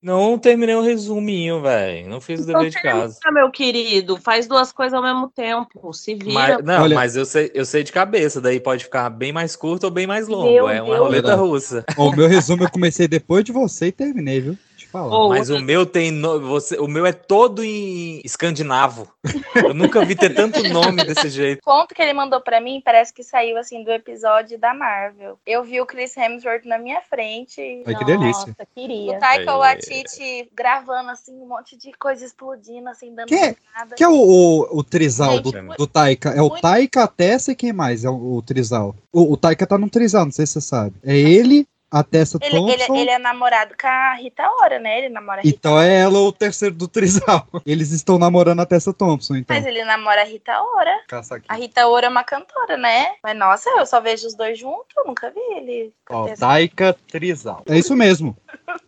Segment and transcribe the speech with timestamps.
[0.00, 2.08] Não terminei o resuminho, velho.
[2.08, 3.18] Não fiz o dever de casa.
[3.32, 5.92] meu querido, faz duas coisas ao mesmo tempo.
[5.92, 6.32] Se vira.
[6.32, 9.56] Mas, não, Olha- mas eu sei, eu sei de cabeça, daí pode ficar bem mais
[9.56, 10.52] curto ou bem mais longo.
[10.52, 10.98] Meu é uma Deus.
[11.06, 11.84] roleta russa.
[11.96, 14.56] O meu resumo eu comecei depois de você e terminei, viu?
[14.90, 15.14] Falar.
[15.14, 16.10] Ô, Mas o meu tem.
[16.10, 19.06] no- você, o meu é todo em escandinavo.
[19.54, 21.60] Eu nunca vi ter tanto nome desse jeito.
[21.64, 25.38] conto que ele mandou pra mim parece que saiu assim do episódio da Marvel.
[25.46, 27.60] Eu vi o Chris Hemsworth na minha frente.
[27.86, 28.46] Ai, que delícia.
[28.46, 29.16] Nossa, queria.
[29.16, 29.54] O Taika É.
[29.56, 33.94] Waititi gravando assim um monte de coisa explodindo assim dando Quem é- nada.
[33.94, 36.30] Que é o, o, o trisal do, Gente, do Taika?
[36.30, 38.94] É o muito- Taika, a Tessa e quem mais é o, o trisal?
[39.12, 40.94] O, o Taika tá num trisal, não sei se você sabe.
[41.04, 42.96] É ele, a Tessa Ele, ele, Thompson.
[42.96, 44.98] ele é namorado com a Rita Ora, né?
[44.98, 47.46] Ele namora a Rita Então é ela o terceiro do trisal.
[47.64, 49.56] Eles estão namorando a Tessa Thompson, então.
[49.56, 51.02] Mas ele namora a Rita Ora.
[51.08, 51.46] Caça aqui.
[51.48, 53.08] A Rita Ora é uma cantora, né?
[53.22, 55.92] Mas nossa, eu só vejo os dois juntos, eu nunca vi ele.
[56.10, 57.62] Ó, Taika Trisal.
[57.68, 58.36] É isso mesmo.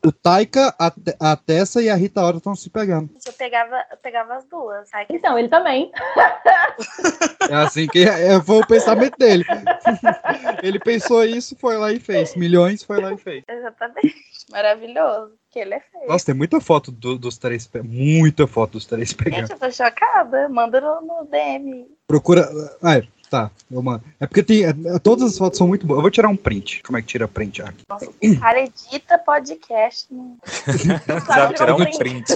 [0.04, 3.10] O Taika, a, a Tessa e a Rita Ora estão se pegando.
[3.26, 4.88] Eu pegava, eu pegava as duas.
[4.92, 5.90] Ai, que Então, ele também.
[7.48, 9.44] É assim que é, foi o pensamento dele.
[10.62, 12.34] Ele pensou isso, foi lá e fez.
[12.34, 13.44] Milhões, foi lá e fez.
[13.48, 14.14] Exatamente.
[14.50, 15.32] Maravilhoso.
[15.50, 16.08] Que ele é feio.
[16.08, 19.40] Nossa, tem muita foto do- dos três, muita foto dos três pegando.
[19.48, 20.48] Gente, eu tô chocada.
[20.48, 21.86] Manda no, no DM.
[22.06, 22.48] Procura.
[22.82, 24.02] Ah, é, tá, eu mando.
[24.18, 24.64] É porque tem.
[24.64, 25.98] é, todas as fotos são muito boas.
[25.98, 26.82] Eu vou tirar um print.
[26.82, 27.84] Como é que tira print aqui?
[27.88, 30.06] Nossa, o cara edita podcast.
[30.12, 30.36] né?
[31.26, 31.98] Sabe tirar um print.
[31.98, 32.26] print.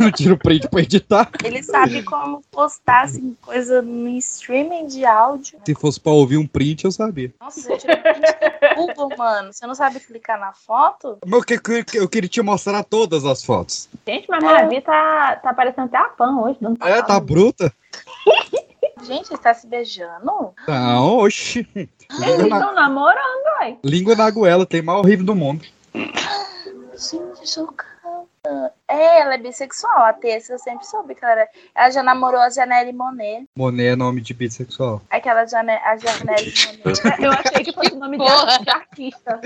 [0.00, 1.30] Eu tiro print pra editar.
[1.44, 5.58] Ele sabe como postar assim, coisa no streaming de áudio.
[5.66, 7.32] Se fosse pra ouvir um print, eu sabia.
[7.40, 9.52] Nossa, você tira print do Google, mano.
[9.52, 11.18] Você não sabe clicar na foto?
[11.26, 13.88] Mas eu, que- que- eu queria te mostrar todas as fotos.
[14.06, 16.56] Gente, mas Maravi tá, tá parecendo até a Pan hoje.
[16.60, 17.72] Dando É, tá bruta?
[19.02, 20.54] Gente, está se beijando?
[20.68, 21.66] Não, oxi.
[21.74, 23.76] Eles Língua na, estão namorando, ué.
[23.84, 25.64] língua na goela, tem mais horrível do mundo.
[25.94, 27.92] Gente, chocada.
[28.88, 30.04] É, ela é bissexual.
[30.04, 31.48] A Tessa eu sempre soube que ela era.
[31.74, 33.44] Ela já namorou a Janelle Monet.
[33.56, 35.00] Monet é nome de bissexual.
[35.10, 35.72] Aquela Jane...
[35.72, 36.52] a Janelle
[36.84, 37.22] Monet.
[37.22, 39.40] Eu achei que fosse o nome de artista.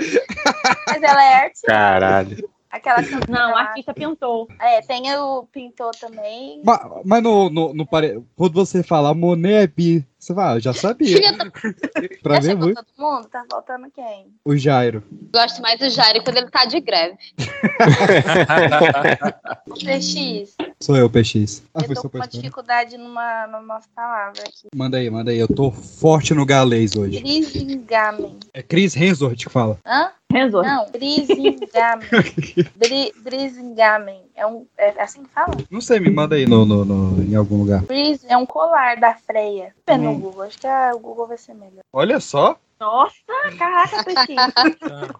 [0.87, 1.67] Mas ela é artista.
[1.67, 2.49] Caralho.
[2.69, 2.97] Aquela
[3.29, 4.47] Não, o artista pintou.
[4.59, 6.61] É, tem o pintor também.
[6.63, 8.21] Mas, mas no, no, no pare...
[8.35, 11.17] quando você fala Monet é bi, você vai, ah, eu já sabia.
[12.21, 12.83] pra Já ver chegou muito.
[12.83, 13.27] todo mundo?
[13.29, 14.27] Tá faltando quem?
[14.43, 15.03] O Jairo.
[15.31, 17.17] Gosto mais do Jairo quando ele tá de greve.
[19.67, 20.55] O PX.
[20.81, 21.63] Sou eu, PX.
[21.73, 24.67] Ah, eu tô com uma pra dificuldade numa, numa palavra aqui.
[24.75, 25.37] Manda aí, manda aí.
[25.37, 27.19] Eu tô forte no galês hoje.
[27.19, 28.37] Brisingamen.
[28.53, 29.77] É Chris Hemsworth que fala.
[29.85, 30.11] Hã?
[30.31, 32.07] Não, Brisingamen.
[32.75, 34.21] Bri, Brisingamen.
[34.35, 35.55] É, um, é assim que fala?
[35.71, 37.81] Não sei, me manda aí no, no, no- em algum lugar.
[37.83, 39.73] Bris é um colar da freia.
[39.87, 40.19] No Hum.
[40.19, 40.43] Google.
[40.43, 41.81] Acho que a- o Google vai ser melhor.
[41.93, 42.57] Olha só.
[42.79, 43.15] Nossa,
[43.57, 44.35] caraca, PX.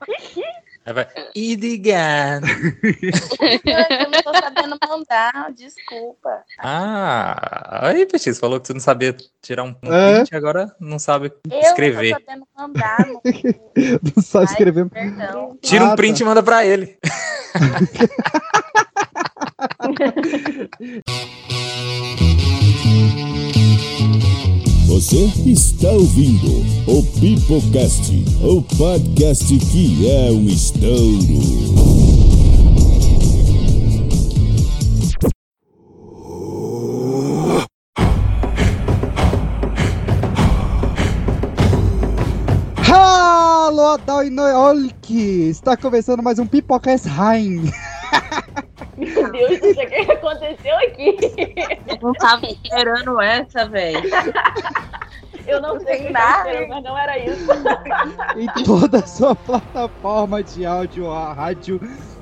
[0.87, 1.05] Aí vai.
[1.35, 2.39] Idigan.
[2.41, 2.47] Eu
[4.09, 6.43] não tô sabendo mandar, desculpa.
[6.59, 10.15] Ah, aí, Peixe, você falou que você não sabia tirar um É.
[10.19, 12.11] print, agora não sabe Eu escrever.
[12.11, 13.21] não tô sabendo mandar Google.
[14.15, 14.89] Não sabe escrever.
[14.89, 15.57] Perdão.
[15.61, 16.97] Tira um print e manda pra ele.
[24.87, 26.47] Você está ouvindo
[26.87, 30.87] o Pipocast, o podcast que é um estouro.
[42.89, 45.13] Alô, Adal e Noolk!
[45.49, 47.69] Está começando mais um Pipocast Rain.
[48.97, 51.17] Meu Deus, o que aconteceu aqui?
[51.87, 54.01] Eu não tava esperando essa, velho.
[55.45, 56.67] Eu não sei o que nada.
[56.67, 57.47] mas não era isso.
[58.35, 61.79] em toda a sua plataforma de áudio, a rádio,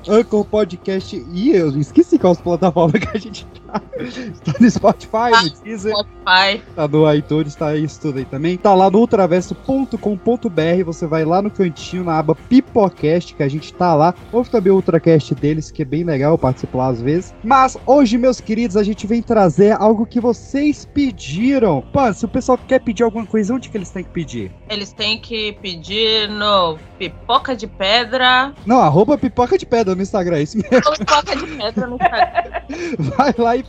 [0.08, 1.26] Anchor Podcast.
[1.32, 3.46] E eu esqueci qual as plataformas que a gente
[4.44, 4.54] tá.
[4.58, 6.62] No Spotify, no Deezer, Spotify.
[6.74, 8.56] tá no iTunes, tá isso tudo aí também.
[8.56, 10.84] Tá lá no ultraverso.com.br.
[10.84, 14.14] Você vai lá no cantinho, na aba Pipocast, que a gente tá lá.
[14.32, 17.34] Ouve também o Ultracast deles, que é bem legal, eu participo lá às vezes.
[17.42, 21.82] Mas hoje, meus queridos, a gente vem trazer algo que vocês pediram.
[21.92, 24.52] Pô, se o pessoal quer pedir alguma coisa, onde que eles têm que pedir?
[24.68, 28.52] Eles têm que pedir no Pipoca de Pedra.
[28.64, 30.92] Não, arroba pipoca de pedra no Instagram, é isso mesmo.
[30.92, 32.52] Pipoca de Pedra no Instagram.
[33.16, 33.62] Vai lá e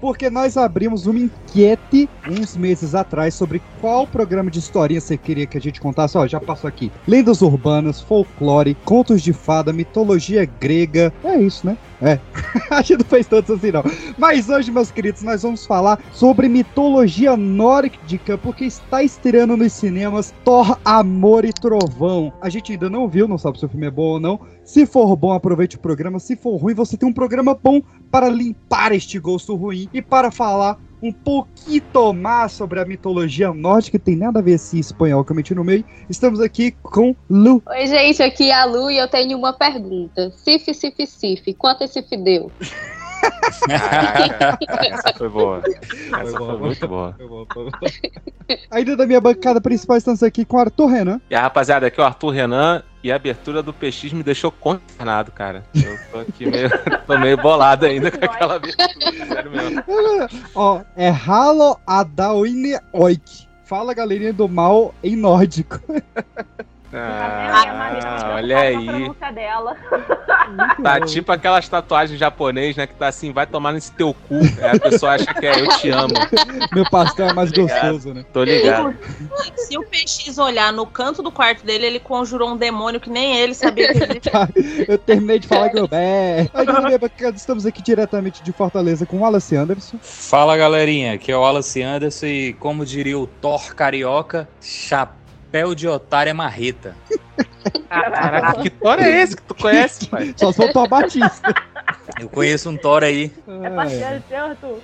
[0.00, 5.46] porque nós abrimos uma enquete uns meses atrás sobre qual programa de historinha você queria
[5.46, 6.16] que a gente contasse.
[6.18, 6.90] Ó, já passou aqui.
[7.06, 11.12] Lendas urbanas, folclore, contos de fada, mitologia grega.
[11.24, 11.76] É isso, né?
[12.02, 12.18] É,
[12.68, 13.84] a gente não fez todos assim, não.
[14.18, 20.34] Mas hoje, meus queridos, nós vamos falar sobre mitologia nórdica, porque está estreando nos cinemas
[20.44, 22.32] Thor, Amor e Trovão.
[22.40, 24.40] A gente ainda não viu, não sabe se o filme é bom ou não.
[24.64, 26.18] Se for bom, aproveite o programa.
[26.18, 30.32] Se for ruim, você tem um programa bom para limpar este gosto ruim e para
[30.32, 31.82] falar um pouquinho
[32.14, 35.54] mais sobre a mitologia nórdica, que tem nada a ver esse espanhol que eu meti
[35.54, 35.84] no meio.
[36.08, 37.60] Estamos aqui com Lu.
[37.66, 40.30] Oi, gente, aqui é a Lu e eu tenho uma pergunta.
[40.36, 42.50] Cif, cif, cif, quanto esse fideu?
[43.68, 45.60] Caraca, essa foi boa.
[45.62, 47.16] Foi Essa boa, foi muito boa.
[47.16, 47.70] Foi foi.
[48.70, 51.20] Ainda da minha bancada principal, estamos aqui com Arthur Renan.
[51.30, 54.50] E a rapaziada, aqui é o Arthur Renan e a abertura do PX me deixou
[54.50, 55.64] consternado, cara.
[55.74, 56.70] Eu tô aqui meio,
[57.06, 59.82] tô meio bolado ainda com aquela abertura, sério mesmo.
[60.54, 63.46] Ó, é Halo Adawine Oik.
[63.64, 65.80] Fala galerinha do mal em nórdico.
[66.94, 69.10] Ah, olha aí.
[69.34, 69.76] dela.
[70.82, 72.86] Tá tipo aquelas tatuagens japonês, né?
[72.86, 74.40] Que tá assim, vai tomar nesse teu cu.
[74.60, 76.12] Aí a pessoa acha que é eu te amo.
[76.72, 77.92] Meu pastel é mais Obrigado.
[77.92, 78.24] gostoso, né?
[78.32, 78.94] Tô ligado.
[79.56, 83.36] Se o PX olhar no canto do quarto dele, ele conjurou um demônio que nem
[83.38, 84.22] ele sabia que existia.
[84.32, 84.48] Tá,
[84.88, 85.88] eu terminei de falar que eu.
[85.90, 86.48] É.
[87.34, 89.98] Estamos aqui diretamente de Fortaleza com o Wallace Anderson.
[90.00, 95.21] Fala galerinha, aqui é o Wallace Anderson e como diria o Thor carioca, chapéu
[95.76, 96.96] de otário é marreta.
[97.88, 100.34] Caraca, que Thor é esse que tu conhece, pai?
[100.36, 101.54] Só soltou a Batista.
[102.18, 103.30] Eu conheço um Thor aí.
[103.46, 104.78] É parceiro seu, Arthur?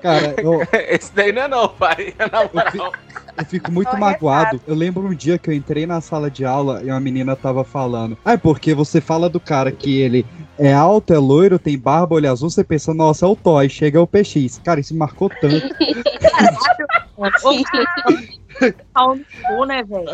[0.00, 2.14] cara, eu, Esse daí não é não, pai.
[2.18, 2.92] Na moral.
[3.36, 4.60] eu fico muito Tô magoado.
[4.66, 7.62] Eu lembro um dia que eu entrei na sala de aula e uma menina tava
[7.62, 8.18] falando.
[8.24, 10.26] Ah, é porque você fala do cara que ele
[10.58, 14.00] é alto, é loiro, tem barba, olho azul, você pensa, nossa, é o Toy, chega
[14.00, 14.60] o PX.
[14.64, 15.68] Cara, isso me marcou tanto.
[18.92, 20.04] Pau no cu, né, velho?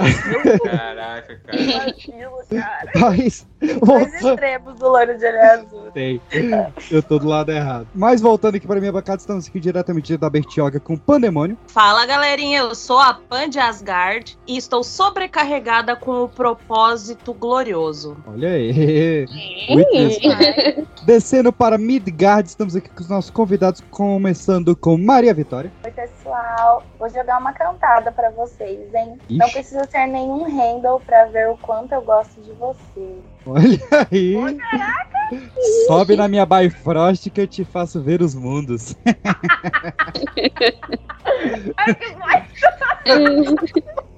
[0.62, 1.58] Caraca, cara.
[1.64, 2.90] Vacilo, cara.
[2.94, 5.90] Mas, Dois extremos do loiro de olho azul.
[5.92, 6.20] Tem.
[6.90, 7.88] Eu tô do lado errado.
[7.94, 11.56] Mas voltando aqui pra minha bancada, estamos aqui diretamente da Bertioga com Pandemônio.
[11.68, 18.16] Fala galerinha, eu sou a Pan de Asgard e estou sobrecarregada com o propósito glorioso.
[18.26, 19.26] Olha aí.
[21.04, 25.72] Descendo para Midgard, estamos aqui com os nossos convidados, começando com Maria Vitória.
[25.84, 26.82] Oi, pessoal.
[26.98, 29.18] Vou jogar uma cantada pra vocês, hein?
[29.30, 29.54] Não Ixi.
[29.54, 33.16] precisa ter nenhum handle pra ver o quanto eu gosto de você.
[33.46, 33.78] Olha
[34.10, 34.34] aí.
[35.86, 38.94] Sobe na minha Bifrost que eu te faço ver os mundos.
[41.76, 43.82] Ai, que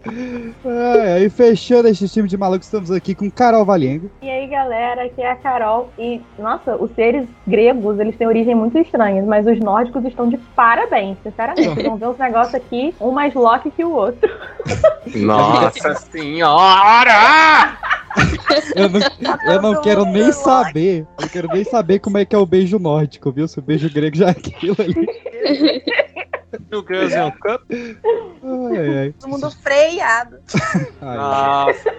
[0.65, 4.11] Ai, aí fechando este time de malucos, estamos aqui com Carol Valengo.
[4.23, 5.91] E aí, galera, aqui é a Carol.
[5.99, 10.37] E, nossa, os seres gregos, eles têm origem muito estranha, mas os nórdicos estão de
[10.57, 11.69] parabéns, sinceramente.
[11.69, 14.29] Vocês vão ver uns negócios aqui, um mais Loki que o outro.
[15.15, 17.77] Nossa senhora!
[18.75, 20.33] Eu não, eu não quero nem lá.
[20.33, 21.01] saber.
[21.01, 23.47] Eu não quero nem saber como é que é o beijo nórdico, viu?
[23.47, 24.95] Se o beijo grego já é aquilo ali.
[26.71, 27.67] Meu Deus, é canto.
[27.71, 29.15] Ai, ai.
[29.19, 30.39] Todo mundo freado.
[31.01, 31.17] ai.
[31.17, 31.93] Nossa.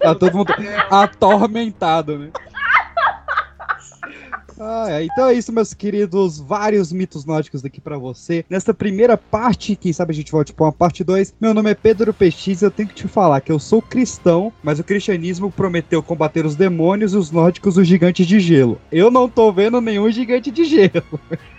[0.00, 0.54] Tá todo mundo
[0.90, 2.30] atormentado, né?
[4.60, 5.02] Ah.
[5.02, 6.38] Então é isso, meus queridos.
[6.40, 8.44] Vários mitos nórdicos aqui pra você.
[8.50, 11.34] Nesta primeira parte, quem sabe a gente volte pra uma parte 2.
[11.40, 14.52] Meu nome é Pedro PX e eu tenho que te falar que eu sou cristão,
[14.62, 18.80] mas o cristianismo prometeu combater os demônios e os nórdicos os gigantes de gelo.
[18.90, 21.20] Eu não tô vendo nenhum gigante de gelo.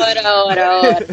[0.00, 1.06] Ora, ora, ora.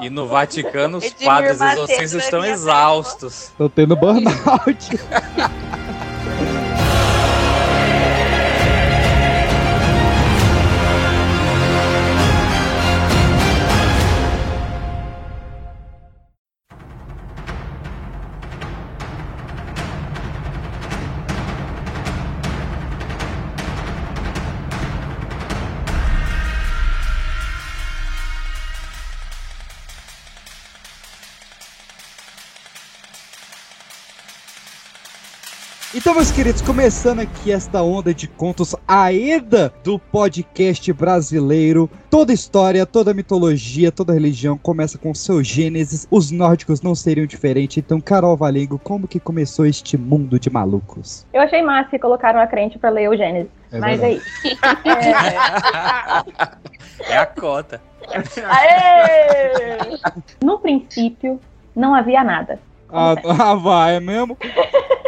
[0.00, 3.50] E no Vaticano os padres exorcistas estão minha exaustos.
[3.56, 4.90] Tô tendo burnout.
[36.10, 41.88] Então, meus queridos, começando aqui esta onda de contos AEDA do podcast brasileiro.
[42.10, 46.08] Toda história, toda mitologia, toda religião começa com seu gênesis.
[46.10, 47.76] Os nórdicos não seriam diferentes.
[47.76, 51.24] Então, Carol Valengo, como que começou este mundo de malucos?
[51.32, 53.52] Eu achei massa que colocaram a crente pra ler o Gênesis.
[53.70, 54.20] É mas verdade.
[54.44, 54.58] aí,
[57.08, 57.80] É a cota.
[58.50, 59.78] Aê!
[60.44, 61.38] no princípio,
[61.76, 62.58] não havia nada.
[62.92, 64.36] Ah, ah, vai, é mesmo?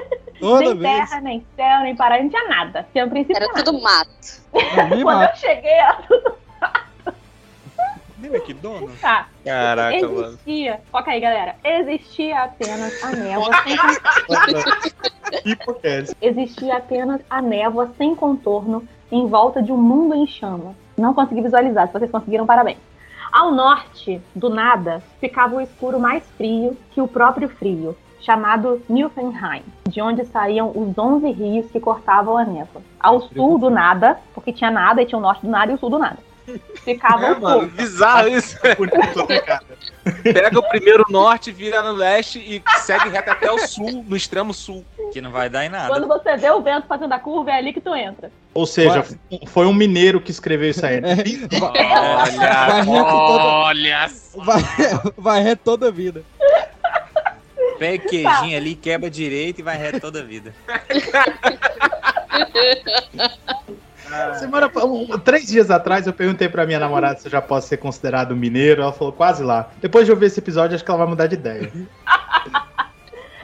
[0.43, 1.09] Toda nem vez.
[1.09, 2.87] terra, nem céu, nem paraíso, não tinha nada.
[2.91, 3.63] Tinha no princípio Era nada.
[3.63, 4.43] tudo mato.
[4.51, 5.33] Quando mata.
[5.33, 6.35] eu cheguei, era tudo
[8.19, 9.01] Nem McDonald's.
[9.01, 9.29] Tá.
[9.45, 10.27] Caraca, mano.
[10.27, 10.81] Existia.
[10.91, 11.55] Foca aí, galera.
[11.63, 16.17] Existia apenas a névoa sem Hipocast.
[16.21, 20.75] Existia apenas a névoa sem contorno em volta de um mundo em chama.
[20.97, 22.79] Não consegui visualizar, se vocês conseguiram, parabéns.
[23.33, 29.63] Ao norte, do nada, ficava o escuro mais frio que o próprio frio, chamado Niflheim,
[29.89, 32.83] de onde saíam os 11 rios que cortavam a névoa.
[32.99, 35.79] Ao sul do nada, porque tinha nada e tinha o norte do nada e o
[35.79, 36.19] sul do nada.
[36.85, 38.59] Ficava É, o mano, bizarro isso.
[38.77, 39.63] Bonito, né, cara?
[40.25, 44.53] Pega o primeiro norte, vira no leste e segue reto até o sul, no extremo
[44.53, 44.85] sul.
[45.13, 45.89] Que não vai dar em nada.
[45.89, 48.31] Quando você vê o vento fazendo a curva, é ali que tu entra.
[48.55, 49.05] Ou seja,
[49.47, 51.01] foi um mineiro que escreveu isso aí.
[51.61, 54.11] Vai, Olha, Vai reto toda- olha.
[54.37, 54.63] vai,
[55.17, 56.25] vai reto toda a vida.
[57.83, 60.55] Pega queijinho ali, quebra direito e vai reto toda a vida.
[64.39, 67.79] Semana, um- três dias atrás eu perguntei pra minha namorada se eu já posso ser
[67.79, 68.83] considerado mineiro.
[68.83, 69.71] Ela falou quase lá.
[69.81, 71.73] Depois de ouvir esse episódio, acho que ela vai mudar de ideia.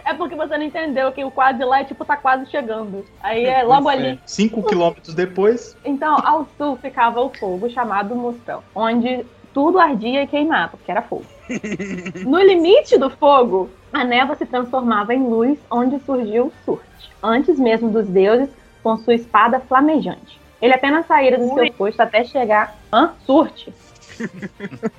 [0.05, 3.05] É porque você não entendeu que o quase lá é tipo tá quase chegando.
[3.21, 4.19] Aí é logo ali.
[4.25, 10.27] Cinco quilômetros depois, Então, ao sul ficava o fogo chamado Muspel, onde tudo ardia e
[10.27, 11.27] queimava, porque era fogo.
[12.25, 17.91] No limite do fogo, a névoa se transformava em luz, onde surgiu Surte, antes mesmo
[17.91, 18.49] dos deuses,
[18.83, 20.39] com sua espada flamejante.
[20.61, 22.77] Ele apenas saíra do seu posto até chegar.
[22.93, 23.13] Hã?
[23.25, 23.73] Surte?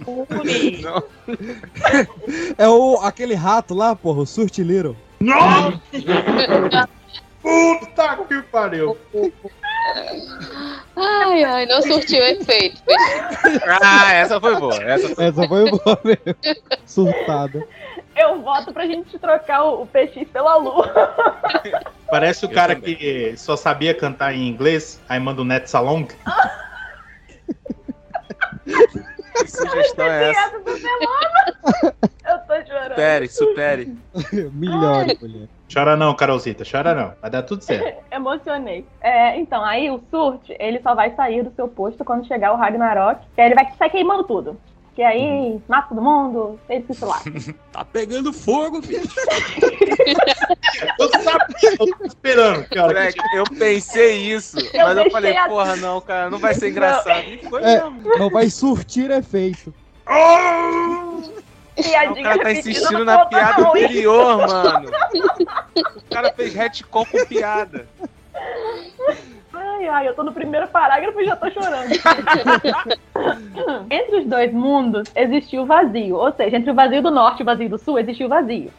[0.07, 0.81] Ui.
[2.57, 4.95] É o, aquele rato lá, porra, o Surti Little.
[7.41, 8.97] puta que pariu.
[10.95, 12.81] Ai, ai, não surtiu efeito.
[13.81, 14.75] Ah, essa foi boa.
[14.83, 15.25] Essa foi...
[15.25, 16.35] Essa foi boa mesmo.
[16.85, 17.67] Surtada.
[18.15, 20.87] Eu voto pra gente trocar o, o PX pela lua.
[22.11, 22.95] Parece o Eu cara também.
[22.95, 26.07] que só sabia cantar em inglês, aí manda o Net Salong.
[29.33, 30.49] Que sugestão é essa?
[30.49, 31.95] Semana.
[32.29, 32.89] Eu tô chorando.
[32.89, 33.97] Supere, supere.
[34.53, 35.47] Melhor, mulher.
[35.71, 37.13] Chora não, Carolzita, chora não.
[37.21, 38.03] Vai dar tudo certo.
[38.11, 38.85] Emocionei.
[39.01, 42.57] É, então, aí o Surte, ele só vai sair do seu posto quando chegar o
[42.57, 44.57] Ragnarok, que aí ele vai sair queimando tudo.
[44.95, 47.21] Que aí mata todo mundo, fez isso lá.
[47.71, 49.07] Tá pegando fogo, filho.
[50.99, 52.65] Eu sabia, eu tô esperando.
[52.67, 56.53] Que Moleque, eu pensei isso, Eu mas eu falei, a- porra, não, cara, não vai
[56.53, 57.23] ser engraçado.
[57.27, 57.81] E foi É.
[57.83, 58.01] mesmo.
[58.17, 59.73] Não vai surtir efeito.
[60.07, 64.91] O Piadinha cara tá insistindo não na piada não, anterior, mano.
[65.75, 67.87] O cara fez retcon com piada.
[69.79, 71.89] Ai, ai, eu tô no primeiro parágrafo e já tô chorando.
[73.89, 76.17] entre os dois mundos existiu o vazio.
[76.17, 78.69] Ou seja, entre o vazio do norte e o vazio do sul existiu o vazio.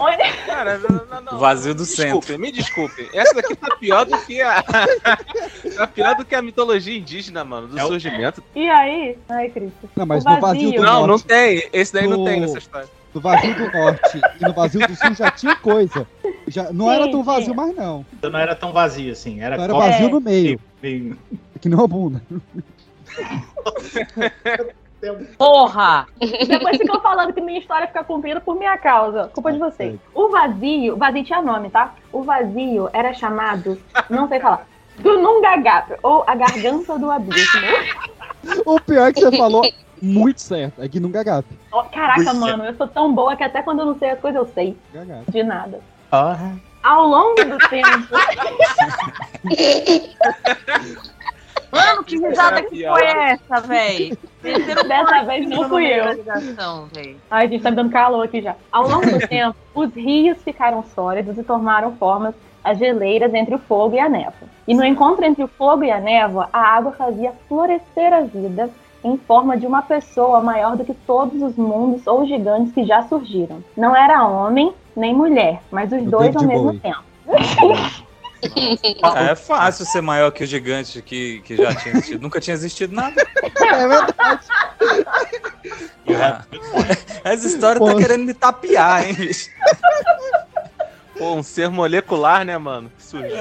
[0.00, 1.38] Onde- Cara, não, não, não.
[1.38, 2.18] Vazio do centro.
[2.20, 3.06] Desculpem, me desculpem.
[3.12, 4.62] Essa daqui tá pior do que a.
[5.76, 8.42] tá pior do que a mitologia indígena, mano, do É o- surgimento.
[8.54, 9.18] E aí?
[9.28, 9.90] Ai, Cristo.
[9.94, 11.68] Não, mas O no vazio do Não, não norte, tem.
[11.74, 12.88] Esse daí não No- tem nessa história.
[13.14, 16.06] No vazio do norte e no vazio do sul já tinha coisa.
[16.46, 17.56] Já, não Sim, era tão vazio tinha.
[17.56, 18.06] mais, não.
[18.12, 19.40] Então não era tão vazio assim.
[19.40, 20.10] Era, era vazio É.
[20.10, 21.18] no meio, meio-
[21.60, 22.22] que não a bunda.
[25.36, 26.06] Porra!
[26.18, 29.28] Depois ficam falando que minha história fica comprida por minha causa.
[29.32, 29.96] Culpa de vocês.
[30.12, 31.94] O vazio, o vazio tinha nome, tá?
[32.12, 34.66] O vazio era chamado, não sei falar,
[34.98, 37.60] do Nungagap, ou a garganta do abismo.
[38.64, 39.62] O pior é que você falou
[40.02, 40.82] muito certo.
[40.82, 41.46] É que não gagap.
[41.72, 44.40] Ó, Caraca, mano, eu sou tão boa que até quando eu não sei as coisas
[44.40, 44.76] eu sei.
[44.92, 45.30] Gagap.
[45.30, 45.80] De nada.
[46.10, 46.52] Ah,
[46.82, 48.08] Ao longo do tempo.
[51.70, 54.18] Mano, que risada que foi essa, véi?
[54.42, 56.04] Dessa vez não fui eu.
[57.30, 58.56] Ai, gente, tá me dando calor aqui já.
[58.72, 63.58] Ao longo do tempo, os rios ficaram sólidos e tomaram formas as geleiras entre o
[63.58, 64.48] fogo e a névoa.
[64.66, 68.70] E no encontro entre o fogo e a névoa, a água fazia florescer a vida
[69.04, 73.02] em forma de uma pessoa maior do que todos os mundos ou gigantes que já
[73.04, 73.62] surgiram.
[73.76, 76.80] Não era homem nem mulher, mas os O dois ao mesmo Bowie.
[76.80, 76.98] tempo.
[79.02, 82.22] Ah, é fácil ser maior que o gigante que, que já tinha existido.
[82.22, 83.20] Nunca tinha existido nada.
[83.42, 84.44] É verdade.
[86.20, 86.42] Ah,
[87.24, 87.86] Essa história Pô.
[87.86, 89.50] tá querendo me tapear, hein, bicho?
[91.18, 92.90] Pô, um ser molecular, né, mano?
[92.96, 93.36] Que surgiu.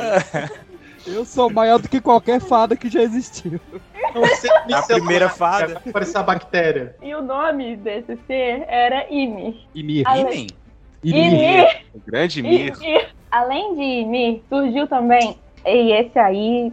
[1.06, 3.62] Eu sou maior do que qualquer fada que já existiu.
[4.68, 5.82] me A primeira fada.
[5.88, 6.96] Aparecer a bactéria.
[7.02, 9.56] E o nome desse ser era Ymir.
[9.76, 10.04] Ymir.
[10.08, 10.48] Ah, Ymir?
[11.04, 11.68] Ymir!
[11.94, 12.74] O grande Mir.
[12.82, 13.10] Ymir.
[13.32, 15.38] Além de Ymir, surgiu também.
[15.66, 16.72] E esse aí.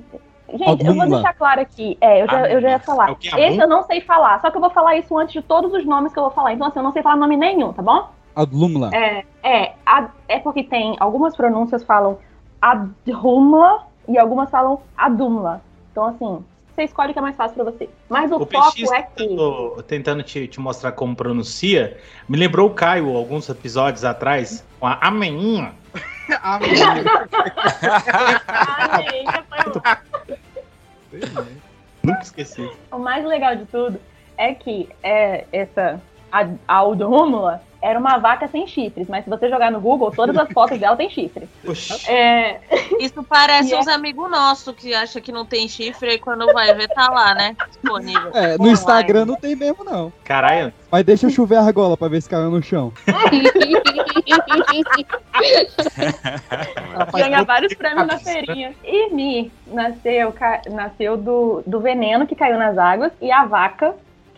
[0.49, 1.97] Gente, eu vou deixar claro aqui.
[2.01, 3.15] É, eu já, eu já ia É falar.
[3.17, 4.41] que, Esse eu não sei falar.
[4.41, 6.53] Só que eu vou falar isso antes de todos os nomes que eu vou falar.
[6.53, 8.09] Então, assim, eu não sei falar nome nenhum, tá bom?
[8.37, 8.91] Adlumla.
[8.95, 12.19] É, é, a- é porque tem algumas pronúncias falam
[12.61, 15.63] Adhumla e algumas falam Adumla.
[15.91, 17.89] Então, assim, você escolhe o que é mais fácil pra você.
[18.09, 19.29] Mas o, O foco PX é que.
[19.29, 21.97] tentando, tentando te, te mostrar como pronuncia,
[22.29, 25.73] me lembrou o Caio alguns episódios atrás, com a ameinha.
[29.11, 29.59] Gente, foi
[32.03, 32.71] Nunca esqueci.
[32.91, 34.01] O mais legal de tudo
[34.37, 36.01] é que é, essa
[36.33, 40.37] a, a Audrúmula era uma vaca sem chifres, mas se você jogar no Google, todas
[40.39, 41.47] as fotos dela tem chifre.
[42.09, 42.59] É,
[42.99, 46.47] Isso parece E é- uns amigos nossos que acham que não tem chifre e quando
[46.53, 47.55] vai ver tá lá, né?
[47.69, 48.31] Disponível.
[48.35, 48.73] É, no Online.
[48.73, 50.13] Instagram não tem mesmo, não.
[50.25, 52.93] Caralho, Mas deixa chover a argola pra ver se caiu no chão.
[57.13, 58.75] Ganha vários prêmios na feirinha.
[58.85, 63.95] E Mi nasceu, ca- nasceu do, do veneno que caiu nas águas e a vaca,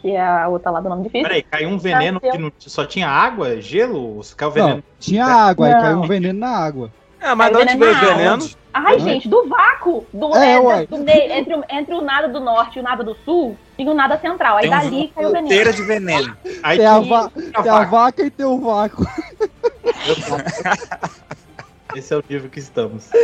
[0.07, 1.27] que é a outra lá do nome difícil.
[1.27, 4.23] peraí, caiu um veneno que não, só tinha água, gelo?
[4.23, 4.85] Se caiu Não, veneno.
[5.01, 5.81] tinha água, aí Não.
[5.81, 6.93] caiu um veneno na água.
[7.21, 8.15] É, mas de Aí onde veneno veio o água.
[8.15, 8.51] veneno?
[8.73, 10.07] Ai, gente, do vácuo!
[10.13, 10.87] Do, É, é, ué.
[10.87, 10.97] do
[11.33, 14.17] entre, o- entre o nada do norte e o nada do sul, tinha o nada
[14.19, 14.59] central.
[14.59, 15.49] Aí Tem dali caiu o veneno.
[15.73, 16.37] de veneno.
[16.63, 17.91] Aí Tem a, va- a tem a vaca.
[17.91, 19.05] vaca e tem o vácuo.
[21.97, 23.11] Esse é o nível que estamos.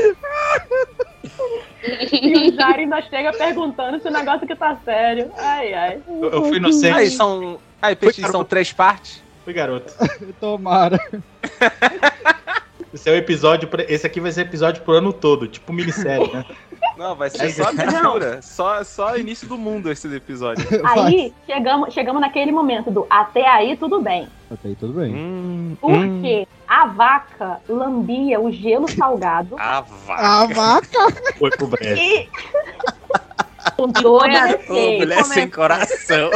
[2.13, 5.31] E o Jair ainda chega perguntando se o negócio aqui tá sério.
[5.37, 6.01] Ai, ai.
[6.09, 6.97] Eu, eu fui inocente.
[6.97, 7.59] Aí são.
[7.81, 9.23] Aí, PX, são três partes.
[9.45, 9.93] Fui garoto.
[10.41, 11.01] Tomara.
[12.93, 13.69] Esse é o episódio.
[13.69, 16.45] pra- Esse aqui vai ser episódio pro ano todo, tipo minissérie, né?
[16.99, 18.43] Não, vai ser só abertura.
[18.43, 20.67] Só, só início do mundo esse episódio.
[20.85, 24.29] Aí chegamos, chegamos naquele momento do até aí tudo bem.
[24.51, 25.15] Até aí tudo bem.
[25.15, 26.21] Hum, hum.
[26.21, 30.23] Porque a vaca lambia o gelo salgado A vaca.
[30.23, 31.33] A vaca.
[31.39, 31.99] Foi pro breve.
[31.99, 32.29] e.
[33.77, 34.99] Com respeito.
[34.99, 36.31] mulher sem coração.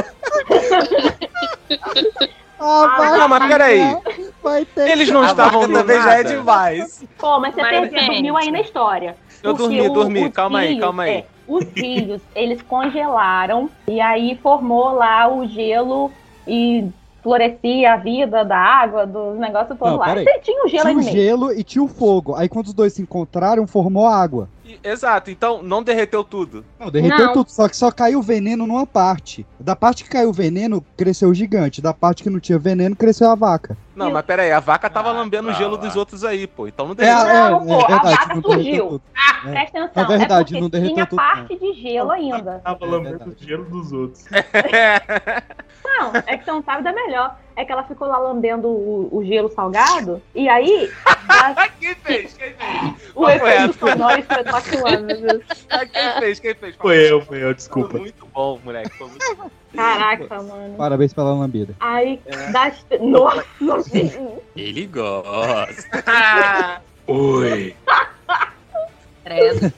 [2.59, 3.17] A Ah, vaca.
[3.19, 3.97] Não, mas peraí.
[4.43, 4.89] Vai ter.
[4.91, 7.05] Eles não a estavam também já é demais.
[7.19, 8.11] Pô, mas você Mas, perdeu, gente.
[8.13, 9.17] dormiu aí na história.
[9.43, 10.25] Eu Porque dormi, o- dormi.
[10.27, 11.11] os Calma aí, rios, calma aí.
[11.11, 16.11] é, os rios, eles congelaram e aí formou lá o gelo
[16.49, 16.89] e
[17.23, 20.15] florescia a vida da água, dos negócios todos lá.
[20.43, 22.35] tinha o gelo aí Tinha o gelo e tinha o fogo.
[22.35, 24.49] Aí quando os dois se encontraram, formou água.
[24.67, 26.65] E- Exato, então não derreteu tudo.
[26.79, 27.33] Não, derreteu Não.
[27.33, 29.47] tudo, só que só caiu veneno numa parte.
[29.61, 31.81] Da parte que caiu veneno, cresceu o gigante.
[31.81, 33.77] Da parte que não tinha veneno, cresceu a vaca.
[33.97, 35.81] Não, mas pera aí, a vaca tava Ah, lambendo o tá gelo lá.
[35.81, 36.69] dos outros aí, pô.
[36.69, 37.27] Então não É, derreteu.
[37.31, 38.89] é, Não, pô, é a verdade, vaca não derreteu surgiu.
[38.89, 39.03] tudo.
[39.43, 42.61] Presta atenção, É verdade, é não derreteu tinha tudo, parte de gelo ainda.
[42.65, 44.25] Tava É lambendo o gelo dos outros.
[45.85, 47.39] Não, é que você não sabe da melhor.
[47.55, 52.35] É que ela ficou lá lambendo o, o gelo salgado, e aí a- Quem fez?
[52.37, 53.13] Quem fez?
[53.15, 55.43] o foi efeito sonoro espetacular, meu Deus.
[55.93, 56.41] Quem fez?
[56.41, 56.77] Quem fez?
[56.77, 57.99] Foi eu, foi eu, Foi desculpa.
[57.99, 58.91] muito bom, moleque.
[58.97, 59.51] Foi muito bom.
[59.77, 60.75] Caraca, mano.
[60.77, 61.75] Parabéns pela lambida.
[61.81, 62.51] Aí, É.
[62.51, 62.85] das...
[63.01, 63.45] Nossa,
[64.57, 66.83] Ele gosta.
[67.07, 67.75] Oi.
[69.25, 69.73] Credo.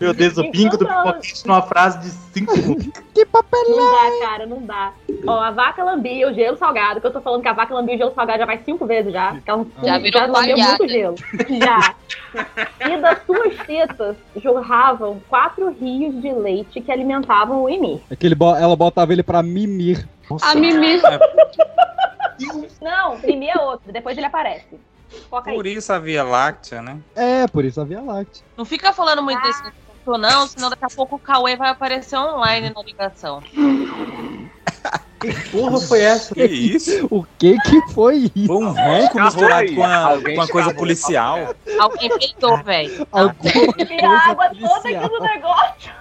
[0.00, 2.86] Meu Deus, o bingo do pipoquete numa frase de 5 segundos.
[3.14, 3.76] Que papelão!
[3.76, 4.92] não dá, cara, não dá.
[5.26, 7.96] Ó, a vaca lambia o gelo salgado, que eu tô falando que a vaca lambia
[7.96, 9.36] o gelo salgado já faz cinco vezes já.
[9.40, 10.68] Que ela Já virou lambeu palhada.
[10.78, 11.14] muito gelo.
[11.60, 11.94] Já.
[12.88, 18.00] E das suas tetas jorravam quatro rios de leite que alimentavam o Emir.
[18.10, 20.08] Aquele bo- ela botava ele pra mimir.
[20.42, 21.00] A Mimi.
[22.80, 24.66] Não, Emir é outro, depois ele aparece.
[25.28, 25.56] Foca aí.
[25.56, 26.98] Por isso a Via Láctea, né?
[27.16, 28.42] É, por isso a Via Láctea.
[28.56, 29.60] Não fica falando muito desse
[30.00, 33.42] assunto, não, senão daqui a pouco o Cauê vai aparecer online na ligação.
[35.20, 36.34] Que porra foi essa?
[36.34, 37.06] Que isso?
[37.10, 38.46] O que que foi isso?
[38.46, 41.54] Foi um ronco misturado com a, com a coisa policial.
[41.78, 43.06] Alguém peidou, velho.
[43.86, 45.92] Tira a água toda aqui do negócio.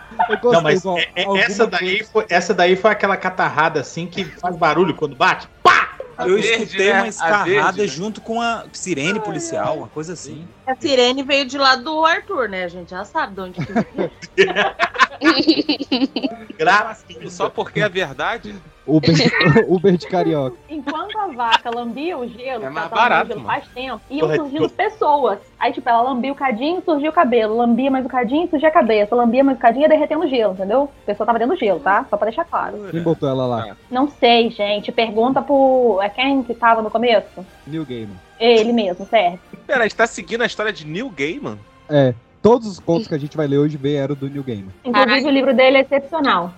[0.43, 4.23] Não, mas igual, é- é- essa, daí foi, essa daí foi aquela catarrada assim que
[4.23, 5.49] faz barulho quando bate.
[5.61, 5.88] Pá!
[6.25, 7.01] Eu verde, escutei né?
[7.01, 7.87] uma escarrada verde, né?
[7.87, 10.47] junto com a sirene policial, uma coisa assim.
[10.67, 12.65] A sirene veio de lá do Arthur, né?
[12.65, 14.11] A gente já sabe de onde que veio.
[16.57, 18.55] Graças Só porque é verdade?
[18.87, 19.13] Uber,
[19.69, 20.57] Uber de carioca.
[20.69, 23.45] Enquanto a vaca lambia o gelo, É mais ela tava barato, mano.
[23.45, 24.43] faz tempo, iam Correto.
[24.43, 25.39] surgindo pessoas.
[25.59, 27.55] Aí, tipo, ela lambia o cadinho, surgia o cabelo.
[27.57, 29.15] Lambia mais o cadinho, surgia a cabeça.
[29.15, 30.89] Lambia mais o cadinho, ia derretendo o gelo, entendeu?
[31.03, 32.05] A pessoa tava dentro do gelo, tá?
[32.09, 32.87] Só pra deixar claro.
[32.89, 33.75] Quem botou ela lá?
[33.91, 34.91] Não sei, gente.
[34.91, 35.99] Pergunta pro...
[36.01, 37.45] É quem que tava no começo?
[37.67, 38.15] New Gamer.
[38.39, 39.39] Ele mesmo, certo.
[39.67, 41.59] Pera, a gente tá seguindo a história de Neil Gaiman?
[41.89, 44.69] É, todos os contos que a gente vai ler hoje vieram do New Gamer.
[44.83, 45.27] Inclusive, Caraca.
[45.27, 46.53] o livro dele é excepcional.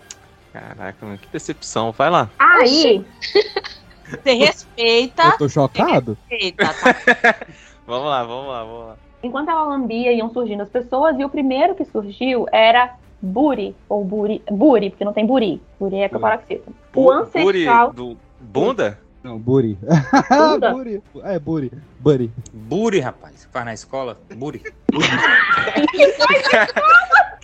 [0.53, 1.91] Caraca, mano, que decepção.
[1.91, 2.29] Vai lá.
[2.37, 3.05] Aí,
[4.09, 6.17] Você respeita, Eu tô chocado.
[6.29, 7.35] respeita, tá?
[7.87, 8.95] Vamos lá, vamos lá, vamos lá.
[9.23, 11.19] enquanto ela lambia, iam surgindo as pessoas.
[11.19, 13.75] E o primeiro que surgiu era Buri.
[13.89, 14.41] Ou Buri.
[14.49, 15.61] Buri, porque não tem Buri.
[15.79, 16.75] Buri é proparoxítona.
[16.95, 17.91] O ancestral...
[17.91, 18.99] Buri do bunda?
[19.23, 19.77] Não, Buri.
[20.73, 21.03] Buri.
[21.23, 21.71] É, Buri.
[21.99, 22.31] Buddy.
[22.53, 23.45] Buri, rapaz.
[23.45, 24.17] Que faz na escola?
[24.35, 24.63] Buri.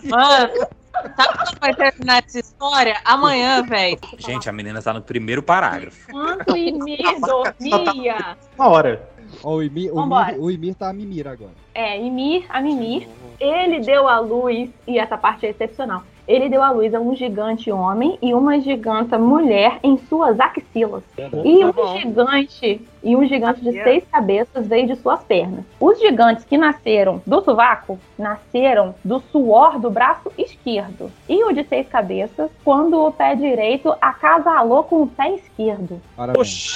[0.04, 0.68] Mano,
[1.16, 3.00] Sabe quando vai terminar essa história?
[3.06, 3.98] Amanhã, velho.
[4.18, 6.10] Gente, a menina tá no primeiro parágrafo.
[6.10, 8.38] Enquanto o Ymir dormia.
[8.58, 9.10] Uma hora.
[9.44, 10.02] O Ymir, o.
[10.02, 11.52] Ymir, o Ymir tá a mimir agora.
[11.74, 13.08] É, Ymir, a Mimir,
[13.40, 17.16] ele deu à luz, e essa parte é excepcional, ele deu à luz a um
[17.16, 21.04] gigante homem e uma giganta mulher em suas axilas.
[21.18, 25.64] E Tá um gigante, e um gigante de seis cabeças veio de suas pernas.
[25.80, 31.10] Os gigantes que nasceram do sovaco, nasceram do suor do braço esquerdo.
[31.30, 36.02] E o de seis cabeças, quando o pé direito acasalou com o pé esquerdo.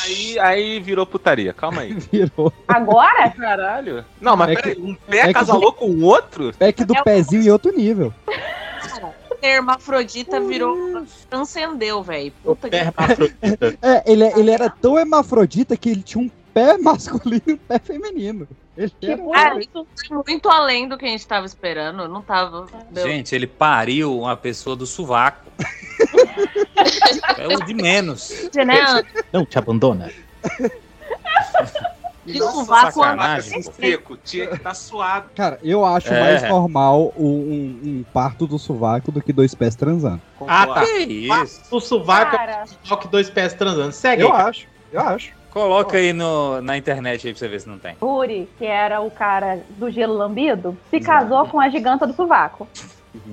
[0.05, 1.93] Aí, aí virou putaria, calma aí.
[2.11, 2.51] Virou.
[2.67, 4.05] Agora, Caralho.
[4.21, 6.51] Não, mas É peraí, que- um pé é que- casalou com o outro?
[6.57, 8.13] Pack do É o- pezinho em outro nível.
[9.47, 11.05] Hermafrodita virou.
[11.29, 12.31] Transcendeu, velho.
[12.43, 13.77] Puta que Hermafrodita.
[13.81, 17.79] É, ele, ele era tão hermafrodita que ele tinha um pé masculino e um pé
[17.79, 18.47] feminino.
[18.77, 18.93] Ele
[19.33, 19.59] era...
[19.59, 19.85] isso.
[20.25, 22.07] muito além do que a gente tava esperando.
[22.07, 22.67] Não tava.
[22.89, 25.51] Deu- Gente, ele pariu uma pessoa do sovaco.
[27.37, 28.49] é o de menos.
[29.31, 30.11] Não te abandona.
[32.25, 32.51] Que anda-
[33.65, 33.71] pô.
[33.73, 35.29] Seco, tinha que estar suado.
[35.35, 36.19] Cara, eu acho É.
[36.19, 40.21] mais normal um, um- um parto do sovaco do que dois pés transando.
[40.47, 40.81] Ah, tá.
[40.85, 41.61] Que isso?
[41.71, 43.91] O sovaco é Cara, só que dois pés transando.
[43.91, 44.21] Segue.
[44.21, 44.41] Eu aí.
[44.43, 45.33] acho, eu acho.
[45.49, 47.95] Coloca aí no, na internet aí pra você ver se não tem.
[47.99, 52.67] Uri, que era o cara do gelo lambido, se casou com a giganta do sovaco.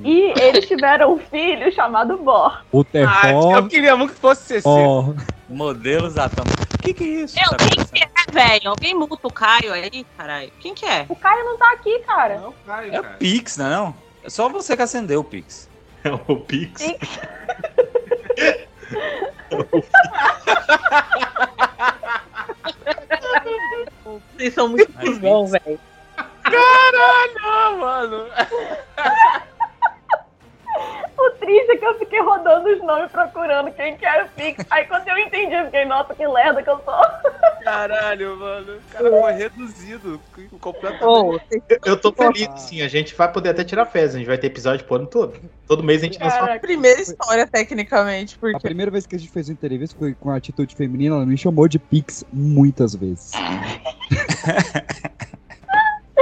[0.05, 2.65] E eles tiveram um filho chamado Bor.
[2.73, 3.57] O Ah, terror.
[3.57, 4.63] eu queria muito que fosse CC.
[4.69, 5.13] ó,
[5.49, 6.65] Modelos atômicos.
[6.75, 7.35] O que, que é isso?
[7.37, 8.71] Tá quem que é, velho?
[8.71, 10.51] Alguém multa o Caio aí, caralho?
[10.61, 11.07] Quem que é?
[11.09, 12.39] O Caio não tá aqui, cara.
[12.39, 13.17] Não, Caio, É o cara.
[13.17, 13.95] Pix, não é não?
[14.25, 15.69] É só você que acendeu o Pix.
[16.05, 16.83] É o Pix.
[24.37, 25.81] Vocês são muito bom, velho.
[26.17, 28.27] Ah, mano.
[31.19, 34.65] O triste é que eu fiquei rodando os nomes procurando quem que era o Pix.
[34.71, 36.95] Aí quando eu entendi, eu fiquei, nossa, que lerda que eu sou.
[37.65, 38.77] Caralho, mano.
[38.77, 40.21] O cara foi reduzido.
[40.61, 41.05] Completamente.
[41.05, 41.41] Ô,
[41.85, 42.83] Eu, tô feliz, sim.
[42.83, 44.15] A gente vai poder até tirar férias.
[44.15, 45.39] A gente vai ter episódio pro ano todo.
[45.67, 48.61] Todo mês a gente lança uma primeira história, tecnicamente, a porque.
[48.61, 51.37] primeira vez que a gente fez uma entrevista com, com a atitude feminina, ela me
[51.37, 53.33] chamou de Pix muitas vezes.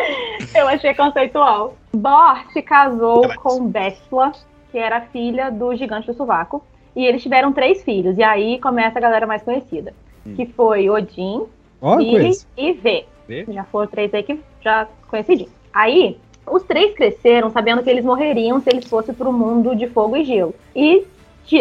[0.54, 1.76] eu achei conceitual.
[1.92, 4.32] Bor se casou com Bestla,
[4.70, 6.62] que era filha do gigante do sovaco.
[6.94, 8.16] E eles tiveram três filhos.
[8.16, 9.92] E aí começa a galera mais conhecida.
[10.34, 11.44] Que foi Odin,
[11.98, 12.46] Billy coisa.
[12.56, 13.06] e V.
[13.28, 13.46] V?
[13.48, 15.48] Já foram três aí que já conheci.
[15.72, 20.16] Aí, os três cresceram sabendo que eles morreriam se eles fossem pro mundo de fogo
[20.16, 20.54] e gelo.
[20.74, 21.06] E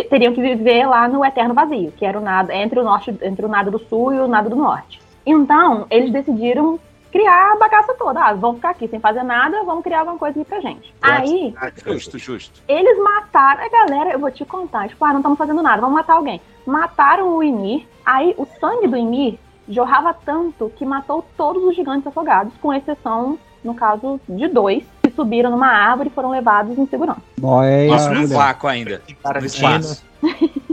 [0.09, 3.45] teriam que viver lá no eterno vazio, que era o nada entre o norte, entre
[3.45, 4.99] o nada do sul e o nada do norte.
[5.25, 6.79] Então, eles decidiram
[7.15, 8.19] criar a bagaça toda.
[8.21, 10.93] Ah, vamos ficar aqui sem fazer nada, vamos criar alguma coisa aqui pra gente.
[11.01, 12.62] Aí, Justo, justo.
[12.67, 15.95] eles mataram a galera, eu vou te contar, tipo, ah, não estamos fazendo nada, vamos
[15.95, 16.41] matar alguém.
[16.65, 22.06] Mataram o Ymir, aí o sangue do Ymir jorrava tanto que matou todos os gigantes
[22.06, 26.86] afogados, com exceção, no caso, de dois, que subiram numa árvore e foram levados em
[26.86, 27.21] segurança.
[27.39, 29.01] Nossa, no vácuo ainda.
[29.39, 30.06] No espaço.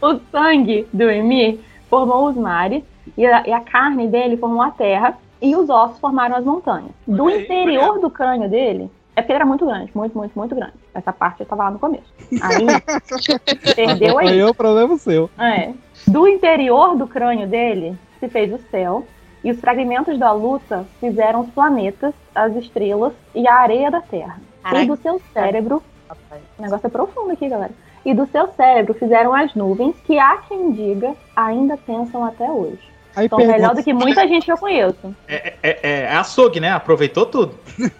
[0.00, 1.58] O sangue do Ymir
[1.90, 2.82] formou os mares,
[3.16, 6.90] e a, e a carne dele formou a terra, e os ossos formaram as montanhas.
[7.06, 10.72] Do interior do crânio dele, é porque ele era muito grande, muito, muito, muito grande.
[10.94, 12.12] Essa parte eu tava lá no começo.
[12.40, 12.66] Aí,
[13.76, 14.28] perdeu aí.
[14.28, 15.28] Aí é o problema seu.
[15.38, 15.72] É.
[16.08, 19.06] Do interior do crânio dele se fez o céu,
[19.44, 24.40] e os fragmentos da luta fizeram os planetas, as estrelas e a areia da Terra.
[24.60, 24.86] E Caraca.
[24.86, 25.82] do seu cérebro,
[26.58, 27.72] o negócio é profundo aqui, galera.
[28.02, 32.93] E do seu cérebro fizeram as nuvens que há quem diga ainda pensam até hoje.
[33.16, 35.14] Aí São melhor pergunta, do que muita gente que eu conheço.
[35.28, 36.70] É, é, é açougue, né?
[36.70, 37.54] Aproveitou tudo.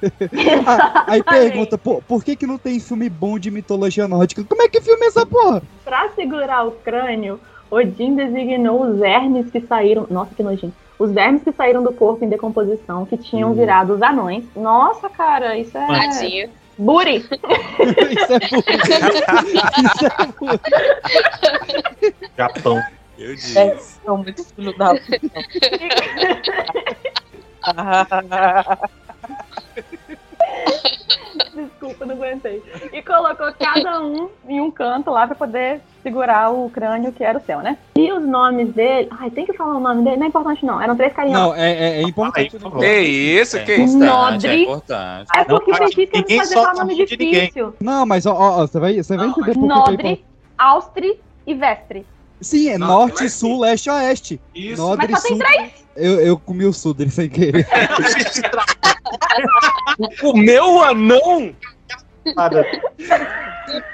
[0.66, 4.42] Ah, aí pergunta, pô, por que que não tem filme bom de mitologia nórdica?
[4.44, 5.62] Como é que filme é essa porra?
[5.84, 7.38] Pra segurar o crânio,
[7.70, 10.06] Odin designou os vermes que saíram.
[10.10, 10.72] Nossa, que nojinho.
[10.98, 13.54] Os vermes que saíram do corpo em decomposição, que tinham Hum.
[13.54, 14.44] virado os anões.
[14.56, 15.86] Nossa, cara, isso é.
[15.86, 16.50] Tadinho.
[16.76, 17.18] Buri!
[17.24, 18.64] Isso é burro.
[19.94, 20.60] Isso é burro.
[22.36, 22.80] Japão.
[23.18, 23.58] Eu disse.
[23.58, 25.30] É, são muito filho da puta.
[31.54, 32.62] Desculpa, não aguentei.
[32.92, 37.38] E colocou cada um em um canto lá pra poder segurar o crânio que era
[37.38, 37.78] o céu, né?
[37.96, 39.08] E os nomes dele.
[39.10, 40.16] Ai, tem que falar o nome dele?
[40.16, 40.80] Não é importante, não.
[40.80, 41.38] Eram três carinhas.
[41.40, 42.56] Não, é, é, é importante.
[42.58, 43.96] Que isso, que É isso?
[43.96, 44.62] importante, é Nodri.
[44.64, 45.28] importante.
[45.36, 47.40] É porque Não, o Peixe quer fazer falar nome de ninguém.
[47.46, 47.74] difícil.
[47.80, 49.94] Não, mas ó, ó, você vai, você vai Não, entender por que que é Nodre,
[49.94, 50.24] importante.
[50.58, 52.06] Austri e Vestre.
[52.44, 54.40] Sim, é Não, norte, mas sul, leste e oeste.
[54.54, 54.80] Isso.
[54.82, 55.46] Nodre, Mas só tem sul.
[55.96, 57.66] Eu, eu comi o sul dele sem querer.
[60.22, 61.54] O meu anão?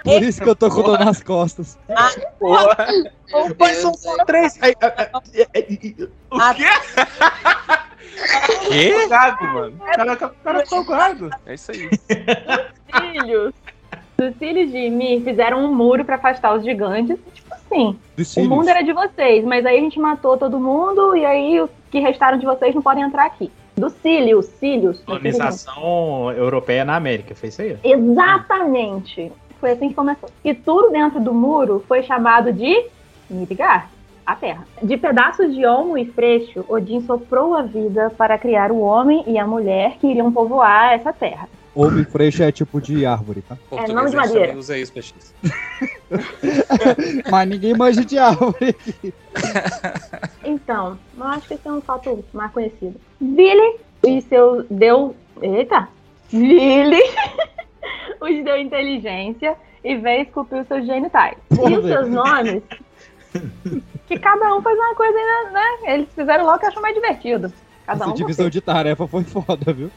[0.03, 1.79] Por isso que eu tô com dor nas costas.
[2.39, 2.87] Porra.
[3.59, 4.59] Mas são só três.
[4.63, 5.11] Ai, ai, ai,
[6.31, 6.55] O Ah.
[6.55, 6.65] quê?
[8.69, 9.09] Quê?
[9.09, 9.77] Gago, mano.
[9.77, 11.31] O cara, o cara ficou gago.
[11.47, 11.91] É isso aí.
[13.01, 13.53] filhos.
[14.21, 17.19] Os filhos de Ymir fizeram um muro pra afastar os gigantes.
[17.70, 17.96] Assim,
[18.37, 21.70] o mundo era de vocês, mas aí a gente matou todo mundo e aí os
[21.90, 23.50] que restaram de vocês não podem entrar aqui.
[23.76, 25.00] Dos cílios, cílios.
[25.00, 27.78] Colonização europeia na América, foi isso aí?
[27.83, 29.33] Exatamente.
[29.59, 30.28] Foi assim que começou.
[30.44, 32.87] E tudo dentro do muro foi chamado de
[33.28, 33.87] Midgard,
[34.26, 34.66] a terra.
[34.83, 39.38] De pedaços de olmo e freixo, Odin soprou a vida para criar o homem e
[39.38, 41.48] a mulher que iriam povoar essa terra.
[41.74, 43.56] Homem freixo é tipo de árvore, tá?
[43.68, 44.56] Português, nome de madeira.
[44.56, 45.35] Usa isso, PX.
[47.30, 48.76] Mas ninguém manja de árvore.
[50.42, 52.98] Então, eu acho que esse é um fato mais conhecido.
[53.20, 55.14] Vili e seu deu.
[55.40, 55.88] Eita!
[56.28, 57.00] Vili
[58.20, 59.54] os deu inteligência
[59.85, 61.37] e veio esculpir os seus genitais.
[61.54, 62.62] Porra, e os seus nomes.
[64.09, 65.50] que cada um faz uma coisa, né?
[65.52, 65.94] né?
[65.94, 67.52] Eles fizeram logo que eu acho mais divertido.
[67.87, 68.14] Cada Essa um.
[68.14, 69.90] divisão de tarefa foi foda, viu?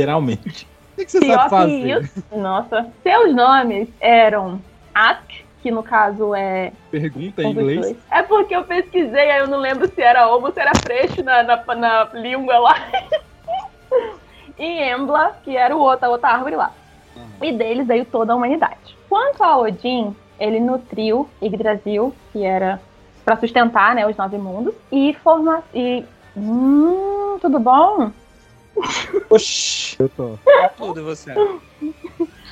[0.00, 0.66] Literalmente.
[0.92, 2.02] O que, que você Pior sabe que fazer?
[2.02, 2.24] isso.
[2.32, 2.86] Nossa.
[3.02, 4.60] Seus nomes eram
[4.94, 5.22] Ask,
[5.62, 7.80] que no caso é Pergunta em inglês.
[7.80, 7.96] dois.
[8.10, 11.22] É porque eu pesquisei, aí eu não lembro se era ovo ou se era freixo
[11.22, 12.76] na, na, na língua lá.
[14.58, 16.72] e Embla, que era o outro, a outra árvore lá.
[17.42, 18.96] E deles veio toda a humanidade.
[19.08, 22.80] Quanto a Odin, ele nutriu Yggdrasil, que era
[23.24, 25.62] para sustentar né, os nove mundos, e forma.
[25.74, 26.04] E,
[26.36, 28.10] hum, tudo bom?
[29.30, 30.38] Oxi, Eu tô.
[30.76, 31.34] Tudo você.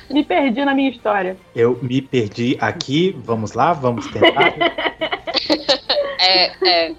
[0.09, 1.37] Me perdi na minha história.
[1.55, 3.15] eu me perdi aqui.
[3.23, 4.53] Vamos lá, vamos tentar.
[6.21, 6.51] É,
[6.89, 6.95] é.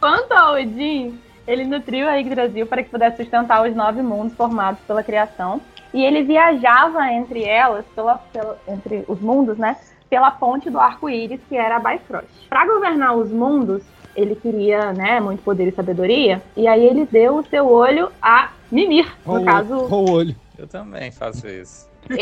[0.00, 4.80] Quanto a Odin, ele nutriu a Yggdrasil para que pudesse sustentar os nove mundos formados
[4.86, 5.60] pela criação.
[5.92, 9.76] E ele viajava entre elas, pela, pela- entre os mundos, né?
[10.08, 12.28] Pela ponte do arco-íris, que era a Bifrost.
[12.48, 13.82] Para governar os mundos,
[14.16, 16.42] ele queria, né, muito poder e sabedoria.
[16.56, 19.06] E aí ele deu o seu olho a Mimir.
[19.26, 20.36] No o- caso, o olho?
[20.58, 21.88] Eu também faço isso.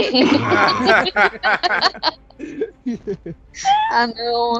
[3.92, 4.54] ah, não.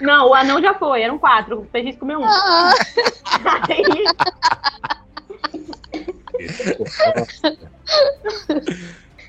[0.00, 1.60] não, o anão já foi, eram quatro.
[1.60, 2.24] O Peixe comeu um.
[2.24, 2.72] Ah,
[3.68, 3.84] Aí,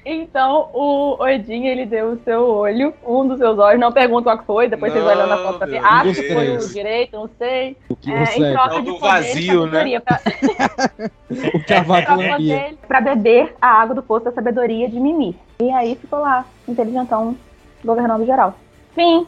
[0.08, 4.38] Então, o Odin, ele deu o seu olho, um dos seus olhos, não pergunto qual
[4.38, 5.84] que foi, depois vocês Não, olham na foto pra ver.
[5.84, 7.76] Acho que foi o direito, não sei.
[7.90, 10.02] O que É, você em troca É o de do poder vazio, e sabedoria.
[10.02, 10.22] Pra,
[11.56, 15.34] O que a vaca poder, pra beber a água do poço da sabedoria de Mimir.
[15.60, 17.36] E aí ficou lá, inteligentão,
[17.84, 18.54] governando geral.
[18.94, 19.26] Fim.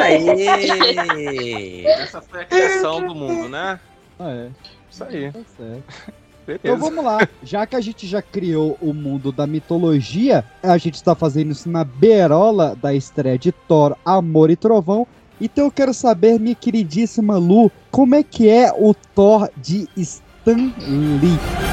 [0.00, 1.84] Aê!
[1.86, 3.78] Essa foi a criação do mundo, né?
[4.18, 4.48] Ah, é.
[4.90, 5.30] Isso aí.
[5.32, 6.19] Tá certo.
[6.58, 6.60] Beleza.
[6.64, 7.28] Então vamos lá.
[7.42, 11.68] Já que a gente já criou o mundo da mitologia, a gente está fazendo isso
[11.68, 15.06] na beirola da estreia de Thor, Amor e Trovão.
[15.40, 20.72] Então eu quero saber, minha queridíssima Lu, como é que é o Thor de Stan
[20.78, 21.69] Lee?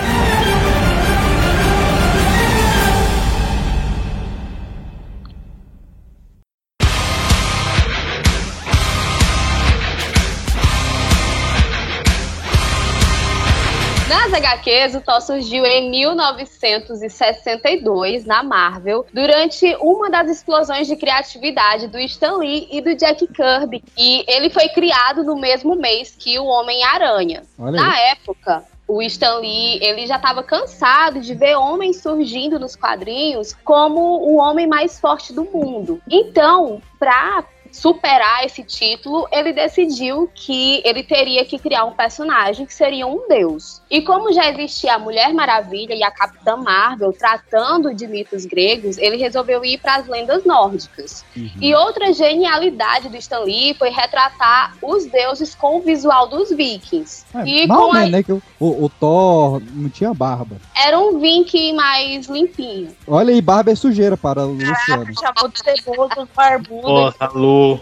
[14.38, 22.00] HQs, o Thor surgiu em 1962 na Marvel, durante uma das explosões de criatividade do
[22.00, 23.84] Stan Lee e do Jack Kirby.
[23.97, 27.43] E ele foi criado no mesmo mês que o Homem-Aranha.
[27.58, 33.56] Na época, o Stan Lee ele já estava cansado de ver homens surgindo nos quadrinhos
[33.63, 36.00] como o homem mais forte do mundo.
[36.10, 42.73] Então, para superar esse título, ele decidiu que ele teria que criar um personagem que
[42.73, 43.82] seria um deus.
[43.89, 48.97] E como já existia a Mulher Maravilha e a Capitã Marvel tratando de mitos gregos,
[48.97, 51.23] ele resolveu ir para as lendas nórdicas.
[51.36, 51.50] Uhum.
[51.62, 57.26] E outra genialidade do Stan Lee foi retratar os deuses com o visual dos vikings.
[57.34, 60.58] É, e mal, com a- né, né, que o, o, Thor não tinha barba.
[60.76, 62.93] Era um viking mais limpinho.
[63.08, 65.06] Olha aí, barba é sujeira para o Luciano.
[65.19, 66.82] Chamou de ceboso, barbudo.
[66.82, 67.80] Porra, Lu.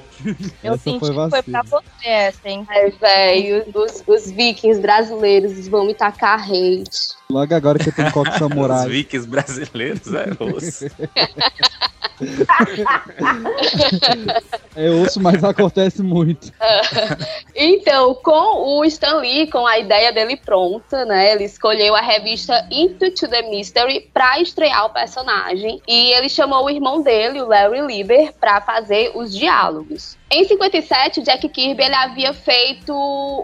[0.63, 2.65] Eu Essa senti foi que foi pra você essa, hein?
[2.69, 7.15] É, velho, os, os vikings brasileiros vão me tacar hate.
[7.29, 8.87] Logo agora que eu tenho coque Os samurai.
[8.87, 10.85] vikings brasileiros é osso.
[14.75, 16.51] É osso, mas acontece muito.
[17.57, 21.31] Então, com o Stan Lee, com a ideia dele pronta, né?
[21.31, 25.81] Ele escolheu a revista Into to the Mystery pra estrear o personagem.
[25.87, 30.17] E ele chamou o irmão dele, o Larry Lieber, pra fazer os diálogos.
[30.29, 32.93] Em 57, Jack Kirby ele havia feito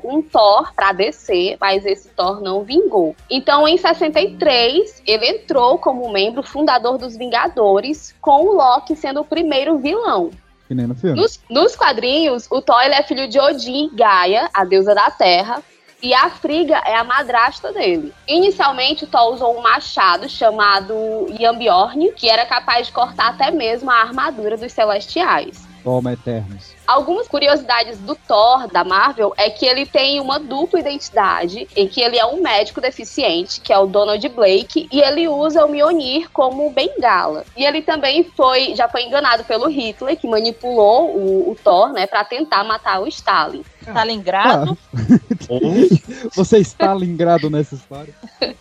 [0.03, 3.15] um Thor para DC, mas esse Thor não vingou.
[3.29, 9.25] Então, em 63, ele entrou como membro fundador dos Vingadores, com o Loki sendo o
[9.25, 10.31] primeiro vilão.
[10.67, 11.19] Que nem no filme.
[11.19, 15.61] Nos, nos quadrinhos, o Thor é filho de Odin Gaia, a deusa da terra,
[16.01, 18.11] e a Frigga é a madrasta dele.
[18.27, 20.95] Inicialmente, o Thor usou um machado chamado
[21.39, 25.69] Yambjorn, que era capaz de cortar até mesmo a armadura dos Celestiais.
[25.83, 26.73] Toma Eternos.
[26.85, 32.01] Algumas curiosidades do Thor, da Marvel, é que ele tem uma dupla identidade, em que
[32.01, 36.29] ele é um médico deficiente, que é o Donald Blake, e ele usa o Mjolnir
[36.31, 37.45] como bengala.
[37.55, 42.05] E ele também foi, já foi enganado pelo Hitler, que manipulou o, o Thor, né,
[42.05, 43.63] para tentar matar o Stalin.
[43.81, 44.77] Stalingrado.
[46.35, 48.13] Você está lingrado nessa história?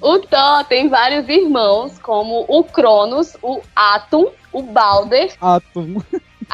[0.00, 5.34] O Thor tem vários irmãos, como o Cronos, o Atum, o Balder.
[5.40, 6.02] Atum.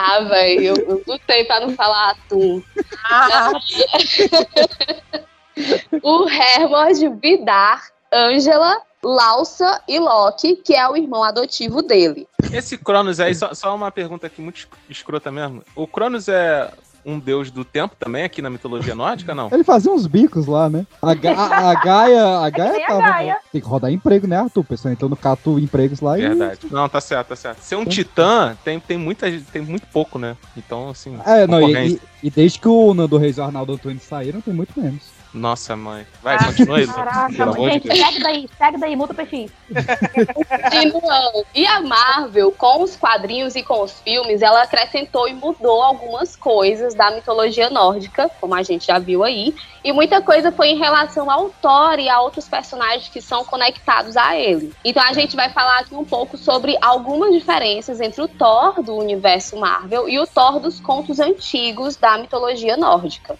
[0.03, 2.63] Ah, velho, eu, eu lutei pra não falar Atum.
[6.03, 12.27] o Hermod, Vidar, Ângela, Lausa e Loki, que é o irmão adotivo dele.
[12.51, 15.63] Esse Cronos aí, só, só uma pergunta aqui muito escrota mesmo.
[15.77, 16.73] O Cronos é
[17.05, 19.49] um deus do tempo também aqui na mitologia nórdica, não?
[19.53, 20.87] Ele fazia uns bicos lá, né?
[21.01, 23.01] A, Ga- a, a Gaia, a Gaia a tava.
[23.01, 23.37] Gaia.
[23.53, 24.65] Tem que rodar emprego, né, Arthur?
[24.65, 26.23] Pessoal entrou no Catu Empregos lá e.
[26.23, 26.61] Verdade.
[26.71, 27.61] Não, tá certo, tá certo.
[27.61, 30.37] Ser um titã tem, tem, muita, tem muito pouco, né?
[30.57, 31.19] Então, assim.
[31.27, 34.41] É, não, e, e- e desde que o Nando Reis e o Arnaldo Antônio saíram,
[34.41, 35.03] tem muito menos.
[35.33, 36.07] Nossa, mãe.
[36.23, 36.87] Vai, continua aí.
[36.87, 37.99] Caraca, Pelo amor de gente, Deus.
[38.01, 39.53] segue daí, segue daí, multa o PX.
[40.71, 41.47] Continuando.
[41.55, 46.35] E a Marvel, com os quadrinhos e com os filmes, ela acrescentou e mudou algumas
[46.35, 49.55] coisas da mitologia nórdica, como a gente já viu aí.
[49.85, 54.17] E muita coisa foi em relação ao Thor e a outros personagens que são conectados
[54.17, 54.75] a ele.
[54.85, 58.97] Então a gente vai falar aqui um pouco sobre algumas diferenças entre o Thor do
[58.97, 63.39] universo Marvel e o Thor dos contos antigos da mitologia nórdica.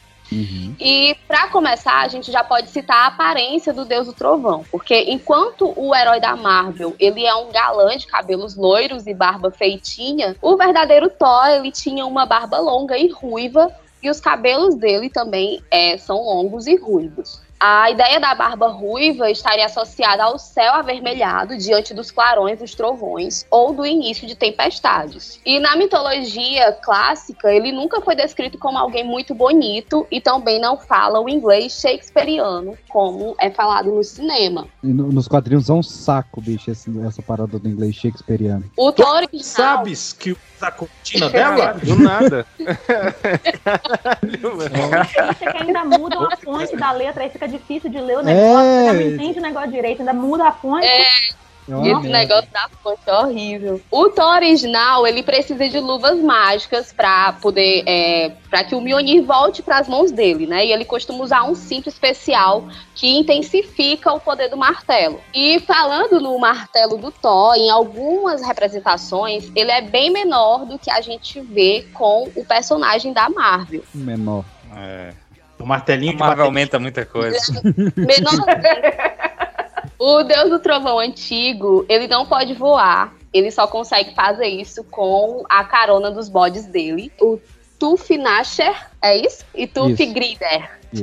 [0.79, 4.95] E para começar, a gente já pode citar a aparência do Deus do Trovão, porque
[5.09, 10.37] enquanto o herói da Marvel, ele é um galã de cabelos loiros e barba feitinha,
[10.41, 15.63] o verdadeiro Thor, ele tinha uma barba longa e ruiva, e os cabelos dele também
[15.71, 17.41] é, são longos e ruivos.
[17.63, 23.45] A ideia da barba ruiva estaria associada ao céu avermelhado diante dos clarões dos trovões
[23.51, 25.39] ou do início de tempestades.
[25.45, 30.79] E na mitologia clássica, ele nunca foi descrito como alguém muito bonito e também não
[30.79, 34.67] fala o inglês shakespeariano, como é falado no cinema.
[34.83, 38.65] E no- nos quadrinhos é um saco, bicho, esse- essa parada do inglês shakespeariano.
[38.75, 41.73] O Thor original, Sabes que a cortina dela?
[41.75, 42.47] Do nada.
[43.65, 45.37] Caralho, mano.
[45.39, 48.81] Que ainda mudam a fonte da letra, aí fica difícil de ler o negócio, É.
[48.81, 50.87] você já não entende o negócio direito, ainda muda a fonte.
[50.87, 51.05] É.
[51.69, 52.19] É uma Esse merda.
[52.19, 53.81] negócio da fonte é horrível.
[53.93, 57.85] O Thor original, ele precisa de luvas mágicas pra poder.
[57.87, 60.67] É, para que o Mjolnir volte pras mãos dele, né?
[60.67, 65.21] E ele costuma usar um cinto especial que intensifica o poder do martelo.
[65.33, 70.91] E falando no martelo do Thor, em algumas representações, ele é bem menor do que
[70.91, 73.83] a gente vê com o personagem da Marvel.
[73.95, 74.45] Menor.
[74.77, 75.13] É.
[75.61, 77.39] O martelinho A Marvel aumenta muita coisa.
[77.97, 78.47] Menor.
[79.99, 83.13] o Deus do Trovão antigo, ele não pode voar.
[83.33, 87.13] Ele só consegue fazer isso com a carona dos bodes dele.
[87.21, 87.39] O
[87.79, 89.45] Tufnasher, é isso?
[89.55, 90.79] E Tufgrider.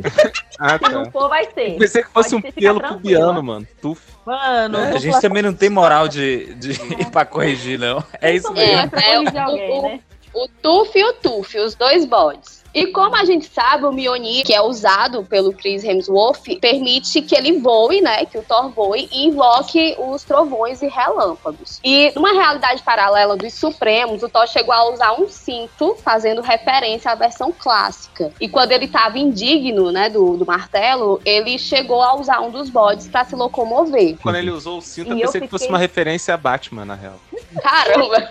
[0.59, 1.11] Ah, Se não tá.
[1.11, 1.77] for, vai ser.
[1.77, 3.65] Pensei que fosse um Pode ficar pelo pubiano, mano.
[3.81, 4.01] Tuf.
[4.25, 8.03] Mano, É, a gente também não tem moral de, de ir pra corrigir, não.
[8.19, 8.81] É isso É, mesmo.
[8.81, 9.99] é, corrigir o- alguém, o- né?
[10.33, 12.63] O Tuf e o Tuf, os dois bodes.
[12.77, 17.35] E como a gente sabe, o Mjolnir, que é usado pelo Chris Hemsworth, permite que
[17.35, 18.23] ele voe, né?
[18.25, 21.79] Que o Thor voe e invoque os trovões e relâmpagos.
[21.83, 27.11] E numa realidade paralela dos Supremos, o Thor chegou a usar um cinto, fazendo referência
[27.11, 28.31] à versão clássica.
[28.39, 32.69] E quando ele estava indigno, né, do, do martelo, ele chegou a usar um dos
[32.69, 34.17] bodes para se locomover.
[34.21, 36.37] Quando ele usou o cinto, eu E eu pensei que fosse fiquei- uma referência a
[36.37, 37.15] Batman, na real.
[37.61, 38.29] Caramba!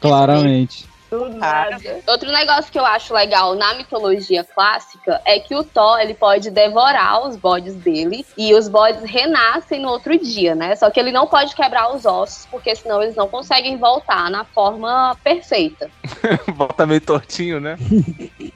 [0.00, 0.93] Claramente.
[1.18, 2.00] Do nada.
[2.06, 6.50] Outro negócio que eu acho legal na mitologia clássica é que o Thor ele pode
[6.50, 10.74] devorar os bodes dele e os bodes renascem no outro dia, né?
[10.76, 14.44] Só que ele não pode quebrar os ossos, porque senão eles não conseguem voltar na
[14.44, 15.90] forma perfeita.
[16.56, 17.76] Volta meio tortinho, né?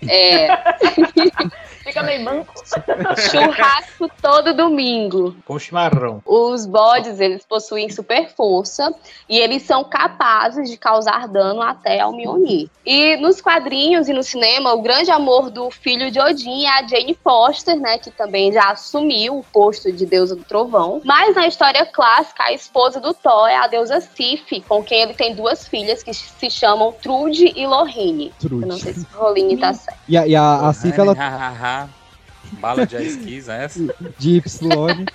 [0.09, 0.49] É.
[1.88, 2.53] Fica meio manco.
[3.31, 5.35] Churrasco todo domingo.
[5.47, 6.23] Com chimarrão.
[6.25, 8.94] Os bodes, eles possuem super força
[9.29, 12.47] e eles são capazes de causar dano até ao Mjolnir.
[12.84, 16.86] E nos quadrinhos e no cinema, o grande amor do filho de Odin é a
[16.86, 21.01] Jane Foster, né, que também já assumiu o posto de deusa do trovão.
[21.05, 25.14] Mas na história clássica, a esposa do Thor é a deusa Sif, com quem ele
[25.14, 28.32] tem duas filhas que se chamam Trude e Lorraine.
[28.38, 28.62] Trude.
[28.62, 29.99] Eu não sei se o Roline tá certo.
[30.09, 31.14] E a, e a, a Cif, ela
[32.53, 33.80] Bala de esquiza essa?
[34.18, 35.07] de Y.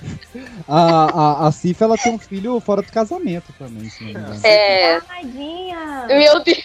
[0.68, 4.20] A, a, a Cif, ela tem um filho fora do casamento também, se não me
[4.20, 4.40] engano.
[4.44, 6.06] É, Tadinha.
[6.08, 6.64] Meu Deus.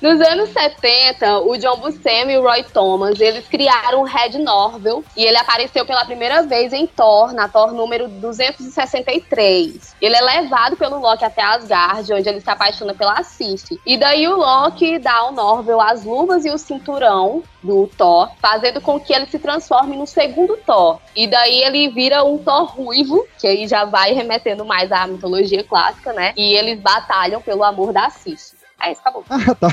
[0.00, 5.04] Nos anos 70, o John Buscemi e o Roy Thomas, eles criaram o Red Norvel
[5.16, 9.96] e ele apareceu pela primeira vez em Thor, na Thor número 263.
[10.00, 13.78] Ele é levado pelo Loki até Asgard, onde ele se apaixona pela Sif.
[13.86, 18.80] E daí o Loki dá ao Norvel as luvas e o cinturão do Thor, fazendo
[18.80, 20.98] com que ele se transforme no segundo Thor.
[21.14, 25.62] E daí ele vira um Thor ruivo, que aí já vai remetendo mais à mitologia
[25.62, 26.32] clássica, né?
[26.36, 28.52] E eles batalham pelo amor da Sif.
[28.82, 29.24] É isso, acabou.
[29.30, 29.68] Ah, tá.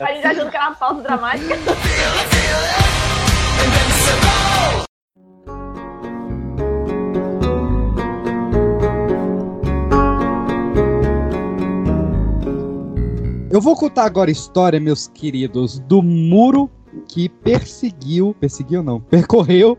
[0.00, 1.54] A gente achando que era uma pausa dramática.
[13.54, 16.68] Eu vou contar agora a história, meus queridos, do muro
[17.06, 18.34] que perseguiu.
[18.40, 19.78] Perseguiu não, percorreu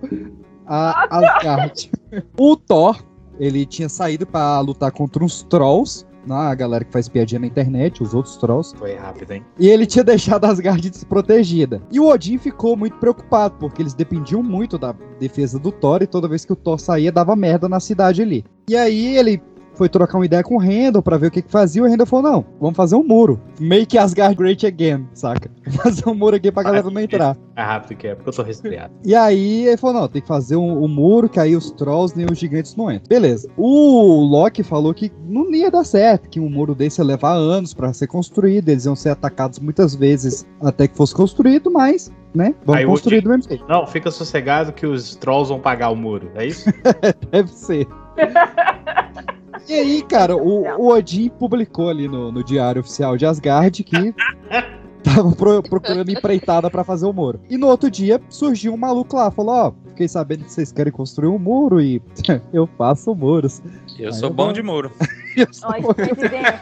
[0.66, 1.92] a Asgard.
[2.40, 3.04] o Thor,
[3.38, 6.06] ele tinha saído pra lutar contra uns trolls.
[6.26, 8.74] né, A galera que faz piadinha na internet, os outros trolls.
[8.78, 9.46] Foi rápido, hein?
[9.60, 11.82] E ele tinha deixado Asgard desprotegida.
[11.92, 16.08] E o Odin ficou muito preocupado, porque eles dependiam muito da defesa do Thor, e
[16.08, 18.46] toda vez que o Thor saía, dava merda na cidade ali.
[18.70, 19.44] E aí ele
[19.78, 21.90] foi trocar uma ideia com o Randall pra ver o que que fazia, e o
[21.90, 23.40] Randall falou, não, vamos fazer um muro.
[23.60, 25.50] Make Asgard great again, saca?
[25.66, 27.38] Vamos fazer um muro aqui pra galera não entrar.
[27.56, 28.94] É rápido que é, porque eu tô resfriado.
[29.04, 32.16] E aí ele falou, não, tem que fazer um, um muro que aí os trolls
[32.16, 33.08] nem os gigantes não entram.
[33.08, 33.50] Beleza.
[33.58, 37.74] O Loki falou que não ia dar certo, que um muro desse ia levar anos
[37.74, 42.54] pra ser construído, eles iam ser atacados muitas vezes até que fosse construído, mas, né,
[42.66, 43.66] vamos Aí o construir do mesmo jeito.
[43.68, 46.70] Não, fica sossegado que os trolls vão pagar o muro, é isso?
[47.32, 47.88] Deve ser.
[49.68, 54.14] E aí, cara, o, o Odin publicou ali no, no diário oficial de Asgard que
[55.04, 57.40] tava pro- procurando empreitada pra fazer o muro.
[57.50, 60.92] E no outro dia surgiu um maluco lá, falou: Ó, fiquei sabendo que vocês querem
[60.92, 62.02] construir um muro e
[62.54, 63.62] eu faço muros.
[63.98, 64.92] Eu Aí sou eu bom vou- de muro.
[65.36, 66.60] Eu sou- Olha, que coincidência.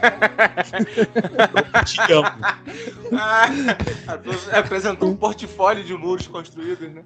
[1.86, 2.28] Te amo.
[3.12, 3.46] Ah,
[4.58, 7.02] apresentou um portfólio de muros construídos, né?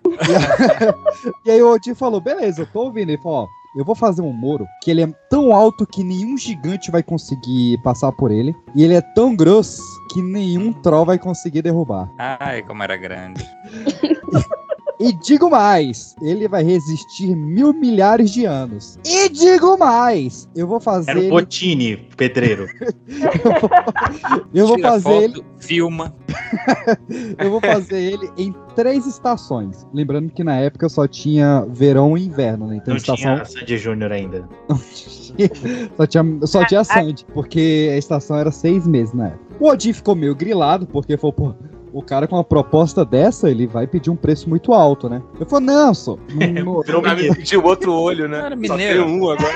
[1.44, 3.10] E aí o Odin falou: beleza, eu tô ouvindo.
[3.10, 3.46] Ele falou: ó,
[3.76, 7.78] eu vou fazer um muro que ele é tão alto que nenhum gigante vai conseguir
[7.82, 8.54] passar por ele.
[8.74, 12.10] E ele é tão grosso que nenhum troll vai conseguir derrubar.
[12.18, 13.44] Ai, como era grande.
[15.00, 18.98] E digo mais, ele vai resistir mil milhares de anos.
[19.06, 22.66] E digo mais, eu vou fazer Era o ele, Botini, pedreiro.
[24.52, 26.14] eu vou Tira fazer foto, ele, filma.
[27.38, 29.86] eu vou fazer ele em três estações.
[29.94, 32.76] Lembrando que na época só tinha verão e inverno, né?
[32.76, 34.48] Então Não estação tinha Sandy Júnior ainda.
[35.96, 39.48] só tinha, só tinha Sandy, porque a estação era seis meses na época.
[39.60, 41.54] O Odin ficou meio grilado, porque falou, pô,
[41.92, 45.22] o cara com uma proposta dessa, ele vai pedir um preço muito alto, né?
[45.38, 46.16] Eu falei, não, só.
[46.34, 48.38] não- não- Virou o outro olho, né?
[48.38, 49.04] Era Só mineiro.
[49.04, 49.54] tem um agora.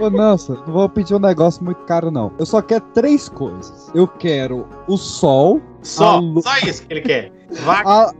[0.00, 2.32] Ô, nossa, não vou pedir um negócio muito caro, não.
[2.38, 3.90] Eu só quero três coisas.
[3.94, 6.42] Eu quero o sol, Só, Alô.
[6.42, 7.32] só isso que ele quer.
[7.64, 7.88] Vaca.
[7.88, 8.12] a, a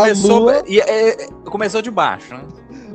[0.00, 2.42] Começou, lua, e, é, é, começou de baixo, né?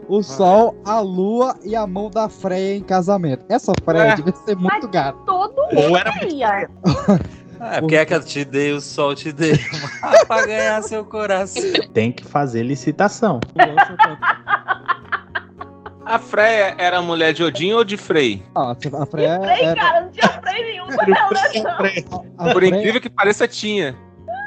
[0.07, 3.45] o sol, a lua e a mão da Freya em casamento.
[3.49, 4.15] Essa Freya Ué.
[4.15, 5.17] devia ser muito gata.
[5.26, 6.69] Todo Ou mundo era queria.
[7.72, 9.53] É, porque é que eu te dei, o sol te dei.
[10.03, 11.64] Ah, pra ganhar seu coração.
[11.93, 13.39] Tem que fazer licitação.
[16.05, 18.43] A Freya era mulher de Odin ou de Frey?
[18.53, 20.86] Ah, a Freya Frei, era, cara, não tinha freio nenhum.
[20.88, 23.95] Não, não, a Por Freya- incrível que pareça, tinha.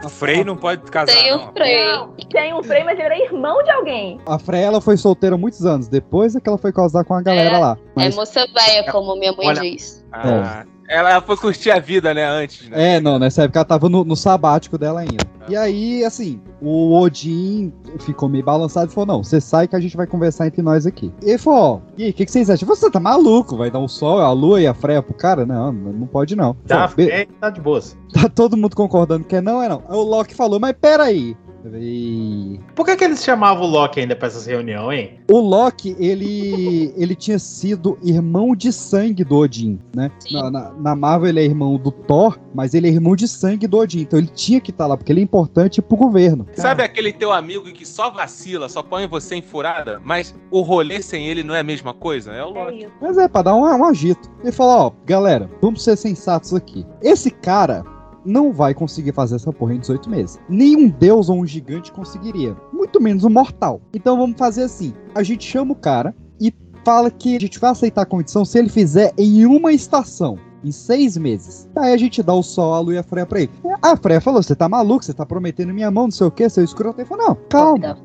[0.05, 1.39] O Frei não pode casar, Tem não.
[1.45, 2.15] um não.
[2.31, 4.21] Tem um freio, mas ele era irmão de alguém.
[4.27, 5.89] A Freya ela foi solteira muitos anos.
[5.89, 7.79] Depois é que ela foi casar com a galera É, lá.
[7.97, 10.05] É Mas, moça velha, como minha mãe Olha- diz.
[10.13, 12.97] Ah, ela foi curtir a vida, né, antes, né?
[12.97, 15.25] é, não, nessa época ela tava no, no sabático dela ainda.
[15.49, 19.81] E aí, assim, o Odin ficou meio balançado e falou: Não, você sai que a
[19.81, 21.13] gente vai conversar entre nós aqui.
[21.23, 22.67] E ele falou: ó, E aí, o que, que vocês acham?
[22.67, 23.57] Você tá maluco?
[23.57, 25.47] Vai dar o sol, a lua e a Freya pro cara?
[25.47, 26.55] Não, não pode não.
[26.67, 27.97] Tá, "Be- é, tá de boas.
[28.13, 29.83] Tá todo mundo concordando que é não, é não.
[29.89, 31.37] Aí o Loki falou, mas peraí.
[31.71, 32.61] Peraí.
[32.77, 35.21] Por que, que eles chamavam o Loki ainda pra essas reuniões, hein?
[35.31, 40.11] O Loki, ele, ele tinha sido irmão de sangue do Odin, né?
[40.31, 43.67] Na, na- na Marvel ele é irmão do Thor, mas ele é irmão de sangue
[43.67, 44.01] do Odin.
[44.03, 46.47] Então ele tinha que estar lá, porque ele é importante pro governo.
[46.55, 51.03] Sabe aquele teu amigo que só vacila, só põe você em furada, mas o rolê
[51.03, 52.33] sem ele não é a mesma coisa?
[52.33, 52.89] É o É Loki.
[53.01, 54.31] Mas é, pra dar um, um agito.
[54.43, 56.87] Ele falou, ó, galera, vamos ser sensatos aqui.
[57.03, 57.85] Esse cara
[58.27, 60.39] não vai conseguir fazer essa porra em 18 meses.
[60.49, 62.57] Nenhum deus ou um gigante conseguiria.
[62.73, 63.81] Muito menos um mortal.
[63.95, 64.93] Então vamos fazer assim.
[65.15, 66.53] A gente chama o cara e
[66.85, 70.39] fala que a gente vai aceitar a condição se ele fizer em uma estação.
[70.65, 71.69] Em seis meses.
[71.77, 73.51] Aí a gente dá o sol, a lua e a freia pra ele.
[73.81, 76.49] A freia falou: você tá maluco, você tá prometendo minha mão, não sei o que,
[76.49, 77.01] seu escroto.
[77.01, 77.97] Ele falou: não, calma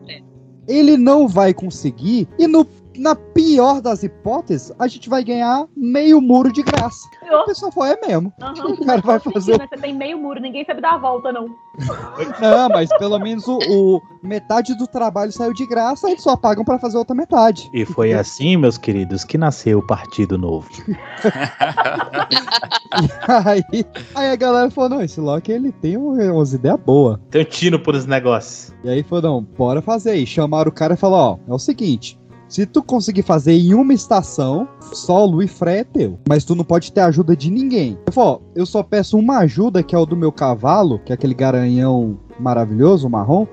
[0.68, 2.66] ele não vai conseguir e no,
[2.98, 7.08] na pior das hipóteses, a gente vai ganhar meio muro de graça.
[7.32, 8.34] A pessoa falou, é mesmo.
[8.42, 8.72] Aham.
[8.82, 9.58] O cara vai fazer.
[9.58, 11.48] Mas Você tem meio muro, ninguém sabe dar a volta, não.
[12.42, 16.66] Não, mas pelo menos o, o- metade do trabalho saiu de graça, eles só pagam
[16.66, 17.70] pra fazer outra metade.
[17.74, 20.68] E foi assim, meus queridos, que nasceu o Partido Novo.
[23.46, 23.64] Aí,
[24.14, 27.18] aí a galera falou, não, esse Loki ele tem um- umas ideias boas.
[27.30, 28.74] Tem um tino por esse negócio.
[28.84, 30.26] E aí falou, não, bora fazer aí.
[30.26, 32.20] Chamaram o cara e falou, ó, é o seguinte.
[32.52, 36.20] Se tu conseguir fazer em uma estação, só Lu e Freia é teu.
[36.28, 37.98] Mas tu não pode ter ajuda de ninguém.
[38.06, 41.14] Eu falou, ó, eu só peço uma ajuda, que é o do meu cavalo, que
[41.14, 43.48] é aquele garanhão maravilhoso, marrom,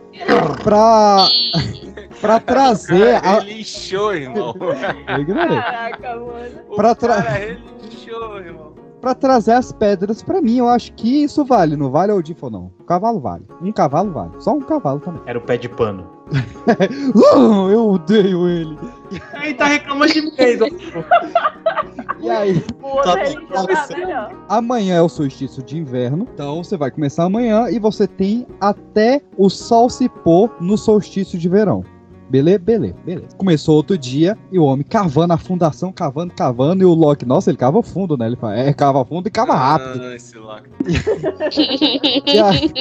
[0.64, 1.28] pra,
[2.20, 3.36] pra trazer a...
[3.36, 4.52] Ele lixou, irmão.
[5.06, 5.60] Eu ignorei.
[5.60, 6.74] Caraca, mano.
[6.74, 8.72] Pra tra- cara relixou, irmão.
[9.00, 11.76] Pra trazer as pedras pra mim, eu acho que isso vale.
[11.76, 12.72] Não vale o falou, não.
[12.80, 13.44] O cavalo vale.
[13.62, 14.32] Um cavalo vale.
[14.40, 15.22] Só um cavalo também.
[15.24, 16.17] Era o pé de pano.
[17.14, 18.78] Uh, eu odeio ele.
[19.32, 20.60] Aí tá reclamando de vez.
[22.20, 22.60] E aí,
[23.52, 24.30] Tá tá.
[24.48, 29.22] Amanhã é o solstício de inverno, então você vai começar amanhã e você tem até
[29.36, 31.84] o sol se pôr no solstício de verão.
[32.28, 32.58] Beleza?
[32.58, 33.36] Beleza, beleza.
[33.36, 37.50] Começou outro dia e o homem cavando a fundação, cavando, cavando, e o Loki, nossa,
[37.50, 38.26] ele cava fundo, né?
[38.26, 40.02] Ele fala, é, cava fundo e cava rápido.
[40.02, 40.68] Ah, esse Loki.
[42.28, 42.72] E aí,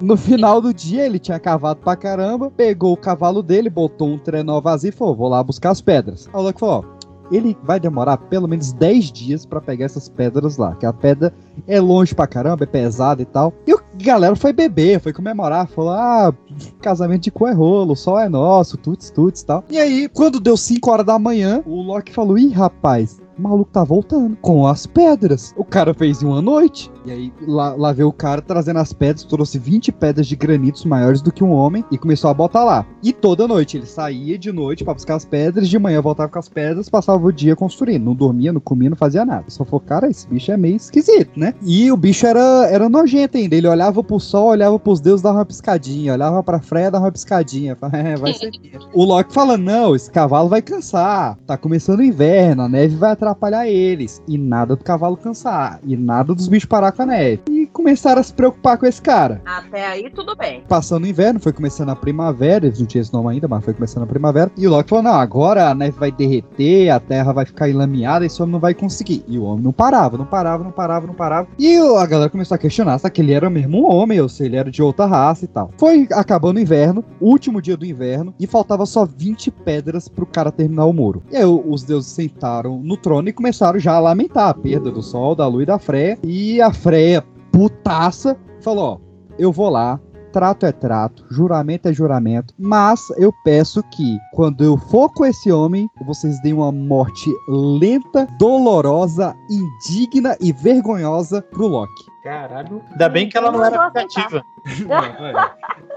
[0.00, 4.18] no final do dia, ele tinha cavado pra caramba, pegou o cavalo dele, botou um
[4.18, 6.28] trenó vazio e falou: vou lá buscar as pedras.
[6.32, 6.94] Aí o Loki falou: ó.
[7.32, 10.74] Ele vai demorar pelo menos 10 dias pra pegar essas pedras lá.
[10.74, 11.32] Que a pedra
[11.66, 13.52] é longe pra caramba, é pesada e tal.
[13.66, 16.34] E a galera foi beber, foi comemorar, falou: ah,
[16.80, 19.64] casamento de cu é rolo, sol é nosso, tuts, tuts e tal.
[19.70, 23.70] E aí, quando deu 5 horas da manhã, o Loki falou: ih, rapaz, o maluco
[23.70, 25.52] tá voltando com as pedras.
[25.56, 26.90] O cara fez em uma noite.
[27.04, 30.84] E aí, lá, lá veio o cara trazendo as pedras, trouxe 20 pedras de granitos
[30.84, 32.86] maiores do que um homem e começou a botar lá.
[33.02, 36.38] E toda noite ele saía de noite pra buscar as pedras, de manhã voltava com
[36.38, 38.04] as pedras, passava o dia construindo.
[38.04, 39.44] Não dormia, não comia, não fazia nada.
[39.48, 41.54] Só falou, cara, esse bicho é meio esquisito, né?
[41.62, 43.54] E o bicho era, era nojento ainda.
[43.54, 46.12] Ele olhava pro sol, olhava pros deuses, dava uma piscadinha.
[46.12, 47.76] Olhava pra Freya, dava uma piscadinha.
[47.92, 48.50] É, vai ser.
[48.94, 51.36] O Loki fala: não, esse cavalo vai cansar.
[51.46, 54.22] Tá começando o inverno, a neve vai atrapalhar eles.
[54.26, 55.80] E nada do cavalo cansar.
[55.84, 57.42] E nada dos bichos parar neve.
[57.50, 59.40] E começaram a se preocupar com esse cara.
[59.44, 60.62] Até aí, tudo bem.
[60.68, 63.74] Passando o inverno, foi começando a primavera, eles não tinham esse nome ainda, mas foi
[63.74, 64.50] começando a primavera.
[64.56, 68.24] E o Loki falou: não, agora a neve vai derreter, a terra vai ficar enlameada,
[68.24, 69.24] esse homem não vai conseguir.
[69.26, 71.48] E o homem não parava, não parava, não parava, não parava.
[71.58, 74.56] E a galera começou a questionar se ele era mesmo um homem, ou se ele
[74.56, 75.70] era de outra raça e tal.
[75.76, 80.50] Foi acabando o inverno, último dia do inverno, e faltava só 20 pedras pro cara
[80.50, 81.22] terminar o muro.
[81.30, 85.02] E aí os deuses sentaram no trono e começaram já a lamentar a perda do
[85.02, 86.18] sol, da lua e da Freya.
[86.22, 88.98] E a Freya, putaça, falou: ó,
[89.38, 89.98] eu vou lá,
[90.34, 95.50] trato é trato, juramento é juramento, mas eu peço que quando eu for com esse
[95.50, 102.13] homem, vocês deem uma morte lenta, dolorosa, indigna e vergonhosa pro Loki.
[102.24, 102.82] Caralho.
[102.90, 104.42] Ainda bem que ela não era aplicativa.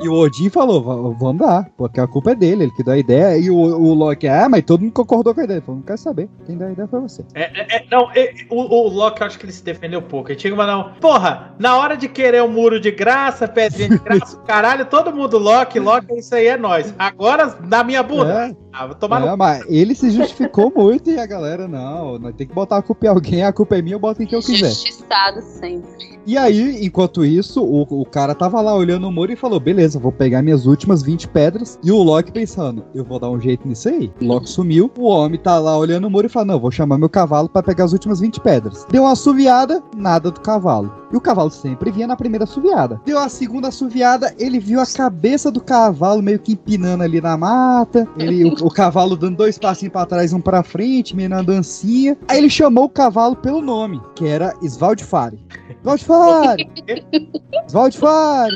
[0.02, 2.94] E o Odin falou, "Va- vamos dar, porque a culpa é dele, ele que dá
[2.94, 3.38] a ideia.
[3.38, 5.58] E o, o Loki, ah, mas todo mundo concordou com a ideia.
[5.60, 7.24] Ele falou, não quero saber, quem dá a ideia foi você.
[7.34, 10.30] É, é, é, não, é, o, o Loki, eu acho que ele se defendeu pouco.
[10.30, 10.94] Ele tinha que mandar um.
[11.00, 15.38] Porra, na hora de querer um muro de graça, pedrinha de graça, caralho, todo mundo
[15.38, 16.94] Loki, Loki, isso aí é nós.
[17.00, 18.50] Agora, na minha bunda.
[18.50, 18.56] É.
[18.74, 19.38] Ah, vou tomar É, no.
[19.38, 23.06] mas ele se justificou muito e a galera, não, nós tem que botar a culpa
[23.06, 24.68] em alguém, a culpa é minha, eu boto em quem eu quiser.
[24.68, 26.17] Justiçado sempre.
[26.28, 29.98] E aí, enquanto isso, o, o cara tava lá olhando o muro e falou: beleza,
[29.98, 31.80] vou pegar minhas últimas 20 pedras.
[31.82, 34.12] E o Loki pensando: eu vou dar um jeito nisso aí.
[34.22, 36.98] O Loki sumiu, o homem tá lá olhando o muro e fala: não, vou chamar
[36.98, 38.86] meu cavalo pra pegar as últimas 20 pedras.
[38.92, 40.92] Deu uma assoviada, nada do cavalo.
[41.12, 43.00] E o cavalo sempre vinha na primeira assoviada.
[43.06, 47.38] Deu a segunda assoviada, ele viu a cabeça do cavalo meio que empinando ali na
[47.38, 48.08] mata.
[48.18, 52.18] Ele, o, o cavalo dando dois passinhos pra trás, um pra frente, meio na dancinha.
[52.28, 55.40] Aí ele chamou o cavalo pelo nome, que era Svaldfari.
[55.82, 56.70] Svaldfari!
[57.68, 58.56] Svaldfari!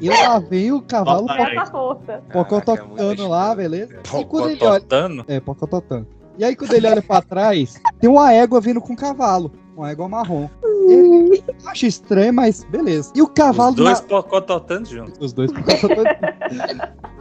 [0.00, 1.26] E, e lá vem o cavalo
[1.70, 2.22] força.
[2.32, 3.94] pocotocando lá, beleza?
[4.18, 5.24] E quando ele olha, Pocototando?
[5.28, 6.06] é, pocototando.
[6.38, 9.52] E aí quando ele olha pra trás, tem uma égua vindo com um cavalo.
[9.78, 10.48] Uma égua marrom.
[10.88, 13.12] Ele acha estranho, mas beleza.
[13.14, 15.14] E o cavalo Os dois na- pocototando juntos.
[15.20, 16.08] os dois pocototando.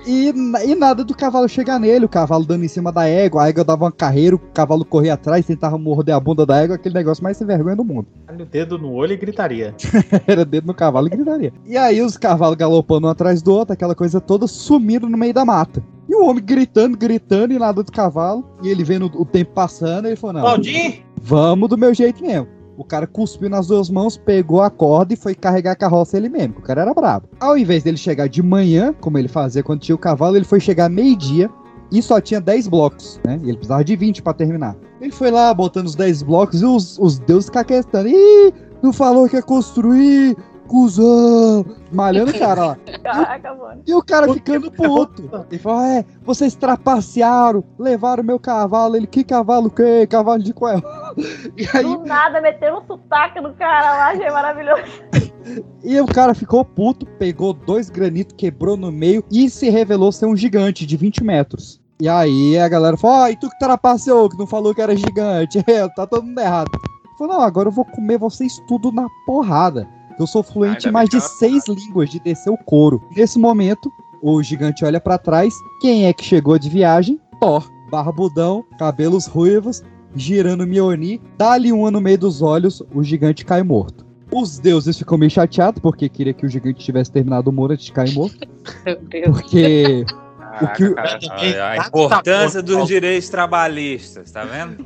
[0.07, 0.29] e,
[0.65, 3.63] e nada do cavalo chegar nele, o cavalo dando em cima da égua, a égua
[3.63, 7.23] dava uma carreira, o cavalo corria atrás, tentava morder a bunda da égua, aquele negócio
[7.23, 8.07] mais sem vergonha do mundo.
[8.27, 9.75] Olha o dedo no olho e gritaria.
[10.25, 11.53] Era dedo no cavalo e gritaria.
[11.63, 15.33] E aí os cavalos galopando um atrás do outro, aquela coisa toda, sumiram no meio
[15.33, 15.83] da mata.
[16.09, 18.45] E o homem gritando, gritando, e nada do cavalo.
[18.63, 21.03] E ele vendo o tempo passando, ele falou: Não, Valdir!
[21.21, 22.47] vamos do meu jeito mesmo.
[22.77, 26.29] O cara cuspiu nas duas mãos, pegou a corda e foi carregar a carroça ele
[26.29, 26.59] mesmo.
[26.59, 27.27] O cara era brabo.
[27.39, 30.59] Ao invés dele chegar de manhã, como ele fazia quando tinha o cavalo, ele foi
[30.59, 31.49] chegar meio-dia
[31.91, 33.39] e só tinha 10 blocos, né?
[33.41, 34.75] E ele precisava de 20 pra terminar.
[35.01, 38.09] Ele foi lá botando os 10 blocos e os, os deuses caquestando.
[38.09, 38.53] Ih,
[38.83, 40.37] não falou que ia construir,
[40.67, 41.65] cuzão!
[41.91, 42.77] Malhando o cara lá.
[43.01, 43.81] Caraca, mano.
[43.87, 45.29] E o cara ficando puto.
[45.49, 48.95] Ele falou: É, vocês trapacearam, levaram meu cavalo.
[48.95, 50.05] Ele, que cavalo que?
[50.07, 50.81] Cavalo de qual?
[51.57, 54.83] E aí Do nada, meteram um sotaque no cara lá, achei maravilhoso.
[55.83, 60.27] E o cara ficou puto, pegou dois granitos, quebrou no meio e se revelou ser
[60.27, 61.81] um gigante de 20 metros.
[61.99, 64.95] E aí a galera falou: Ó, e tu que trapaceou, que não falou que era
[64.95, 65.63] gigante?
[65.67, 66.69] É, tá todo mundo errado.
[66.73, 69.87] Ele Falou: Não, agora eu vou comer vocês tudo na porrada.
[70.19, 73.01] Eu sou fluente em mais de seis línguas de descer o couro.
[73.15, 73.91] Nesse momento,
[74.21, 75.53] o gigante olha pra trás.
[75.79, 77.19] Quem é que chegou de viagem?
[77.39, 77.69] Thor.
[77.89, 79.81] Barbudão, cabelos ruivos,
[80.13, 84.05] girando Mjolnir, dá-lhe uma no meio dos olhos, o gigante cai morto.
[84.31, 87.85] Os deuses ficam meio chateados, porque queria que o gigante tivesse terminado o muro antes
[87.85, 88.45] de cair morto.
[88.85, 89.41] Meu Deus.
[89.41, 90.05] Porque
[90.61, 91.63] o que o- Caraca, cara.
[91.65, 94.85] A, a importância dos direitos trabalhistas, tá vendo?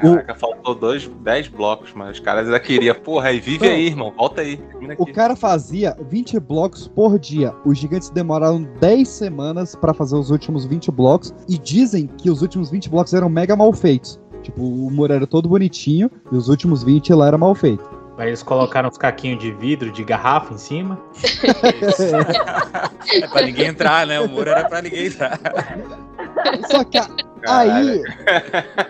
[0.00, 2.94] Caraca, faltou dois, dez blocos, mas os caras ainda queriam.
[2.94, 4.12] Porra, aí vive aí, irmão.
[4.16, 4.60] Volta aí.
[4.98, 7.52] o cara fazia 20 blocos por dia.
[7.64, 11.32] Os gigantes demoraram 10 semanas pra fazer os últimos 20 blocos.
[11.48, 14.20] E dizem que os últimos 20 blocos eram mega mal feitos.
[14.42, 17.88] Tipo, o muro era todo bonitinho e os últimos 20 lá era mal feito.
[18.22, 20.96] Aí eles colocaram uns caquinhos de vidro, de garrafa em cima.
[23.20, 24.20] É pra ninguém entrar, né?
[24.20, 25.40] O muro era pra ninguém entrar.
[26.70, 27.08] Só que a-
[27.48, 28.00] aí,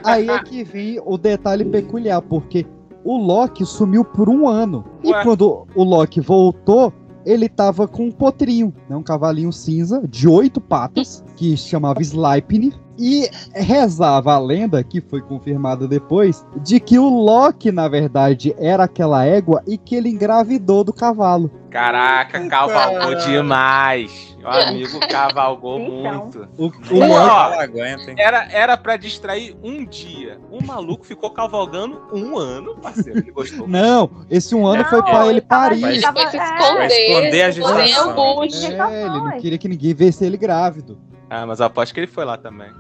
[0.04, 2.66] aí é que vem o detalhe peculiar, porque
[3.02, 4.84] o Loki sumiu por um ano.
[5.02, 5.22] E Ué.
[5.22, 6.92] quando o Loki voltou,
[7.24, 12.02] ele tava com um potrinho, né, um cavalinho cinza de oito patas, que se chamava
[12.02, 12.74] Sleipnir.
[12.98, 18.84] E rezava a lenda, que foi confirmada depois, de que o Loki, na verdade, era
[18.84, 21.50] aquela égua e que ele engravidou do cavalo.
[21.70, 24.36] Caraca, cavalgou demais.
[24.38, 26.14] Meu amigo cavalgou Então.
[26.24, 26.48] muito.
[26.58, 28.16] O, o Loki Ela aguenta, hein?
[28.18, 30.38] Era, era pra distrair um dia.
[30.50, 33.20] O maluco ficou cavalgando um ano, parceiro.
[33.20, 33.66] Ele gostou.
[33.66, 35.80] Não, esse um ano Não, foi pra ele ele tava- parir.
[35.80, 36.90] Vai tava- se é, esconder.
[36.90, 38.14] Esconder a gestação.
[38.16, 38.44] o.
[38.44, 40.98] É, ele não queria que ninguém visse ele grávido.
[41.34, 42.70] Ah, mas aposto que ele foi lá também.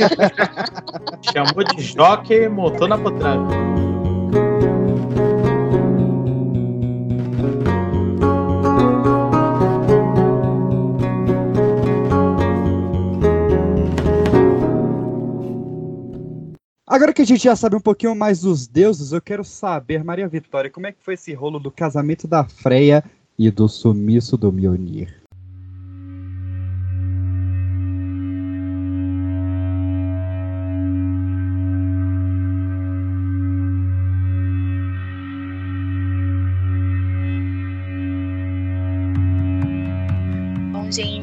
[1.30, 3.54] Chamou de joque e montou na potranca.
[16.86, 20.26] Agora que a gente já sabe um pouquinho mais dos deuses, eu quero saber, Maria
[20.26, 23.04] Vitória, como é que foi esse rolo do casamento da Freya
[23.38, 25.19] e do sumiço do Mjolnir?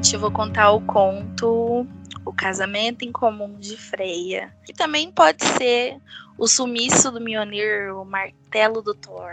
[0.07, 1.85] Gente, eu vou contar o conto
[2.25, 5.97] O Casamento em Comum de Freia, que também pode ser
[6.37, 9.31] o sumiço do Mjolnir, o martelo do Thor.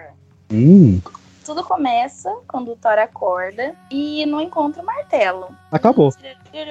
[0.51, 1.01] Hum,
[1.45, 5.55] Tudo começa quando o Thor acorda e não encontra o martelo.
[5.71, 6.11] acabou.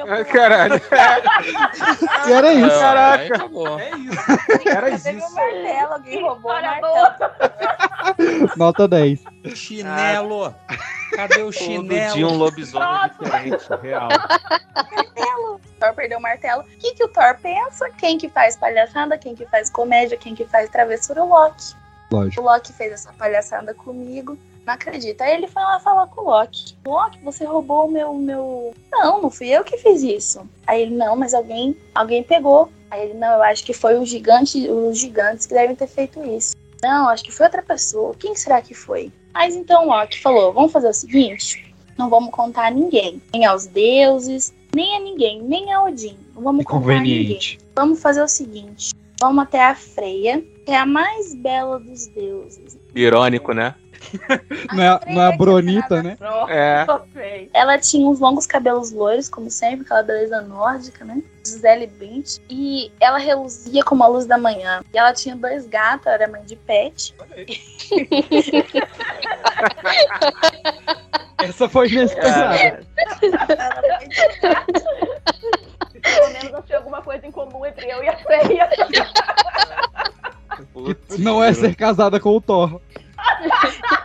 [0.07, 0.81] Ah, caralho.
[2.27, 2.79] E era isso.
[2.79, 3.35] Caraca.
[3.35, 3.79] Acabou.
[3.79, 4.69] É isso.
[4.69, 5.09] Era isso.
[5.09, 7.15] o martelo, alguém roubou o martelo.
[8.57, 9.23] Nota 10.
[9.53, 10.55] Chinelo.
[11.15, 12.13] Cadê o Todo chinelo?
[12.13, 14.09] dia um lobisomem diferente, real.
[15.53, 16.61] O Thor perdeu o martelo.
[16.63, 17.89] O que, que o Thor pensa?
[17.91, 21.23] Quem que faz palhaçada, quem que faz comédia, quem que faz travessura?
[21.23, 21.75] O Loki.
[22.11, 22.41] O Lógico.
[22.41, 24.37] Loki fez essa palhaçada comigo.
[24.65, 25.23] Não acredita.
[25.23, 26.75] Aí ele foi lá falar com o Loki.
[26.85, 28.73] Loki, você roubou o meu, meu.
[28.91, 30.47] Não, não fui eu que fiz isso.
[30.65, 32.69] Aí ele, não, mas alguém, alguém pegou.
[32.89, 36.23] Aí ele, não, eu acho que foi o gigante, os gigantes que devem ter feito
[36.23, 36.55] isso.
[36.81, 38.13] Não, acho que foi outra pessoa.
[38.17, 39.11] Quem será que foi?
[39.33, 43.65] Mas então Loki falou: vamos fazer o seguinte: não vamos contar a ninguém, nem aos
[43.65, 46.17] deuses, nem a ninguém, nem a Odin.
[46.35, 47.57] Não vamos contar a ninguém.
[47.75, 52.77] Vamos fazer o seguinte: vamos até a Freia, que é a mais bela dos deuses.
[52.95, 53.75] Irônico, né?
[54.73, 56.17] Não é, não é Bronita, né?
[56.49, 56.85] É.
[57.53, 61.23] Ela tinha uns longos cabelos loiros, como sempre, aquela beleza nórdica, né?
[61.45, 62.39] Gisele Bint.
[62.49, 64.81] E ela reluzia como a luz da manhã.
[64.93, 67.15] E ela tinha dois gatos, ela era mãe de pet.
[71.39, 72.85] Essa foi inesperada.
[76.01, 78.69] Pelo menos eu tinha alguma coisa em comum entre eu e a Freia.
[80.73, 82.81] Putz, Não é ser casada com o Thor.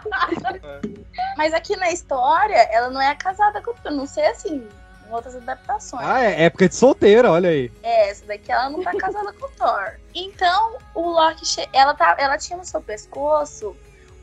[1.37, 4.67] Mas aqui na história, ela não é casada com o Não sei assim,
[5.09, 6.07] em outras adaptações.
[6.07, 7.71] Ah, é época de solteira, olha aí.
[7.83, 9.93] É, essa daqui ela não tá casada com o Thor.
[10.15, 13.77] Então, o Loki, che- ela, tá, ela tinha no seu pescoço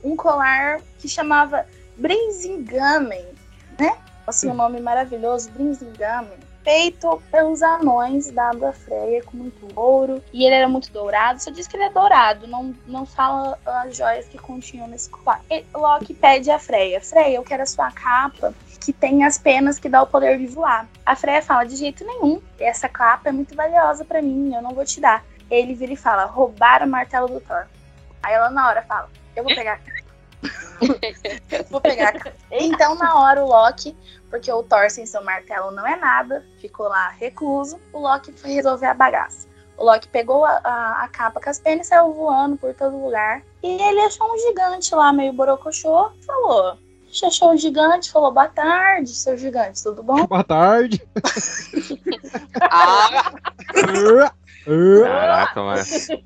[0.03, 1.65] um colar que chamava
[1.97, 3.25] Brinzingamen,
[3.79, 3.97] né?
[4.27, 6.37] Assim, um nome maravilhoso, Brinzingamen.
[6.65, 10.19] Feito pelos anões dado a Freya com muito ouro.
[10.33, 11.39] E ele era muito dourado.
[11.39, 15.41] Só diz que ele é dourado, não, não fala as joias que continham nesse colar.
[15.75, 18.51] Loki pede a Freya: Freya, eu quero a sua capa
[18.83, 20.87] que tem as penas que dá o poder de voar.
[21.05, 24.73] A Freya fala: de jeito nenhum, essa capa é muito valiosa pra mim, eu não
[24.73, 25.23] vou te dar.
[25.51, 27.67] Ele vira e fala: roubaram o martelo do Thor.
[28.23, 30.04] Aí ela na hora fala: eu vou pegar a.
[31.69, 32.35] vou pegar a capa.
[32.51, 33.95] Então na hora o Loki,
[34.29, 38.51] porque o Thor sem seu martelo não é nada, ficou lá recluso, o Loki foi
[38.51, 39.47] resolver a bagaça.
[39.77, 42.97] O Loki pegou a, a, a capa com as penas e saiu voando por todo
[42.97, 43.41] lugar.
[43.61, 46.77] E ele achou um gigante lá, meio borocochô, falou:
[47.23, 50.25] Achou um gigante, falou: Boa tarde, seu gigante, tudo bom?
[50.27, 51.01] Boa tarde.
[52.61, 53.33] Ah,
[55.03, 56.17] Caraca, seu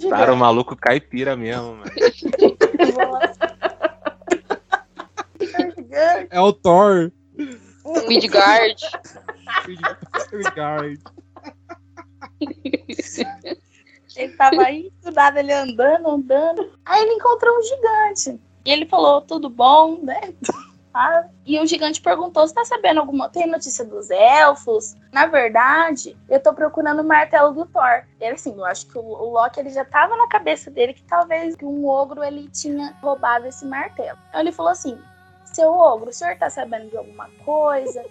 [0.00, 1.90] botaram o maluco caipira mesmo, mano.
[6.30, 7.10] É o Thor.
[8.06, 8.82] Midgard.
[10.32, 11.00] Midgard.
[14.16, 16.72] Ele tava aí, do nada ele andando, andando.
[16.84, 18.40] Aí ele encontrou um gigante.
[18.64, 20.34] E ele falou, tudo bom, né?
[21.44, 23.28] E o gigante perguntou, você tá sabendo alguma...
[23.28, 24.96] Tem notícia dos elfos?
[25.12, 28.04] Na verdade, eu tô procurando o martelo do Thor.
[28.20, 31.02] Ele assim, eu acho que o, o Loki ele já tava na cabeça dele que
[31.02, 34.18] talvez um ogro ele tinha roubado esse martelo.
[34.28, 34.98] Então ele falou assim,
[35.44, 38.04] seu ogro, o senhor tá sabendo de alguma coisa?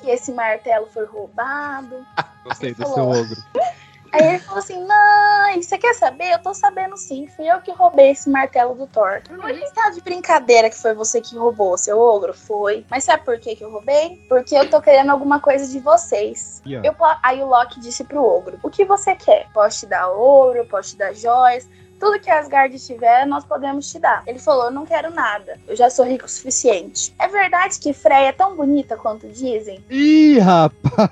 [0.00, 2.06] Que esse martelo foi roubado?
[2.44, 3.36] Gostei do seu ogro.
[4.12, 6.32] Aí ele falou assim: Não, você quer saber?
[6.32, 7.26] Eu tô sabendo sim.
[7.28, 9.22] Fui eu que roubei esse martelo do Thor.
[9.26, 12.34] Você tá de brincadeira que foi você que roubou, seu ogro?
[12.34, 12.84] Foi.
[12.90, 14.22] Mas sabe por que, que eu roubei?
[14.28, 16.62] Porque eu tô querendo alguma coisa de vocês.
[16.66, 16.80] Ó.
[16.84, 19.48] Eu aí o Loki disse pro ogro: O que você quer?
[19.52, 21.66] Posso te dar ouro, posso te dar joias.
[21.98, 24.24] Tudo que Asgard tiver, nós podemos te dar.
[24.26, 25.58] Ele falou: Eu não quero nada.
[25.66, 27.14] Eu já sou rico o suficiente.
[27.18, 29.82] É verdade que Freya é tão bonita quanto dizem?
[29.88, 31.10] Ih, rapaz.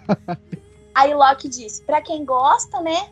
[0.94, 3.08] Aí Loki disse: Pra quem gosta, né?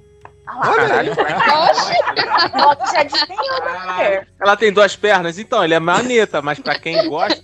[0.47, 1.13] Ah Caralho,
[2.57, 4.27] Loki já.
[4.41, 7.43] Ela tem duas pernas, então ele é maneta, mas pra quem gosta.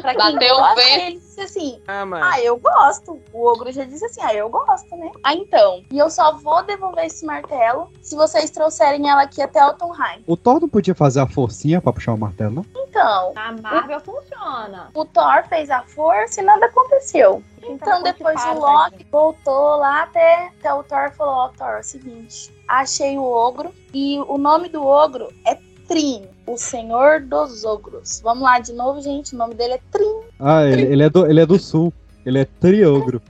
[0.00, 1.00] Pra quem Bateu o gosta, vento.
[1.02, 2.04] ele disse assim: Ah.
[2.22, 3.20] Ah, eu gosto.
[3.32, 5.10] O ogro já disse assim: Ah, eu gosto, né?
[5.24, 5.82] Ah, então.
[5.90, 10.22] E eu só vou devolver esse martelo se vocês trouxerem ela aqui até Altonheim.
[10.26, 12.66] O Thor não podia fazer a forcinha pra puxar o martelo, não?
[12.88, 14.90] Então, Na Marvel funciona.
[14.94, 17.42] o Thor fez a força e nada aconteceu.
[17.62, 21.80] Então, depois o Loki voltou lá até, até o Thor e falou: Ó, Thor, é
[21.80, 25.54] o seguinte, achei o ogro e o nome do ogro é
[25.88, 28.20] Trin, o senhor dos ogros.
[28.22, 29.34] Vamos lá de novo, gente.
[29.34, 30.20] O nome dele é Trin.
[30.38, 31.92] Ah, ele, ele é do, ele é do sul.
[32.26, 33.22] Ele é triogro.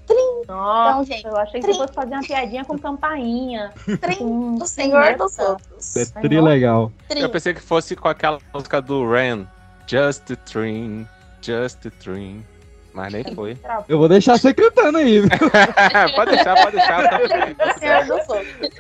[0.49, 1.73] Nossa, Então, gente, eu achei que Trin.
[1.75, 3.73] você fosse fazer uma piadinha com campainha.
[4.01, 5.97] Trin, Com o senhor dos ogros.
[5.97, 6.91] É tri legal.
[7.09, 7.21] Trin.
[7.21, 9.47] Eu pensei que fosse com aquela música do Ren.
[9.87, 11.07] Just a dream,
[11.41, 12.45] just a dream.
[12.93, 13.57] Mas nem foi.
[13.89, 15.31] Eu vou deixar você cantando aí, viu?
[16.17, 17.09] pode deixar, pode deixar.
[17.09, 17.21] Tá
[17.77, 18.71] O Senhor dos Outros.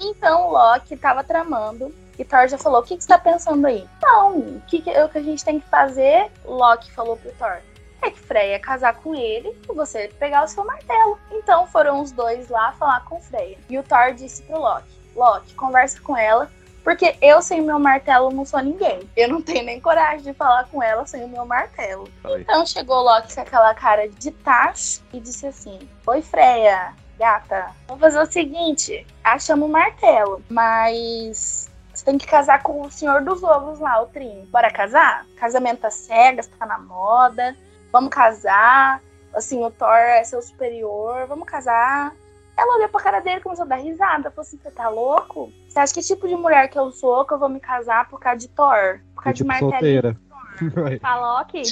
[0.00, 3.66] Então o Loki tava tramando e Thor já falou: O que, que você tá pensando
[3.66, 3.88] aí?
[4.02, 6.30] Não, o que, que, o que a gente tem que fazer?
[6.44, 7.58] Loki falou pro Thor:
[8.02, 11.18] É que Freya casar com ele e você pegar o seu martelo.
[11.30, 13.58] Então foram os dois lá falar com Freya.
[13.68, 16.50] E o Thor disse pro Loki: Loki, conversa com ela.
[16.84, 19.08] Porque eu sem o meu martelo não sou ninguém.
[19.16, 22.08] Eu não tenho nem coragem de falar com ela sem o meu martelo.
[22.20, 22.42] Falei.
[22.42, 27.70] Então chegou o Loki com aquela cara de tacho e disse assim: Oi, Freya, gata,
[27.86, 31.70] vamos fazer o seguinte: achamos o martelo, mas
[32.02, 34.44] você tem que casar com o senhor dos ogros lá, o Trin.
[34.50, 35.24] Bora casar?
[35.36, 37.56] Casamento às cegas, tá na moda.
[37.92, 39.00] Vamos casar.
[39.32, 42.12] Assim, o Thor é seu superior, vamos casar.
[42.56, 44.32] Ela olhou pra cara dele e começou a dar risada.
[44.32, 45.52] Falou assim: Você tá louco?
[45.68, 48.18] Você acha que tipo de mulher que eu sou que eu vou me casar por
[48.18, 49.00] causa de Thor?
[49.14, 49.70] Por causa tipo de martelo?
[49.70, 50.16] solteira.
[50.74, 50.98] Vai.
[50.98, 51.62] Falou aqui.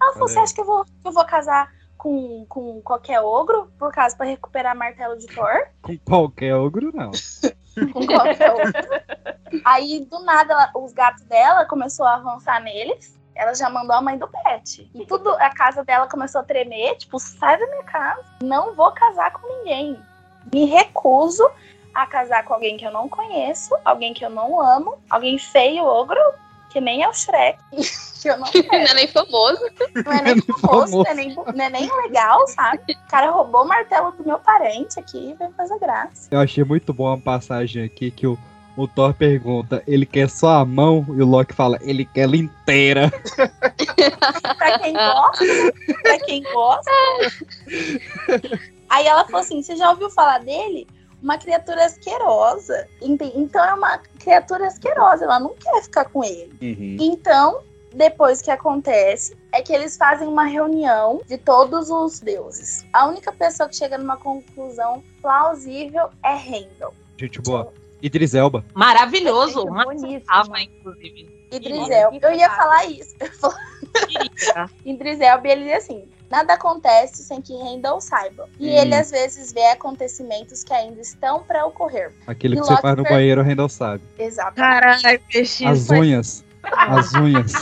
[0.00, 3.92] Ela falou, você acha que eu vou, eu vou casar com, com qualquer ogro por
[3.92, 5.68] causa pra recuperar martelo de Thor?
[5.80, 7.12] Com qualquer ogro, não.
[7.92, 8.72] Com qualquer ogro.
[9.64, 13.16] Aí, do nada, ela- os gatos dela começou a avançar neles.
[13.34, 14.90] Ela já mandou a mãe do pet.
[14.94, 18.24] E tudo, a casa dela começou a tremer, tipo, sai da minha casa.
[18.42, 20.00] Não vou casar com ninguém.
[20.52, 21.46] Me recuso
[21.94, 25.84] a casar com alguém que eu não conheço, alguém que eu não amo, alguém feio,
[25.84, 26.18] ogro,
[26.76, 27.58] que nem é o Shrek.
[28.20, 29.62] que eu não Não é nem famoso.
[30.04, 32.92] não é nem famoso, não é nem, não é nem legal, sabe?
[32.92, 36.28] O cara roubou o martelo do meu parente aqui e veio fazer graça.
[36.30, 38.38] Eu achei muito bom a passagem aqui que o,
[38.76, 41.02] o Thor pergunta, ele quer só a mão?
[41.16, 43.10] E o Loki fala, ele quer ela inteira.
[44.58, 45.44] Pra quem gosta,
[46.02, 46.90] pra quem gosta.
[48.90, 50.86] Aí ela falou assim: você já ouviu falar dele?
[51.22, 52.86] Uma criatura asquerosa.
[53.00, 56.52] Então é uma criatura asquerosa, ela não quer ficar com ele.
[56.60, 56.96] Uhum.
[57.00, 57.60] Então,
[57.94, 62.84] depois que acontece, é que eles fazem uma reunião de todos os deuses.
[62.92, 66.94] A única pessoa que chega numa conclusão plausível é Heimdall.
[67.18, 67.72] Gente boa.
[68.02, 68.64] Idris Elba.
[68.74, 69.64] Maravilhoso.
[69.64, 70.20] Uma boníssimo.
[70.26, 71.46] tava, inclusive.
[71.50, 72.18] Idris Elba.
[72.22, 73.16] Eu ia falar isso.
[74.84, 78.48] Idris Elba, ele diz assim: nada acontece sem que Heimdall saiba.
[78.58, 78.72] E Hum.
[78.78, 82.12] ele às vezes vê acontecimentos que ainda estão para ocorrer.
[82.26, 84.02] Aquele E que você faz no per- banheiro, o Rendel sabe.
[84.18, 84.54] Exato.
[84.56, 85.64] Caralho, peixe.
[85.64, 86.44] As unhas.
[86.72, 87.52] As unhas.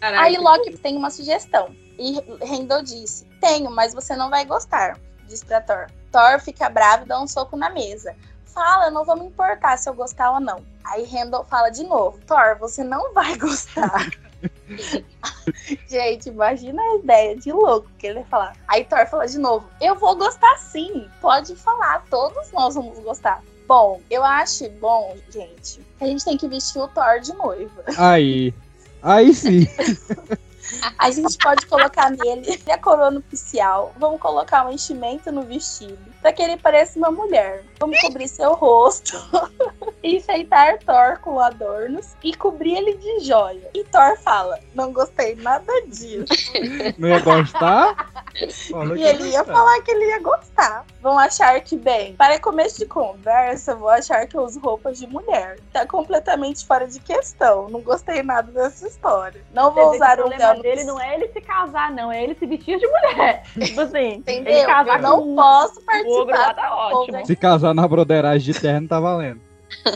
[0.00, 1.74] Aí Loki tem uma sugestão.
[1.98, 4.98] E Heimdall disse: Tenho, mas você não vai gostar.
[5.28, 5.86] Diz pra Thor.
[6.10, 8.14] Thor fica bravo e dá um soco na mesa.
[8.46, 10.64] Fala, eu não vou me importar se eu gostar ou não.
[10.84, 14.08] Aí Heimdall fala de novo: Thor, você não vai gostar.
[15.88, 18.56] Gente, imagina a ideia de louco que ele ia falar.
[18.68, 21.08] Aí Thor fala de novo: Eu vou gostar sim.
[21.20, 23.42] Pode falar, todos nós vamos gostar.
[23.66, 27.84] Bom, eu acho bom, gente, a gente tem que vestir o Thor de noiva.
[27.96, 28.54] Aí.
[29.02, 29.66] Aí sim.
[30.98, 33.92] A gente pode colocar nele a coroa nupcial.
[33.98, 35.98] Vamos colocar um enchimento no vestido.
[36.20, 37.64] Pra que ele pareça uma mulher.
[37.78, 39.16] Vamos cobrir seu rosto.
[40.04, 42.14] enfeitar Thor com adornos.
[42.22, 43.70] E cobrir ele de joia.
[43.74, 46.26] E Thor fala: Não gostei nada disso.
[46.98, 48.10] Não ia gostar?
[48.34, 49.44] E ele ia gostar.
[49.44, 50.84] falar que ele ia gostar.
[51.00, 55.06] Vão achar que, bem, para começo de conversa, vou achar que eu uso roupas de
[55.06, 55.58] mulher.
[55.72, 57.68] Tá completamente fora de questão.
[57.70, 59.42] Não gostei nada dessa história.
[59.54, 62.12] Não vou que usar o um problema véu dele não é ele se casar, não.
[62.12, 63.42] É ele se vestir de mulher.
[63.58, 64.52] Tipo assim, Entendeu?
[64.52, 67.26] ele casar Eu não com posso o ogro lá tá ótimo.
[67.26, 69.40] Se casar na broderagem de terno, tá valendo.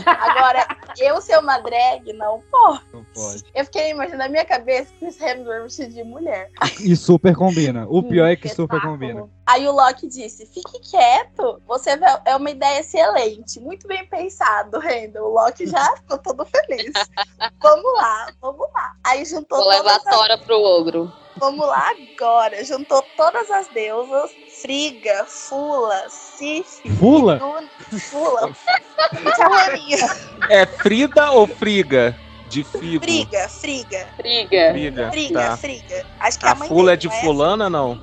[0.06, 0.66] Agora,
[0.98, 2.84] eu ser uma drag, não posso.
[2.92, 3.44] Não pode.
[3.54, 6.50] Eu fiquei imaginando na minha cabeça Chris Hemsworth vestido de mulher.
[6.80, 7.86] E super combina.
[7.88, 9.28] O pior é que super combina.
[9.46, 15.30] Aí o Loki disse: fique quieto, você é uma ideia excelente, muito bem pensado, Randall.
[15.30, 16.92] O Loki já ficou todo feliz.
[17.60, 18.92] vamos lá, vamos lá.
[19.04, 21.12] Aí juntou Vou levar a as, Tora pro ogro.
[21.36, 22.64] Vamos lá agora.
[22.64, 24.30] Juntou todas as deusas:
[24.64, 27.36] Friga, Fula, Sif, Fula?
[27.36, 28.50] Iduna- Fula.
[30.48, 32.16] É Frida ou Friga?
[32.48, 33.04] De figo.
[33.04, 34.70] Friga, Friga, Briga.
[34.72, 35.10] Friga.
[35.10, 35.56] Friga, Tá.
[35.58, 36.06] Friga.
[36.18, 38.00] Acho que é a A mãe fula é dele, de não fulana, não?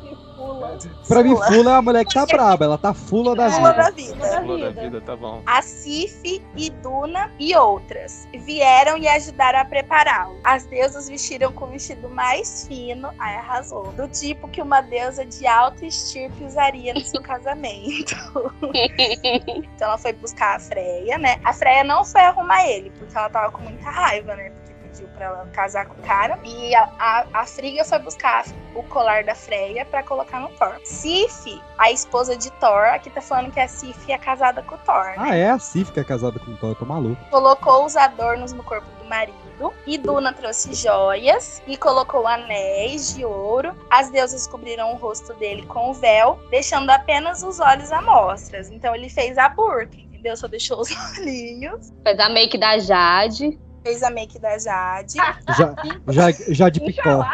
[0.52, 0.78] Fula.
[1.08, 1.46] Pra mim, Fula.
[1.48, 2.66] Fula é uma mulher que tá braba.
[2.66, 3.86] Ela tá fula das Fula vidas.
[3.86, 4.42] da vida.
[4.42, 5.42] Fula da vida, tá bom.
[5.46, 10.38] a Cif, Iduna e outras vieram e ajudaram a prepará-lo.
[10.44, 15.26] As deusas vestiram com o vestido mais fino, ai arrasou, do tipo que uma deusa
[15.26, 18.16] de alta estirpe usaria no seu casamento.
[18.64, 21.40] então ela foi buscar a Freya, né?
[21.44, 24.52] A Freya não foi arrumar ele, porque ela tava com muita raiva, né?
[24.92, 26.38] Pediu pra ela casar com o cara.
[26.44, 30.80] E a, a, a Friga foi buscar o colar da Freya pra colocar no Thor.
[30.84, 34.78] Sif, a esposa de Thor, aqui tá falando que a Sif é casada com o
[34.80, 35.16] Thor, né?
[35.18, 36.70] Ah, é a Cif que é casada com o Thor.
[36.70, 37.22] Eu tô maluco.
[37.30, 39.40] colocou os adornos no corpo do marido.
[39.86, 43.76] E Duna trouxe joias e colocou anéis de ouro.
[43.92, 48.72] As deusas cobriram o rosto dele com o véu, deixando apenas os olhos à mostras.
[48.72, 50.36] Então ele fez a burca, entendeu?
[50.36, 50.90] Só deixou os
[51.20, 51.94] olhinhos.
[52.04, 53.60] Fez a make da Jade.
[53.84, 55.16] Fez a make da Jade.
[55.58, 55.76] Já,
[56.10, 57.26] já, já de picó.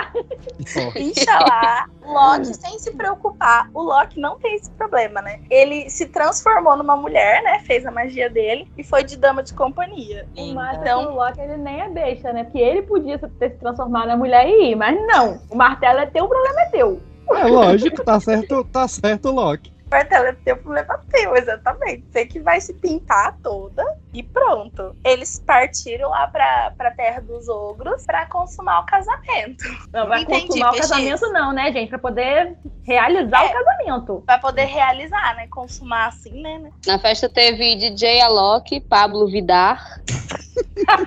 [0.96, 5.42] Inxalá, Loki, sem se preocupar, o Loki não tem esse problema, né?
[5.50, 7.60] Ele se transformou numa mulher, né?
[7.60, 10.28] Fez a magia dele e foi de dama de companhia.
[10.38, 10.42] O
[10.82, 12.46] Então- o Loki, ele nem é besta, né?
[12.46, 15.40] Porque ele podia ter se transformado na mulher e ir, mas não.
[15.50, 17.02] O martelo é teu, o problema é teu.
[17.30, 19.74] É lógico, tá certo, tá certo, Loki.
[19.90, 22.06] Martelo é teu problema teu, exatamente.
[22.12, 23.84] Você que vai se pintar toda
[24.14, 24.96] E pronto.
[25.04, 29.64] Eles partiram lá pra, pra terra dos ogros pra consumar o casamento.
[29.94, 30.90] Não vai Entendi, consumar o peixes.
[30.90, 31.90] casamento, não, né, gente?
[31.90, 33.48] Pra poder realizar É.
[33.48, 34.24] o casamento.
[34.26, 35.48] Pra poder realizar, né?
[35.48, 36.58] Consumar assim, né?
[36.60, 36.72] né?
[36.86, 40.02] Na festa teve DJ Alok, Pablo Vidar.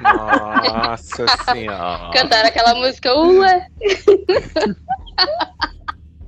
[0.00, 2.10] Nossa senhora.
[2.12, 3.66] Cantaram aquela música Ué.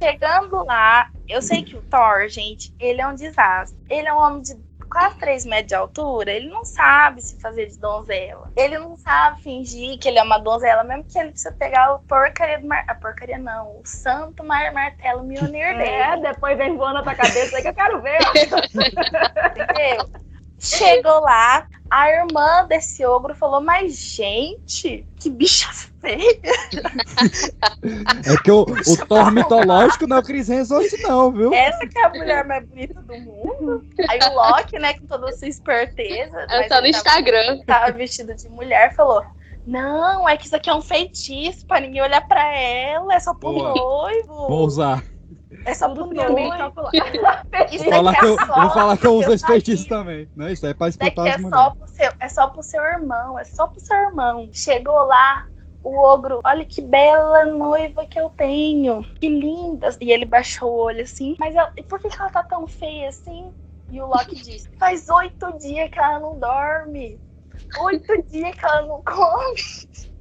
[0.03, 3.79] Chegando lá, eu sei que o Thor, gente, ele é um desastre.
[3.89, 4.55] Ele é um homem de
[4.91, 6.31] quase 3 metros de altura.
[6.33, 8.51] Ele não sabe se fazer de donzela.
[8.55, 12.01] Ele não sabe fingir que ele é uma donzela, mesmo que ele precisa pegar o
[12.01, 12.85] porcaria do mar...
[12.87, 16.23] A porcaria não, o santo mar martelo Mjolnir É, dele.
[16.29, 18.19] depois vem voando na tua cabeça aí que eu quero ver.
[19.51, 20.11] Entendeu?
[20.63, 25.69] Chegou lá, a irmã desse ogro falou: Mas, gente, que bicha
[26.01, 26.41] feia.
[28.25, 31.53] É que o, o Thor mitológico não é o Chris Hemsworth, não, viu?
[31.53, 33.85] Essa que é a mulher mais bonita do mundo.
[34.09, 36.37] Aí o Loki, né, com toda a sua esperteza.
[36.37, 37.61] Ela mas tá no tava- Instagram.
[37.67, 39.25] tava vestido de mulher, falou:
[39.67, 43.35] Não, é que isso aqui é um feitiço pra ninguém olhar pra ela, é só
[43.35, 43.75] pro Boa.
[43.75, 44.49] noivo.
[44.49, 45.03] Vou usar.
[45.65, 46.57] É só pro Tudo noivo.
[46.57, 46.97] calculado.
[47.71, 50.29] Isso falar que é eu, só vou falar que eu uso esse seu feitiço também.
[50.35, 53.39] Não, isso aí é pra espantar é só, pro seu, é só pro seu irmão,
[53.39, 54.49] é só pro seu irmão.
[54.53, 55.47] Chegou lá,
[55.83, 59.97] o ogro, olha que bela noiva que eu tenho, que linda.
[60.01, 62.67] E ele baixou o olho assim, mas ela- e por que que ela tá tão
[62.67, 63.53] feia assim?
[63.91, 67.21] E o Loki disse: Faz oito dias que ela não dorme,
[67.83, 69.57] oito dias que ela não come.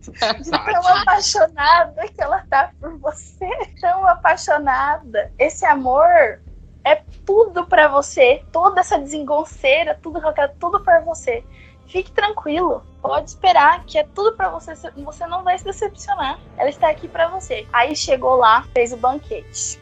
[0.41, 3.49] De tão apaixonada que ela tá por você,
[3.80, 5.32] tão apaixonada.
[5.38, 6.41] Esse amor
[6.84, 6.95] é
[7.26, 11.43] tudo pra você, toda essa desengonceira, tudo que eu quero, tudo pra você.
[11.88, 16.39] Fique tranquilo, pode esperar que é tudo pra você, você não vai se decepcionar.
[16.58, 17.68] Ela está aqui pra você.
[17.72, 19.80] Aí chegou lá, fez o banquete.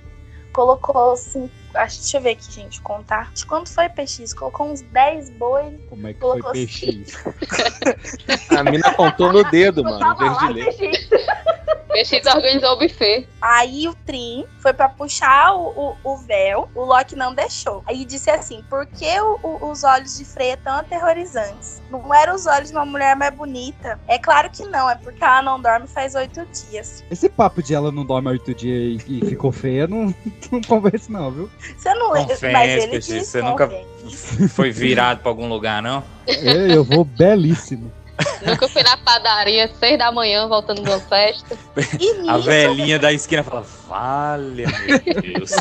[0.52, 3.32] Colocou assim, acho, deixa eu ver aqui, gente, contar.
[3.34, 4.34] De quanto foi PX?
[4.34, 5.80] Colocou uns 10 boi.
[5.90, 6.52] Como é que foi colocou.
[6.54, 7.14] PX?
[8.58, 10.72] A mina contou no dedo, mano, Ai, ler.
[10.72, 11.10] gente.
[11.90, 13.28] PX organizou o buffet.
[13.42, 17.84] Aí o Trim foi pra puxar o, o, o véu, o Loki não deixou.
[17.88, 21.82] Aí disse assim: por que o- o- os olhos de Freya tão aterrorizantes?
[21.90, 24.00] Não eram os olhos de uma mulher mais bonita?
[24.08, 27.04] É claro que não, é porque ela não dorme faz oito dias.
[27.10, 30.14] Esse papo de ela não dorme oito dias e, e ficou feia não,
[30.52, 31.50] não convence, não, viu?
[31.78, 32.36] Você não lembra?
[32.36, 33.70] Confere, Mas ele disse: você nunca-.
[34.50, 36.04] Foi virado pra algum lugar, não?
[36.26, 37.92] Eu, eu vou belíssimo.
[38.42, 41.58] Nunca fui na padaria, seis da manhã, voltando de uma festa.
[42.00, 45.52] E A nisso, velhinha da esquina fala: Vale, meu Deus.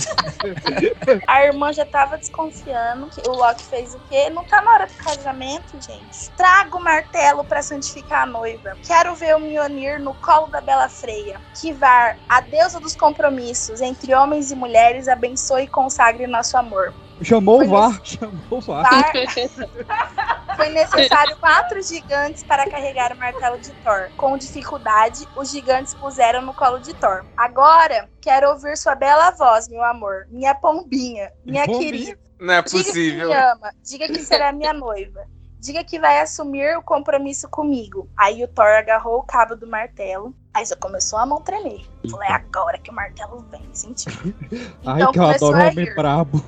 [1.26, 4.30] a irmã já tava desconfiando que o Loki fez o quê?
[4.30, 6.30] Não tá na hora do casamento, gente.
[6.36, 8.76] Traga o martelo pra santificar a noiva.
[8.86, 11.40] Quero ver o Mionir no colo da Bela Freia.
[11.60, 16.94] Kivar, a deusa dos compromissos entre homens e mulheres, abençoe e consagre nosso amor.
[17.22, 19.12] Chamou Foi o VAR, chamou o VAR.
[20.56, 24.10] Foi necessário quatro gigantes para carregar o martelo de Thor.
[24.16, 27.24] Com dificuldade, os gigantes puseram no colo de Thor.
[27.36, 30.26] Agora, quero ouvir sua bela voz, meu amor.
[30.30, 31.90] Minha pombinha, minha Pombinha.
[31.90, 32.18] querida.
[32.40, 33.28] Não é Diga que possível.
[33.28, 33.70] me ama.
[33.82, 35.24] Diga que será minha noiva.
[35.60, 38.08] Diga que vai assumir o compromisso comigo.
[38.16, 40.32] Aí o Thor agarrou o cabo do martelo.
[40.54, 41.84] Aí já começou a mão tremer.
[42.08, 44.12] Falei, é agora que o martelo vem, sentiu.
[44.86, 46.44] Ai, Então que eu adoro homem brabo.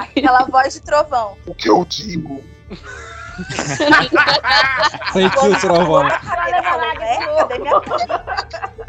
[0.00, 1.36] Aquela voz de trovão.
[1.46, 2.42] O que eu digo?
[5.12, 6.06] Sentiu o trovão.
[6.06, 6.18] "É?
[7.36, 7.82] Cadê minha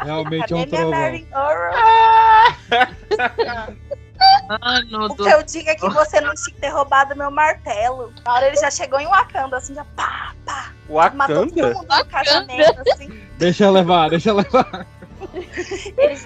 [0.02, 1.68] Realmente é um Cadê minha trovão.
[4.48, 7.30] Ai, meu O que eu digo é que você não tinha que ter roubado meu
[7.30, 8.12] martelo.
[8.24, 10.72] Na hora ele já chegou em Wakanda, assim, já pá, pá.
[11.14, 11.74] Matou todo Wakanda?
[11.74, 13.28] mundo no casamento, assim.
[13.36, 14.86] Deixa eu levar, deixa eu levar.
[15.98, 16.16] Ele,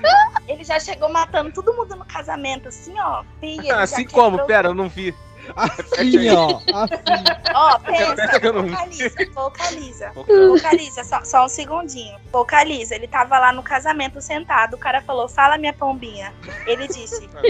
[0.47, 3.25] ele já chegou matando todo mundo no casamento, assim, ó.
[3.41, 4.45] Pia, Assim como?
[4.45, 5.15] Pera, eu não vi.
[5.57, 6.57] Assim, assim, ó.
[6.57, 7.43] Assim.
[7.55, 10.13] Ó, pensa, vocaliza, vocaliza.
[10.15, 12.19] Vocaliza, só, só, um segundinho.
[12.31, 16.33] Vocaliza, ele tava lá no casamento sentado, o cara falou, fala minha pombinha.
[16.67, 17.43] Ele disse, tá, tá.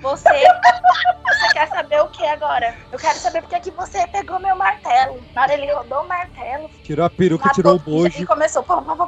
[0.00, 2.74] você, você quer saber o que agora?
[2.90, 5.22] Eu quero saber porque é que você pegou meu martelo.
[5.34, 6.70] Na hora ele rodou o martelo.
[6.82, 8.22] Tirou a peruca, matou, tirou o bojo.
[8.22, 9.06] E começou, pô, pô, pô,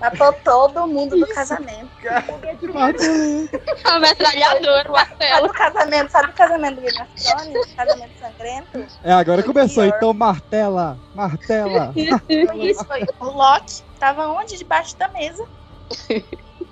[0.00, 1.90] matou todo mundo do casamento.
[2.02, 3.60] Cara, que matou.
[3.84, 5.30] A metralhadora, o martelo.
[5.30, 7.09] Sabe o casamento, sabe o casamento, Guilherme?
[7.76, 8.86] Casamento sangrento?
[9.02, 9.84] É, agora começou.
[9.84, 9.96] pior.
[9.96, 11.92] Então, martela, martela.
[12.46, 13.04] Foi isso, foi.
[13.20, 14.56] O Loki tava onde?
[14.56, 15.46] Debaixo da mesa.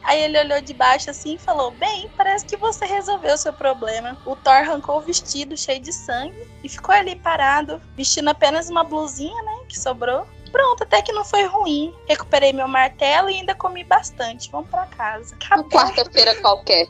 [0.04, 3.52] Aí ele olhou de baixo assim e falou: Bem, parece que você resolveu o seu
[3.52, 4.16] problema.
[4.24, 8.84] O Thor arrancou o vestido cheio de sangue e ficou ali parado, vestindo apenas uma
[8.84, 9.52] blusinha, né?
[9.68, 10.26] Que sobrou.
[10.50, 11.94] Pronto, até que não foi ruim.
[12.08, 14.50] Recuperei meu martelo e ainda comi bastante.
[14.50, 15.36] Vamos pra casa.
[15.52, 16.86] Uma quarta-feira qualquer.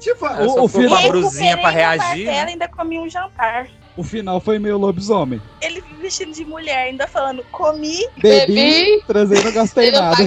[0.00, 2.32] Tipo, Ela o, o final, a brusinha pra reagir, martelo né?
[2.32, 3.68] e ainda comi um jantar.
[3.96, 5.40] o final foi meio lobisomem.
[5.60, 7.98] Ele vestindo de mulher, ainda falando, comi.
[8.16, 9.04] Bebi, Bebi.
[9.06, 10.26] transei, não gastei nada.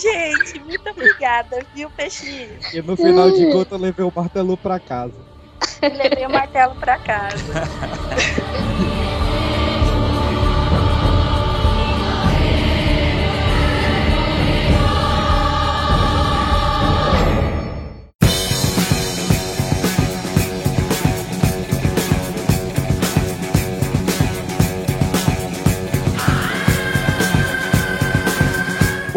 [0.00, 2.56] Gente, muito obrigada, viu, peixinho?
[2.72, 5.26] E no final de contas eu levei o martelo pra casa.
[5.82, 7.36] Levei o martelo pra casa.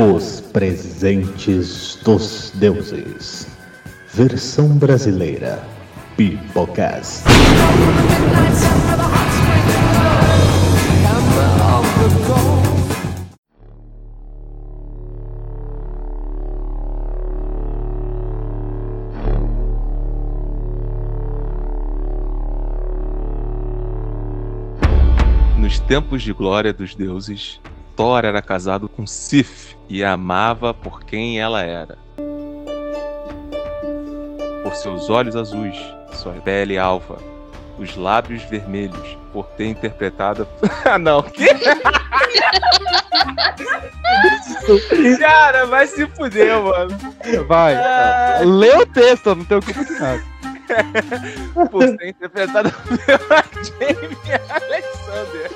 [0.02, 3.48] Os presentes dos deuses.
[4.12, 5.64] Versão brasileira.
[6.18, 7.24] Pipocast.
[25.60, 27.62] Nos tempos de glória dos deuses,
[28.02, 32.00] Thor era casado com Sif e a amava por quem ela era.
[34.64, 35.78] Por seus olhos azuis,
[36.14, 37.20] sua pele alva,
[37.78, 40.48] os lábios vermelhos, por ter interpretado.
[40.84, 41.22] ah, não.
[41.22, 41.46] Que?
[45.20, 46.98] Cara, vai se fuder, mano.
[47.48, 47.76] Vai.
[47.76, 48.40] Ah.
[48.44, 50.24] Lê o texto, eu não tenho culpa de nada.
[51.70, 52.72] Por ser interpretado
[53.06, 54.18] pela Jamie
[54.50, 55.52] Alexander.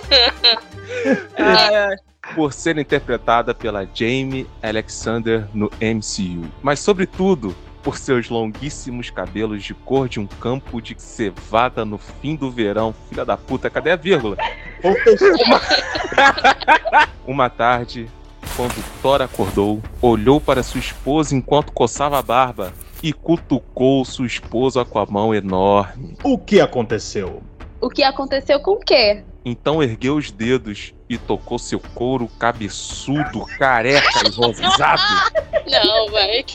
[1.37, 2.14] Ai, ai.
[2.33, 6.49] Por ser interpretada pela Jamie Alexander no MCU.
[6.61, 7.55] Mas, sobretudo,
[7.85, 12.95] por seus longuíssimos cabelos de cor de um campo de cevada no fim do verão.
[13.07, 14.35] Filha da puta, cadê a vírgula?
[17.27, 18.09] Uma tarde,
[18.55, 22.73] quando Thor acordou, olhou para sua esposa enquanto coçava a barba
[23.03, 26.17] e cutucou sua esposa com a mão enorme.
[26.23, 27.43] O que aconteceu?
[27.79, 29.23] O que aconteceu com o quê?
[29.45, 35.01] Então ergueu os dedos e tocou seu couro cabeçudo, careca e rosado.
[35.69, 36.45] Não, vai.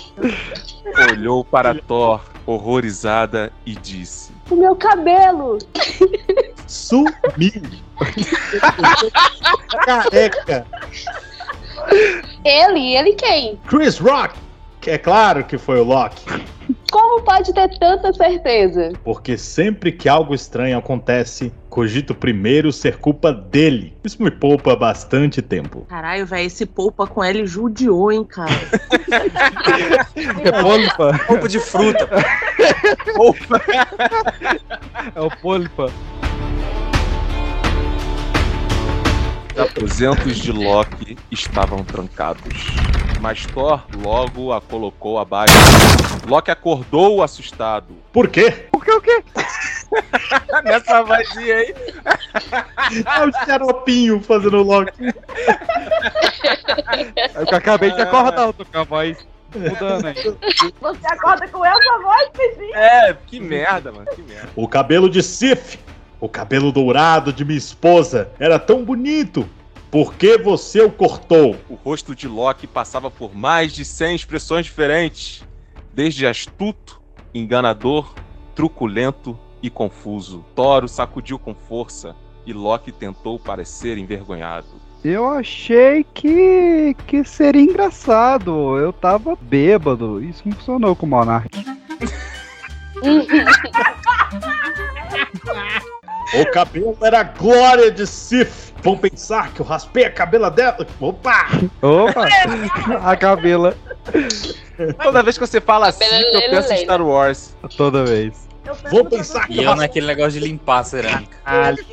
[1.12, 5.59] Olhou para Thor, horrorizada, e disse: O meu cabelo.
[6.66, 7.12] Sumiu.
[9.84, 10.66] Careca.
[12.44, 13.57] Ele, ele quem?
[13.68, 14.38] Chris Rock.
[14.86, 16.24] É claro que foi o Loki.
[16.91, 18.93] Como pode ter tanta certeza?
[19.05, 23.97] Porque sempre que algo estranho acontece, cogito primeiro ser culpa dele.
[24.03, 25.86] Isso me poupa bastante tempo.
[25.88, 28.51] Caralho, velho, esse polpa com ele judiou, hein, cara.
[30.45, 31.12] É Polipa.
[31.26, 32.09] Roupa de fruta.
[35.14, 35.91] É o Polipa.
[39.55, 42.66] Os aposentos de Loki estavam trancados.
[43.21, 45.55] Mas Thor logo a colocou abaixo.
[46.27, 47.95] Loki acordou assustado.
[48.12, 48.66] Por quê?
[48.73, 49.23] O que, o quê?
[50.64, 51.75] Nessa vazia aí.
[52.91, 55.09] É o xaropinho fazendo Loki.
[57.35, 59.16] É que eu acabei de acordar, eu tô com a voz
[59.55, 60.14] mudando aí.
[60.81, 62.75] Você acorda com essa voz, peixinho?
[62.75, 64.07] É, que merda, mano.
[64.14, 64.49] Que merda.
[64.57, 65.79] O cabelo de Sif,
[66.21, 69.49] o cabelo dourado de minha esposa, era tão bonito.
[69.91, 71.57] Por que você o cortou?
[71.68, 75.43] O rosto de Loki passava por mais de 100 expressões diferentes,
[75.93, 77.03] desde astuto,
[77.34, 78.14] enganador,
[78.55, 80.45] truculento e confuso.
[80.55, 82.14] Thor o sacudiu com força
[82.47, 84.68] e Loki tentou parecer envergonhado.
[85.03, 88.78] Eu achei que, que seria engraçado.
[88.78, 90.22] Eu tava bêbado.
[90.22, 91.51] Isso não funcionou com o Monark.
[96.32, 98.70] O cabelo era a glória de Sif.
[98.83, 100.87] Vão pensar que eu raspei a cabela dela?
[101.01, 101.47] Opa!
[101.83, 102.26] Opa!
[103.05, 103.76] a cabela
[105.03, 107.55] Toda vez que você fala assim, eu penso em Star Wars.
[107.76, 108.49] toda vez.
[108.64, 111.37] Eu penso Vou que pensar que E eu naquele negócio de limpar a cerâmica.
[111.45, 111.85] Caralho,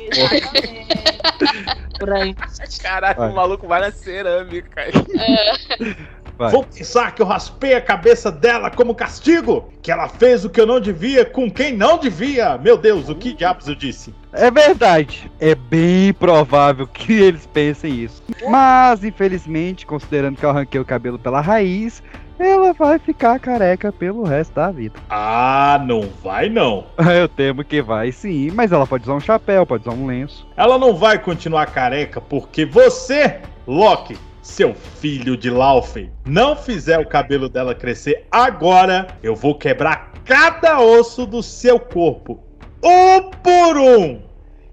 [3.16, 3.30] Vai.
[3.30, 4.82] o maluco vai na cerâmica.
[6.38, 6.52] Vai.
[6.52, 9.68] Vão pensar que eu raspei a cabeça dela como castigo?
[9.82, 12.56] Que ela fez o que eu não devia com quem não devia?
[12.56, 14.14] Meu Deus, o que diabos eu disse?
[14.32, 15.28] É verdade.
[15.40, 18.22] É bem provável que eles pensem isso.
[18.48, 22.00] Mas, infelizmente, considerando que eu arranquei o cabelo pela raiz,
[22.38, 24.94] ela vai ficar careca pelo resto da vida.
[25.10, 26.86] Ah, não vai não.
[27.18, 30.46] Eu temo que vai sim, mas ela pode usar um chapéu, pode usar um lenço.
[30.56, 34.16] Ela não vai continuar careca porque você, Loki,
[34.48, 40.80] seu filho de Laufey, não fizer o cabelo dela crescer agora, eu vou quebrar cada
[40.80, 42.42] osso do seu corpo,
[42.82, 44.22] um por um.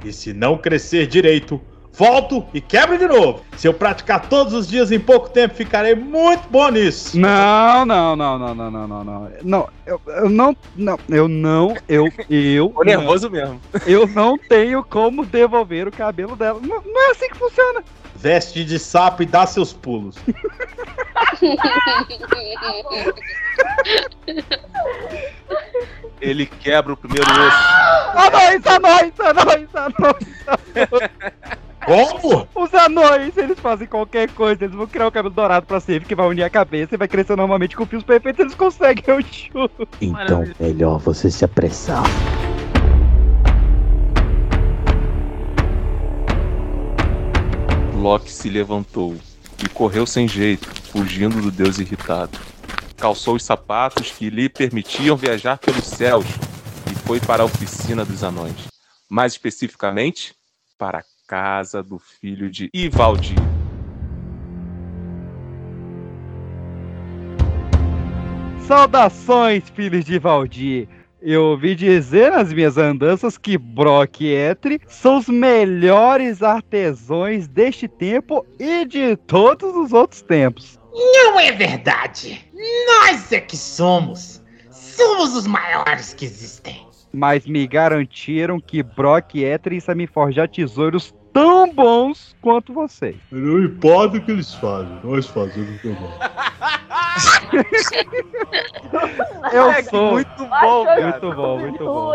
[0.03, 1.59] E se não crescer direito,
[1.91, 3.41] volto e quebro de novo.
[3.57, 7.19] Se eu praticar todos os dias em pouco tempo, ficarei muito bom nisso.
[7.19, 9.31] Não, não, não, não, não, não, não, não.
[9.43, 12.69] Não, eu, eu não, não, eu não, eu, eu.
[12.69, 13.59] Tô nervoso mesmo.
[13.85, 16.59] Eu não tenho como devolver o cabelo dela.
[16.61, 17.83] Não, não é assim que funciona.
[18.25, 20.15] Veste de sapo e dá seus pulos.
[26.19, 27.57] Ele quebra o primeiro osso.
[28.15, 30.27] Anões, anões, anões, anões.
[31.85, 32.47] Como?
[32.55, 36.15] Os anões, eles fazem qualquer coisa, eles vão criar o cabelo dourado pra sempre, que
[36.15, 39.87] vai unir a cabeça e vai crescer normalmente com fios perfeitos, eles conseguem, eu juro.
[40.01, 42.01] Então, melhor você se apressar.
[48.05, 49.17] Loki se levantou
[49.63, 52.37] e correu sem jeito, fugindo do deus irritado.
[52.95, 56.23] Calçou os sapatos que lhe permitiam viajar pelos céus
[56.91, 58.67] e foi para a oficina dos anões.
[59.09, 60.35] Mais especificamente,
[60.77, 63.33] para a casa do filho de Ivaldi.
[68.67, 70.87] Saudações, filhos de Valdir.
[71.27, 77.87] Eu ouvi dizer nas minhas andanças que Brock e Etri são os melhores artesãos deste
[77.87, 80.79] tempo e de todos os outros tempos.
[80.93, 82.47] Não é verdade.
[82.53, 84.39] Nós é que somos.
[84.69, 86.85] Somos os maiores que existem.
[87.11, 93.17] Mas me garantiram que Brock e Etri sabem forjar tesouros tão bons quanto vocês.
[93.29, 96.09] Não importa o que eles fazem, nós fazemos também.
[99.53, 100.11] Eu É sou.
[100.13, 101.01] muito bom, cara.
[101.11, 102.11] Muito bom, muito bom.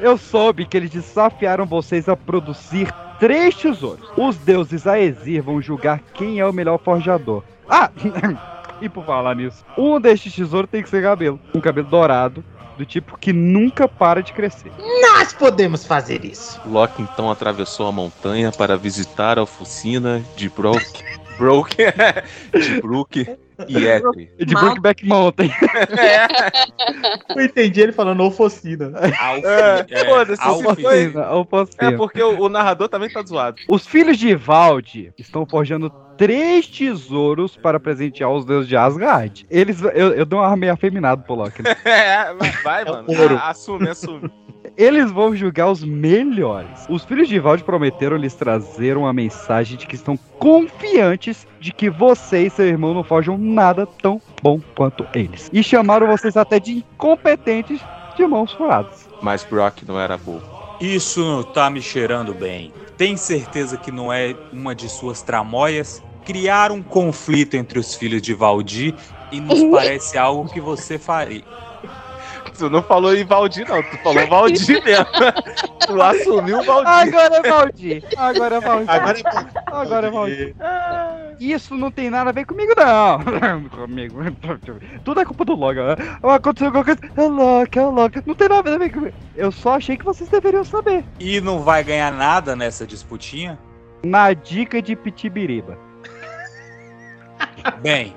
[0.00, 4.08] Eu soube que eles desafiaram vocês a produzir três tesouros.
[4.16, 7.42] Os deuses Aesir vão julgar quem é o melhor forjador.
[7.68, 7.90] Ah!
[8.80, 11.38] e por falar nisso, um destes tesouros tem que ser cabelo.
[11.54, 12.42] Um cabelo dourado,
[12.76, 14.72] do tipo que nunca para de crescer.
[14.78, 16.60] Nós podemos fazer isso.
[16.66, 21.04] Loki então atravessou a montanha para visitar a oficina de Brook,
[21.38, 21.76] Brook,
[22.52, 23.26] de Brook
[23.68, 24.30] e Etri.
[24.38, 25.50] De Brookback Mountain.
[27.34, 28.92] Eu entendi ele falando ofocina.
[29.18, 33.56] Alf, É, é, foda-se, posso É porque o, o narrador também tá zoado.
[33.68, 39.46] Os filhos de Valde estão forjando três tesouros para presentear os deuses de Asgard.
[39.50, 41.62] Eles, eu, eu dou uma meio afeminado pro Loki.
[41.62, 41.74] né?
[41.84, 42.32] É,
[42.62, 43.04] vai, mano.
[43.08, 43.36] ouro.
[43.36, 44.30] A- assume, assume.
[44.76, 46.86] Eles vão julgar os melhores.
[46.88, 51.88] Os filhos de Valde prometeram lhes trazer uma mensagem de que estão confiantes de que
[51.90, 55.48] você e seu irmão não forjam nada tão bom quanto eles.
[55.52, 57.80] E chamaram vocês até de incompetentes
[58.16, 59.08] de mãos furadas.
[59.22, 60.42] Mas Brock não era bobo.
[60.80, 62.72] Isso não tá me cheirando bem.
[62.96, 66.02] Tem certeza que não é uma de suas tramóias?
[66.24, 68.96] Criar um conflito entre os filhos de Valdir
[69.30, 71.44] e nos parece algo que você faria.
[72.56, 73.82] Tu não falou em Valdir, não.
[73.82, 75.06] Tu falou Valdir mesmo.
[75.86, 76.88] tu assumiu o Valdir.
[76.88, 78.04] Agora é Valdir.
[78.16, 78.90] Agora é Valdir.
[78.90, 79.48] Agora é bom.
[79.66, 80.54] Agora é Valdir.
[81.40, 83.68] Isso não tem nada a ver comigo, não.
[83.70, 84.18] comigo.
[85.04, 85.80] Tudo é culpa do Loki.
[85.80, 85.96] né?
[86.22, 87.00] Aconteceu alguma coisa.
[87.16, 88.22] É Loki, é Loki.
[88.24, 89.14] Não tem nada a ver comigo.
[89.34, 91.04] Eu só achei que vocês deveriam saber.
[91.18, 93.58] E não vai ganhar nada nessa disputinha?
[94.04, 95.76] Na dica de Pitibiriba.
[97.80, 98.14] Bem,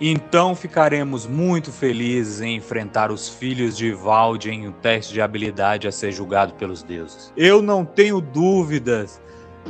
[0.00, 5.88] então ficaremos muito felizes em enfrentar os filhos de Valde em um teste de habilidade
[5.88, 7.32] a ser julgado pelos deuses.
[7.36, 9.20] Eu não tenho dúvidas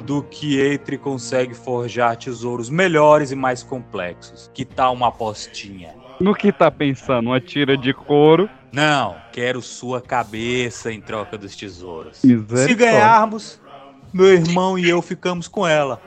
[0.05, 4.51] do que Eitri consegue forjar tesouros melhores e mais complexos.
[4.53, 5.95] Que tal uma apostinha?
[6.21, 7.29] No que tá pensando?
[7.31, 8.51] Uma tira de couro.
[8.71, 12.19] Não, quero sua cabeça em troca dos tesouros.
[12.19, 13.59] Se ganharmos,
[14.13, 16.01] meu irmão e eu ficamos com ela.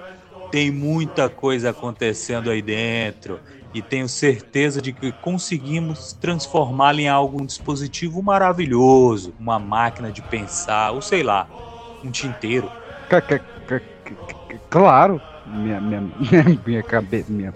[0.51, 3.39] Tem muita coisa acontecendo aí dentro
[3.73, 10.21] e tenho certeza de que conseguimos transformá-la em algo um dispositivo maravilhoso, uma máquina de
[10.21, 11.47] pensar, ou sei lá,
[12.03, 12.71] um tinteiro.
[14.69, 15.21] Claro.
[15.45, 17.31] Minha, minha, minha, minha cabeça.
[17.31, 17.53] Minha,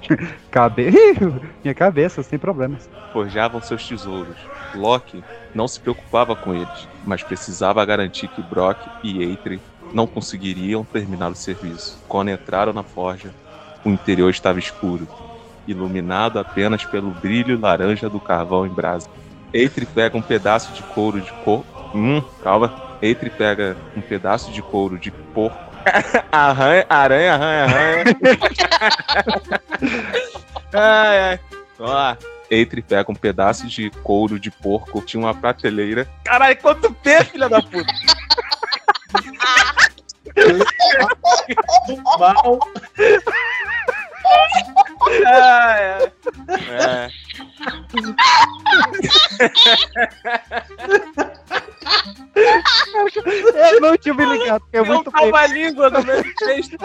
[0.52, 0.92] cabe...
[1.64, 2.90] minha cabeça, sem problemas.
[3.14, 4.36] Forjavam seus tesouros.
[4.74, 5.24] Loki
[5.54, 9.62] não se preocupava com eles, mas precisava garantir que Brock e Eitri
[9.94, 11.98] não conseguiriam terminar o serviço.
[12.08, 13.34] Quando entraram na forja,
[13.86, 15.08] o interior estava escuro,
[15.68, 19.10] iluminado apenas pelo brilho laranja do carvão em brasa.
[19.54, 21.64] Eitri pega um pedaço de couro de cor.
[21.94, 22.98] Hum, calma.
[23.02, 25.58] Eitri pega um pedaço de couro de porco.
[26.32, 28.04] arranha, aranha, arranha, arranha.
[30.74, 31.40] ai, ai.
[31.78, 32.18] Vamos lá.
[32.50, 36.08] Eitri pega um pedaço de couro de porco, tinha uma prateleira.
[36.24, 37.94] Caralho, quanto pé, filha da puta!
[42.20, 42.60] Mal.
[45.26, 46.12] Ai, ai.
[46.70, 47.10] É.
[53.72, 56.78] Eu não tinha me ligado, porque é muito tava a língua no mesmo texto.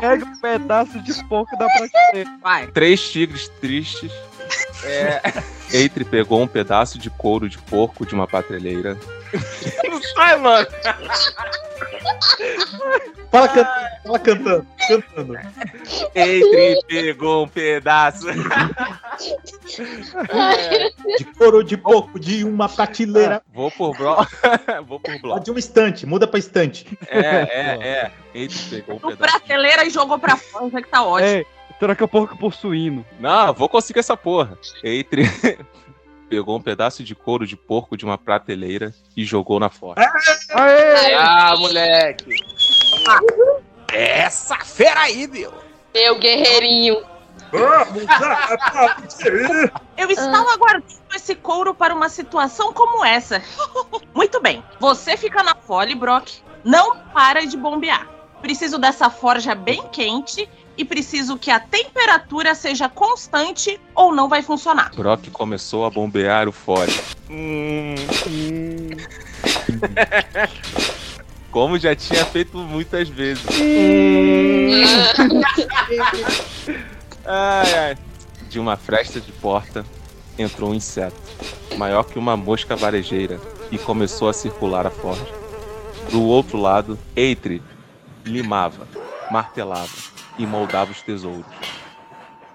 [0.00, 2.30] Pega um pedaço de porco da prateleira.
[2.40, 2.66] Vai.
[2.68, 4.12] Três tigres tristes.
[4.84, 5.20] É...
[5.72, 8.96] Eitre pegou um pedaço de couro de porco de uma patrelheira.
[9.88, 10.66] Não sai, mano.
[13.30, 15.34] Fala cantando, fala cantando, cantando.
[16.14, 18.26] Eitre pegou um pedaço.
[21.18, 23.42] De couro de porco de uma prateleira.
[23.54, 24.26] Vou por bloco.
[24.86, 25.44] Vou por bloco.
[25.44, 26.86] De uma estante, muda pra estante.
[27.08, 28.10] É, é, é.
[28.34, 29.16] Eitre pegou um pedaço.
[29.22, 31.28] de- prateleira e jogou pra fora, já que tá ótimo.
[31.28, 31.44] É,
[31.80, 33.04] troca porco por suíno.
[33.18, 34.56] Não, vou conseguir essa porra.
[34.84, 35.24] Eitre
[36.28, 40.08] pegou um pedaço de couro de porco de uma prateleira e jogou na forja.
[40.50, 41.14] Aê!
[41.14, 42.36] Ah, moleque!
[43.92, 45.52] Essa fera aí, meu!
[45.92, 47.02] Meu guerreirinho.
[49.96, 50.86] Eu estava aguardando
[51.16, 53.42] esse couro para uma situação como essa.
[54.14, 54.62] Muito bem.
[54.78, 56.30] Você fica na fole, Brock.
[56.62, 58.19] Não para de bombear.
[58.42, 64.42] Preciso dessa forja bem quente e preciso que a temperatura seja constante ou não vai
[64.42, 64.90] funcionar.
[64.94, 66.54] Brock começou a bombear o.
[67.28, 67.94] Hum.
[71.50, 73.44] Como já tinha feito muitas vezes.
[77.26, 77.96] Ai, ai.
[78.48, 79.84] De uma fresta de porta
[80.38, 81.20] entrou um inseto,
[81.76, 83.38] maior que uma mosca varejeira,
[83.70, 85.28] e começou a circular a forja.
[86.10, 87.62] Do outro lado, Eitre
[88.24, 88.86] limava,
[89.30, 89.96] martelava
[90.38, 91.44] e moldava os tesouros.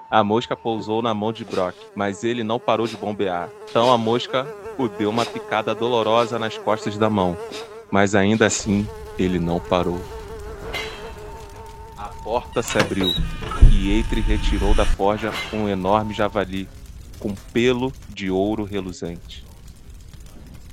[0.10, 3.50] A mosca pousou na mão de Brock, mas ele não parou de bombear.
[3.70, 4.48] Então a mosca
[4.78, 7.38] o deu uma picada dolorosa nas costas da mão,
[7.92, 8.88] mas ainda assim
[9.18, 10.02] ele não parou.
[11.98, 13.12] A porta se abriu
[13.72, 16.68] e Eitre retirou da forja um enorme javali
[17.20, 19.46] com pelo de ouro reluzente.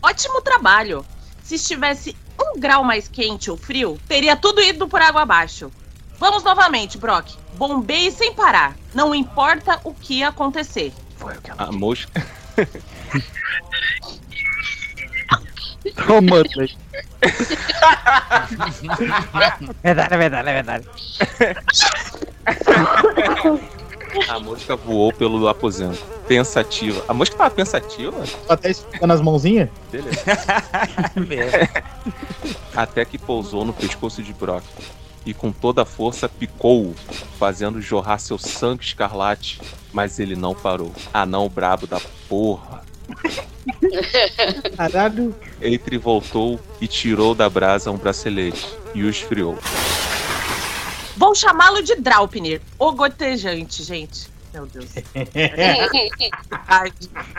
[0.03, 1.05] Ótimo trabalho.
[1.43, 5.71] Se estivesse um grau mais quente ou frio, teria tudo ido por água abaixo.
[6.19, 7.35] Vamos novamente, Brock.
[7.55, 8.77] Bombeie sem parar.
[8.95, 10.93] Não importa o que acontecer.
[11.59, 12.25] A mosca
[16.07, 16.79] Toma, moleque.
[19.83, 20.87] Verdade, é verdade, é verdade.
[24.29, 27.05] A mosca voou pelo aposento, pensativa.
[27.09, 28.23] A mosca tava pensativa?
[28.49, 29.69] Até esfregando as mãozinhas.
[31.15, 31.69] Beleza.
[32.77, 34.65] Até que pousou no pescoço de Brock
[35.25, 36.95] e com toda a força picou-o,
[37.39, 39.61] fazendo jorrar seu sangue escarlate.
[39.93, 40.93] Mas ele não parou.
[41.13, 42.83] Anão brabo da porra.
[44.77, 45.35] Caralho.
[45.61, 49.59] Eitre voltou e tirou da brasa um bracelete e o esfriou.
[51.17, 54.33] Vou chamá-lo de Draupnir, o gotejante, gente.
[54.53, 54.91] Meu Deus.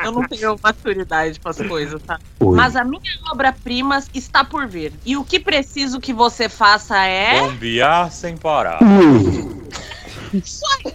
[0.03, 2.19] Eu não tenho maturidade para as coisas, tá?
[2.39, 2.55] Oi.
[2.55, 3.01] Mas a minha
[3.31, 4.91] obra-prima está por vir.
[5.05, 7.39] E o que preciso que você faça é.
[7.39, 8.79] Bombear sem parar.
[10.33, 10.93] Isso aí.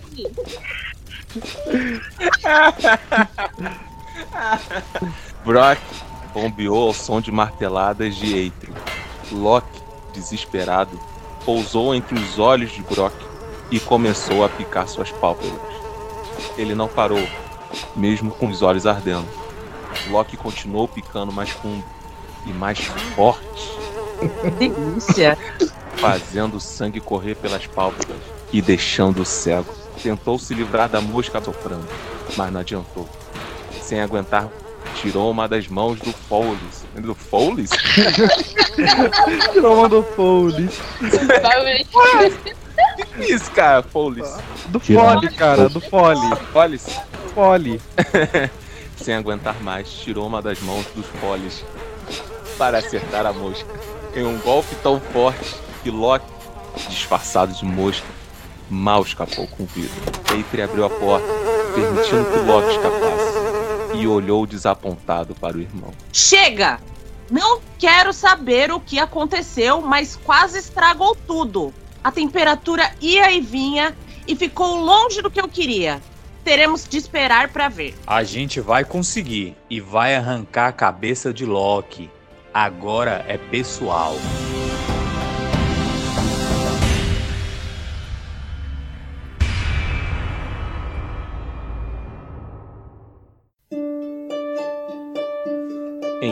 [5.45, 5.79] Brock
[6.35, 8.73] bombeou ao som de marteladas de Eitre.
[9.31, 9.81] Loki,
[10.13, 10.99] desesperado,
[11.49, 13.15] pousou entre os olhos de Brock
[13.71, 15.59] e começou a picar suas pálpebras.
[16.59, 17.27] Ele não parou,
[17.97, 19.27] mesmo com os olhos ardendo.
[20.11, 21.83] Loki continuou picando mais fundo
[22.45, 22.81] e mais
[23.17, 23.73] forte,
[24.59, 25.39] Delícia.
[25.97, 28.21] fazendo o sangue correr pelas pálpebras
[28.53, 29.73] e deixando-o cego.
[30.03, 31.89] Tentou se livrar da mosca soprando,
[32.37, 33.09] mas não adiantou.
[33.81, 34.51] Sem aguentar,
[34.97, 36.85] tirou uma das mãos do Foulis.
[37.01, 37.71] Do Foulis?
[39.53, 40.81] Tirou uma do Foles.
[42.97, 43.83] que é isso, cara?
[43.83, 44.29] Foulis.
[44.69, 46.37] Do Fole, cara, do Fole.
[46.53, 46.87] Foulis?
[47.35, 47.81] Fole.
[48.97, 51.65] Sem aguentar mais, tirou uma das mãos dos Foulis
[52.59, 53.69] para acertar a mosca.
[54.15, 56.27] Em um golpe tão forte que Loki,
[56.89, 58.07] disfarçado de mosca,
[58.69, 59.93] mal escapou com vida.
[60.35, 61.27] Eitre abriu a porta,
[61.75, 63.38] permitindo que Loki escapasse,
[63.95, 65.93] e olhou desapontado para o irmão.
[66.13, 66.81] Chega!
[67.31, 71.75] Não quero saber o que aconteceu, mas quase estragou tudo.
[72.03, 73.95] A temperatura ia e vinha
[74.27, 76.01] e ficou longe do que eu queria.
[76.43, 77.95] Teremos de esperar para ver.
[78.07, 82.11] A gente vai conseguir e vai arrancar a cabeça de Loki.
[82.55, 84.15] Agora é pessoal.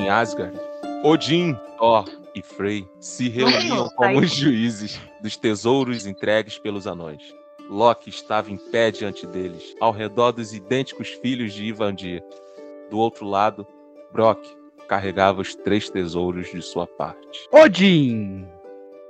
[0.07, 0.57] Em Asgard,
[1.03, 7.35] Odin, Thor e Frey se reuniam como os juízes dos tesouros entregues pelos anões.
[7.69, 12.23] Loki estava em pé diante deles, ao redor dos idênticos filhos de Ivandir.
[12.89, 13.67] Do outro lado,
[14.13, 14.47] Brock,
[14.87, 17.49] carregava os três tesouros de sua parte.
[17.51, 18.47] Odin!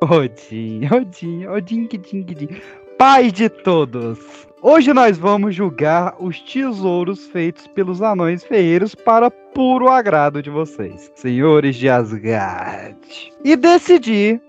[0.02, 2.62] Odin, Odin, Odin, Odin, Odin.
[2.97, 4.45] Pai de todos!
[4.62, 11.12] Hoje nós vamos julgar os tesouros feitos pelos anões ferreiros para puro agrado de vocês,
[11.15, 12.97] senhores de Asgard.
[13.45, 14.41] E decidir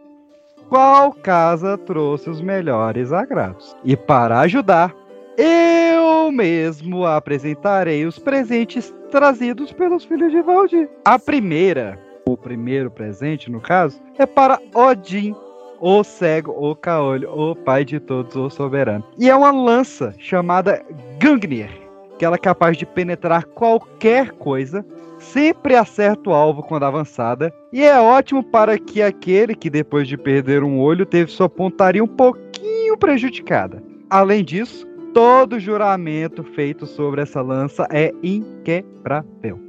[0.70, 3.76] qual casa trouxe os melhores agrados.
[3.84, 4.96] E para ajudar,
[5.38, 10.90] eu mesmo apresentarei os presentes trazidos pelos filhos de Valdir.
[11.04, 15.36] A primeira, o primeiro presente no caso, é para Odin,
[15.80, 19.04] o cego, o caolho, o pai de todos, o soberano.
[19.18, 20.84] E é uma lança chamada
[21.22, 21.70] Gungnir,
[22.18, 24.86] que ela é capaz de penetrar qualquer coisa,
[25.20, 30.18] sempre acerta o alvo quando avançada, e é ótimo para que aquele que depois de
[30.18, 33.84] perder um olho teve sua pontaria um pouquinho prejudicada.
[34.10, 39.60] Além disso, todo juramento feito sobre essa lança é inquebrável.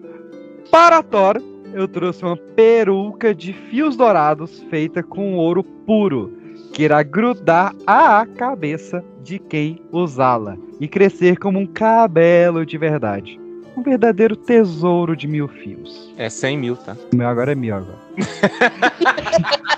[0.70, 1.40] Para Thor,
[1.72, 6.32] eu trouxe uma peruca de fios dourados feita com ouro puro,
[6.72, 13.38] que irá grudar à cabeça de quem usá-la e crescer como um cabelo de verdade.
[13.76, 16.12] Um verdadeiro tesouro de mil fios.
[16.16, 16.96] É 100 mil, tá?
[17.12, 17.98] O meu agora é mil agora.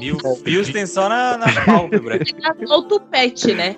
[0.00, 2.18] Mil fios tem só na, na pálpebra.
[2.68, 3.76] O tupete, né?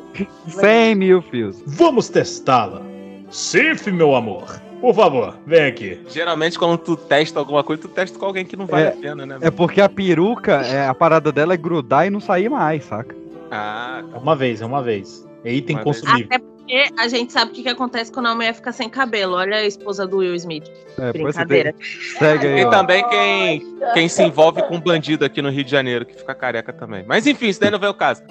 [0.48, 1.62] 100 mil fios.
[1.66, 2.82] Vamos testá-la.
[3.30, 4.63] Sif, meu amor.
[4.84, 5.98] Por favor, vem aqui.
[6.10, 8.92] Geralmente, quando tu testa alguma coisa, tu testa com alguém que não vale É, a
[8.92, 9.38] pena, né?
[9.40, 13.16] É porque a peruca, é, a parada dela é grudar e não sair mais, saca?
[13.50, 15.26] Ah, É uma vez, é uma vez.
[15.42, 16.00] É item Uma vez.
[16.02, 16.26] consumível.
[16.26, 19.36] Até porque a gente sabe o que, que acontece quando a mulher fica sem cabelo.
[19.36, 20.70] Olha a esposa do Will Smith.
[20.98, 21.74] É, você Brincadeira.
[22.18, 22.60] Segue aí.
[22.60, 22.68] E ó.
[22.68, 26.34] também quem, quem se envolve com um bandido aqui no Rio de Janeiro, que fica
[26.34, 27.02] careca também.
[27.08, 28.22] Mas enfim, isso daí não veio o caso.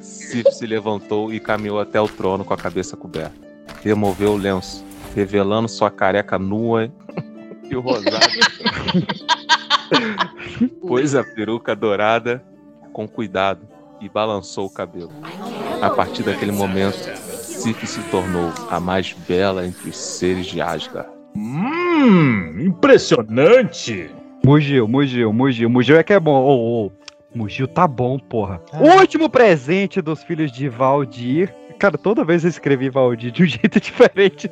[0.00, 3.53] Sif se levantou e caminhou até o trono com a cabeça coberta.
[3.84, 4.82] Removeu o lenço,
[5.14, 6.90] revelando sua careca nua
[7.70, 8.16] e o rosado.
[10.80, 12.42] Pôs a peruca dourada
[12.94, 13.68] com cuidado
[14.00, 15.12] e balançou o cabelo.
[15.82, 16.96] A partir daquele momento,
[17.28, 21.10] Sif se tornou a mais bela entre os seres de Asgard.
[21.36, 24.10] Hum, impressionante.
[24.44, 25.68] Mugiu, mugiu, mugiu.
[25.68, 26.42] Mugiu é que é bom.
[26.42, 26.92] Ô, ô.
[27.34, 28.62] Mugiu tá bom, porra.
[28.74, 31.52] O último presente dos filhos de Valdir.
[31.78, 34.50] Cara, toda vez eu escrevi Valdir de um jeito diferente.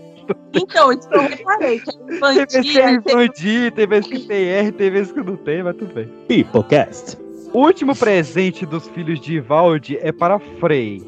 [0.55, 1.81] Então, isso eu reparei.
[1.81, 4.91] Que é Tem vezes que é infantil, tem- Valdir, tem vezes que tem R, tem
[4.91, 6.09] vezes que não tem, mas tudo bem.
[6.29, 7.19] Peoplecast.
[7.53, 11.03] O último presente dos filhos de Valdir é para Frey.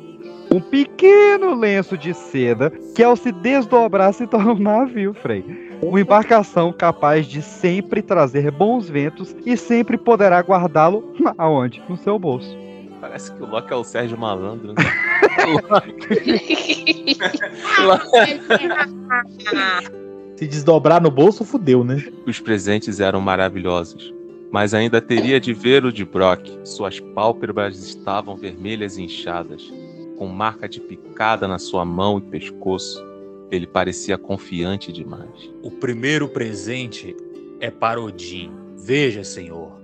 [0.50, 5.44] Um pequeno lenço de seda que, ao se desdobrar, se torna um navio, Frey.
[5.82, 11.82] Uma embarcação capaz de sempre trazer bons ventos e sempre poderá guardá-lo aonde?
[11.88, 12.56] No seu bolso.
[13.04, 14.76] Parece que o Loki é o Sérgio Malandro, né?
[20.38, 22.02] Se desdobrar no bolso, fudeu, né?
[22.26, 24.14] Os presentes eram maravilhosos,
[24.50, 26.48] mas ainda teria de ver o de Brock.
[26.64, 29.70] Suas pálpebras estavam vermelhas e inchadas,
[30.16, 33.04] com marca de picada na sua mão e pescoço.
[33.50, 35.52] Ele parecia confiante demais.
[35.62, 37.14] O primeiro presente
[37.60, 38.50] é para Odin.
[38.78, 39.83] Veja, senhor,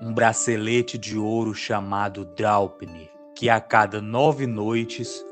[0.00, 5.24] um bracelete de ouro chamado Draupnir, que a cada nove noites,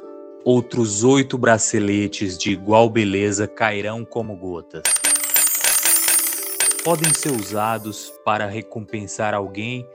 [0.45, 4.83] outros oito braceletes de igual beleza cairão como gotas.
[6.83, 9.87] Podem ser usados para recompensar alguém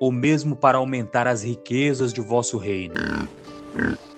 [0.00, 2.94] ou mesmo para aumentar as riquezas de vosso reino.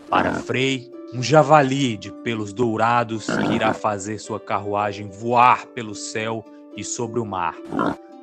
[0.08, 6.44] Para Frey, um javali de pelos dourados que irá fazer sua carruagem voar pelo céu
[6.76, 7.56] e sobre o mar,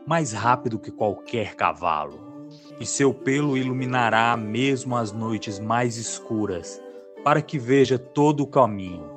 [0.05, 2.19] mais rápido que qualquer cavalo.
[2.79, 6.81] E seu pelo iluminará mesmo as noites mais escuras,
[7.23, 9.09] para que veja todo o caminho.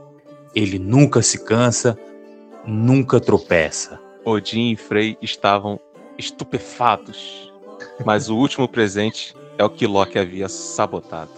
[0.55, 1.99] Ele nunca se cansa,
[2.67, 4.01] nunca tropeça.
[4.25, 5.81] Odin e Frey estavam
[6.17, 7.53] estupefatos,
[8.05, 11.31] mas o último presente é o que Loki havia sabotado.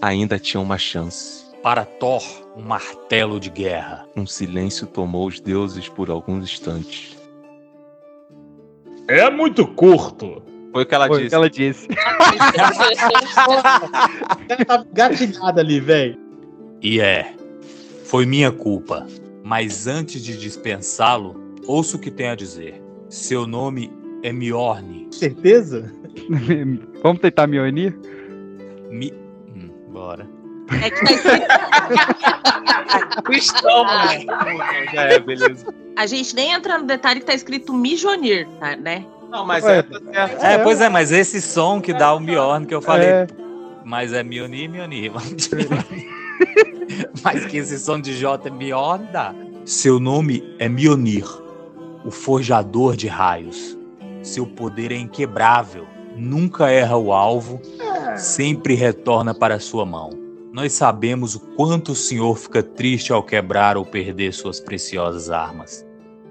[0.00, 1.42] Ainda tinha uma chance.
[1.62, 2.22] Para Thor,
[2.56, 4.04] um martelo de guerra.
[4.16, 7.16] Um silêncio tomou os deuses por alguns instantes.
[9.08, 10.42] É muito curto.
[10.72, 11.28] Foi o que ela Foi o disse.
[11.28, 11.88] que ela disse.
[14.48, 16.16] Ela tá gatilhada ali, velho.
[16.80, 17.34] E é,
[18.04, 19.06] foi minha culpa.
[19.44, 22.82] Mas antes de dispensá-lo, ouça o que tem a dizer.
[23.08, 23.92] Seu nome
[24.22, 25.08] é Mjorn.
[25.10, 25.92] Certeza?
[27.02, 27.98] Vamos tentar me unir?
[28.90, 29.12] Mi...
[29.54, 30.26] Hum, bora.
[30.82, 31.46] É que tá escrito.
[33.28, 34.26] O estômago.
[34.92, 35.66] Já é, beleza.
[35.96, 39.04] A gente nem entra no detalhe que tá escrito Mijonir, tá, né?
[39.30, 40.44] Não, mas é, tá certo.
[40.44, 43.08] É, pois é, mas esse som que dá o Mjorn que eu falei.
[43.08, 43.26] É.
[43.84, 45.12] Mas é Mjolnir, Mjolnir.
[47.22, 49.34] mas que esse som de J é Mjorn dá.
[49.64, 51.26] Seu nome é Mionir,
[52.04, 53.78] o forjador de raios.
[54.22, 55.86] Seu poder é inquebrável,
[56.16, 57.60] nunca erra o alvo,
[58.16, 60.21] sempre retorna para sua mão.
[60.52, 65.82] Nós sabemos o quanto o senhor fica triste ao quebrar ou perder suas preciosas armas.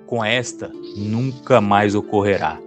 [0.05, 2.59] Com esta, nunca mais ocorrerá.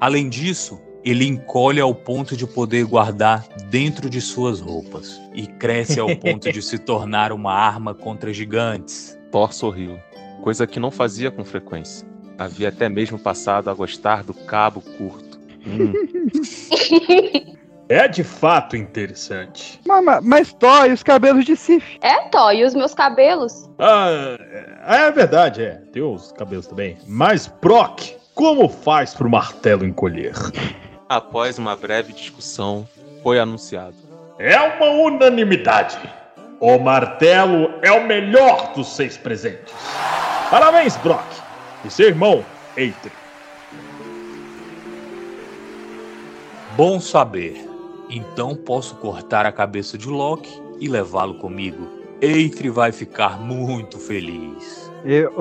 [0.00, 6.00] Além disso, ele encolhe ao ponto de poder guardar dentro de suas roupas e cresce
[6.00, 9.16] ao ponto de se tornar uma arma contra gigantes.
[9.30, 9.96] Thor sorriu,
[10.42, 12.04] coisa que não fazia com frequência.
[12.36, 15.38] Havia até mesmo passado a gostar do cabo curto.
[15.64, 15.92] Hum,
[17.90, 19.80] É de fato interessante.
[19.84, 20.56] Mas, mas,
[20.88, 21.98] e os cabelos de Sif?
[22.00, 23.68] É, Thó, e os meus cabelos?
[23.80, 24.38] Ah,
[24.86, 25.82] é é verdade, é.
[25.92, 26.96] Tem os cabelos também.
[27.06, 30.34] Mas, Brock, como faz pro martelo encolher?
[31.10, 32.86] após uma breve discussão,
[33.24, 33.96] foi anunciado.
[34.38, 35.98] É uma unanimidade.
[36.60, 39.74] O martelo é o melhor dos seis presentes.
[40.48, 41.26] Parabéns, Brock.
[41.84, 42.44] E seu irmão,
[42.76, 43.10] Eitri.
[46.76, 47.69] Bom saber.
[48.10, 51.86] Então posso cortar a cabeça de Loki e levá-lo comigo.
[52.20, 54.90] Eitri vai ficar muito feliz.
[55.04, 55.32] Eu,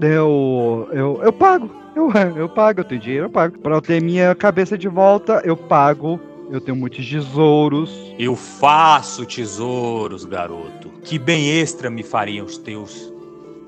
[0.00, 1.70] eu, eu, eu pago.
[1.96, 3.58] Eu, eu pago, eu tenho dinheiro, eu pago.
[3.58, 6.20] Pra eu ter minha cabeça de volta, eu pago.
[6.50, 8.14] Eu tenho muitos tesouros.
[8.18, 10.88] Eu faço tesouros, garoto.
[11.02, 13.12] Que bem extra me fariam os teus.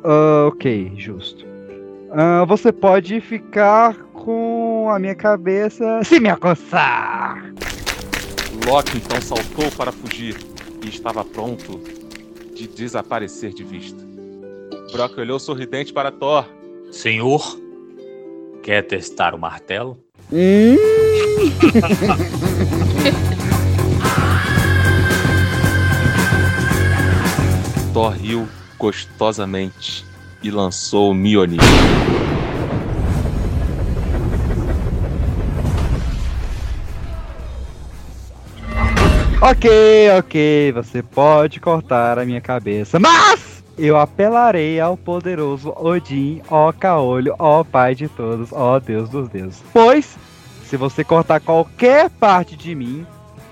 [0.05, 1.45] Ah, ok, justo.
[2.13, 7.53] Ah, você pode ficar com a minha cabeça se me alcançar.
[8.67, 10.37] Loki então saltou para fugir
[10.85, 11.81] e estava pronto
[12.55, 13.99] de desaparecer de vista.
[14.93, 16.47] Brock olhou sorridente para Thor.
[16.91, 17.59] Senhor,
[18.63, 19.99] quer testar o martelo?
[20.33, 20.77] Hum.
[27.93, 30.05] Thor riu gostosamente
[30.43, 31.61] e lançou o Mjolnir.
[39.43, 39.71] Ok,
[40.19, 47.35] ok, você pode cortar a minha cabeça, mas eu apelarei ao poderoso Odin, ó caolho,
[47.39, 49.63] ó pai de todos, ó Deus dos deuses.
[49.73, 50.19] Pois,
[50.63, 53.07] se você cortar qualquer parte de mim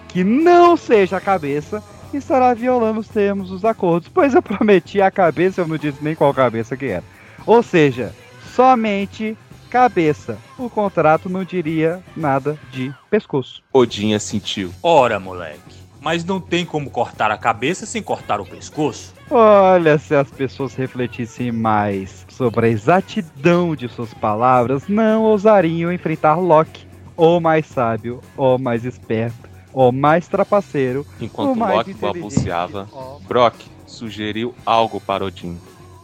[0.08, 1.82] que não seja a cabeça,
[2.12, 6.14] estará violando os termos dos acordos, pois eu prometi a cabeça, eu não disse nem
[6.14, 7.04] qual cabeça que era.
[7.46, 8.14] Ou seja,
[8.54, 9.38] somente
[9.68, 10.38] cabeça.
[10.58, 13.62] O contrato não diria nada de pescoço.
[13.72, 14.72] Odin assentiu.
[14.82, 15.76] Ora, moleque.
[16.00, 19.12] Mas não tem como cortar a cabeça sem cortar o pescoço.
[19.30, 26.36] Olha, se as pessoas refletissem mais sobre a exatidão de suas palavras, não ousariam enfrentar
[26.36, 26.86] Loki,
[27.16, 32.88] ou mais sábio, ou mais esperto, ou mais trapaceiro, Enquanto mais Loki balbuciava.
[33.26, 35.58] Brock sugeriu algo para Odin,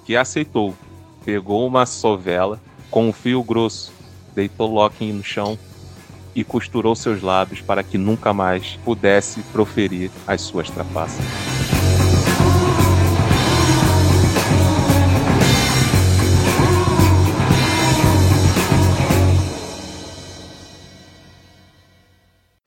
[0.04, 0.74] que aceitou.
[1.24, 2.60] Pegou uma sovela
[2.94, 3.92] com um fio grosso,
[4.36, 5.58] deitou Loki no chão
[6.32, 11.24] e costurou seus lábios para que nunca mais pudesse proferir as suas trapaças.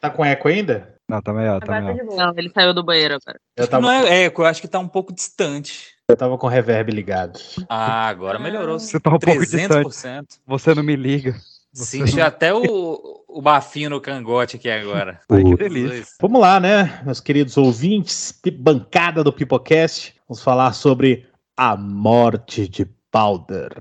[0.01, 0.93] Tá com eco ainda?
[1.09, 2.03] Não, tá melhor, tá tá melhor.
[2.03, 3.39] Não, ele saiu do banheiro agora.
[3.55, 5.96] Eu tava, Não é eco, eu acho que tá um pouco distante.
[6.09, 7.37] Eu tava com reverb ligado.
[7.67, 8.79] Ah, agora melhorou.
[8.79, 10.39] Você tá um pouco 300%.
[10.45, 11.35] Você não me liga.
[11.73, 15.19] Você Senti até o, o bafinho no cangote aqui agora.
[15.29, 16.05] Ai, que delícia.
[16.21, 20.15] Vamos lá, né, meus queridos ouvintes, bancada do Pipocast.
[20.27, 21.27] Vamos falar sobre
[21.57, 23.73] a morte de Balder.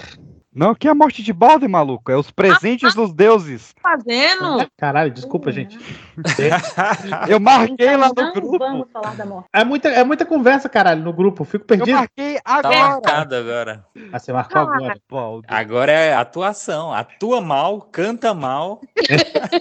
[0.56, 2.10] Não, que é a morte de Balder, maluco.
[2.10, 3.74] É os presentes dos deuses.
[3.82, 4.66] Fazendo?
[4.76, 5.78] Caralho, desculpa, gente.
[7.28, 8.58] Eu marquei lá no Então, não grupo.
[8.58, 9.48] vamos falar da morte.
[9.52, 11.42] É muita, é muita conversa, caralho, no grupo.
[11.42, 11.94] Eu Fico Eu perdido.
[11.96, 12.78] marquei Tá agora.
[12.78, 13.84] marcado agora.
[14.12, 14.98] Ah, você marcou agora.
[15.10, 15.52] Balder.
[15.52, 16.90] Agora é atuação.
[16.92, 18.80] Atua mal, canta mal,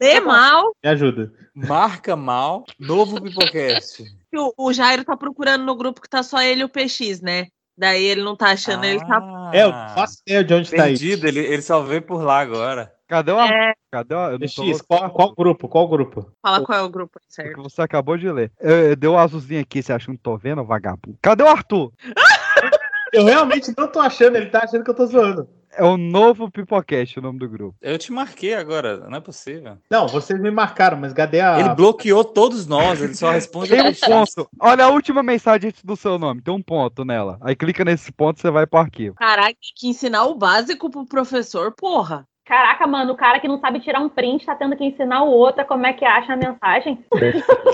[0.00, 0.74] Lê mal.
[0.82, 1.32] Me ajuda.
[1.54, 2.64] marca mal.
[2.78, 4.04] Novo Pipocast.
[4.34, 7.46] O, o Jairo tá procurando no grupo que tá só ele e o PX, né?
[7.76, 9.18] Daí ele não tá achando, ele tá.
[9.18, 11.02] Ah, É, eu faço ideia de onde tá isso.
[11.02, 11.26] perdido.
[11.26, 12.92] Ele, ele só veio por lá agora.
[13.08, 14.30] Cadê o É, Cadê o...
[14.30, 15.68] Eu tô X, qual, qual grupo?
[15.68, 16.32] Qual grupo?
[16.40, 17.62] fala qual é o grupo aí, O que certo?
[17.62, 18.50] você acabou de ler.
[18.58, 21.18] Eu, eu dei o azulzinho aqui, você acha que não tô vendo, vagabundo?
[21.20, 21.92] Cadê o Arthur?
[23.12, 25.46] Eu realmente não tô achando, ele tá achando que eu tô zoando.
[25.74, 27.76] É o novo Pipocast, o nome do grupo.
[27.80, 29.78] Eu te marquei agora, não é possível.
[29.90, 31.58] Não, vocês me marcaram, mas cadê a.
[31.60, 34.48] Ele bloqueou todos nós, ele só responde Tem um ponto.
[34.60, 36.42] Olha a última mensagem antes do seu nome.
[36.42, 37.38] Tem um ponto nela.
[37.40, 39.16] Aí clica nesse ponto você vai pro arquivo.
[39.18, 42.26] Tem que ensinar o básico pro professor, porra.
[42.52, 45.30] Caraca, mano, o cara que não sabe tirar um print tá tendo que ensinar o
[45.30, 47.02] outro como é que acha a mensagem.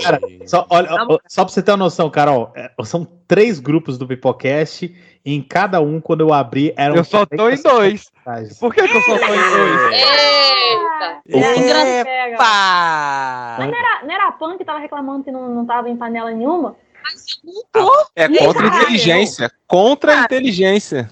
[0.01, 3.97] Cara, só, olha, ó, só pra você ter uma noção, Carol, é, são três grupos
[3.97, 4.85] do Pipocast
[5.25, 6.95] e em cada um, quando eu abri, eram.
[6.95, 8.09] Eu só tô em dois.
[8.57, 9.91] Por que, que eu só tô em dois?
[11.27, 11.49] Eita!
[12.29, 13.55] Epa!
[13.59, 15.97] Mas não era, não era a Pan que tava reclamando que não, não tava em
[15.97, 16.77] panela nenhuma?
[18.15, 19.51] É contra a inteligência.
[19.67, 21.09] Contra a inteligência.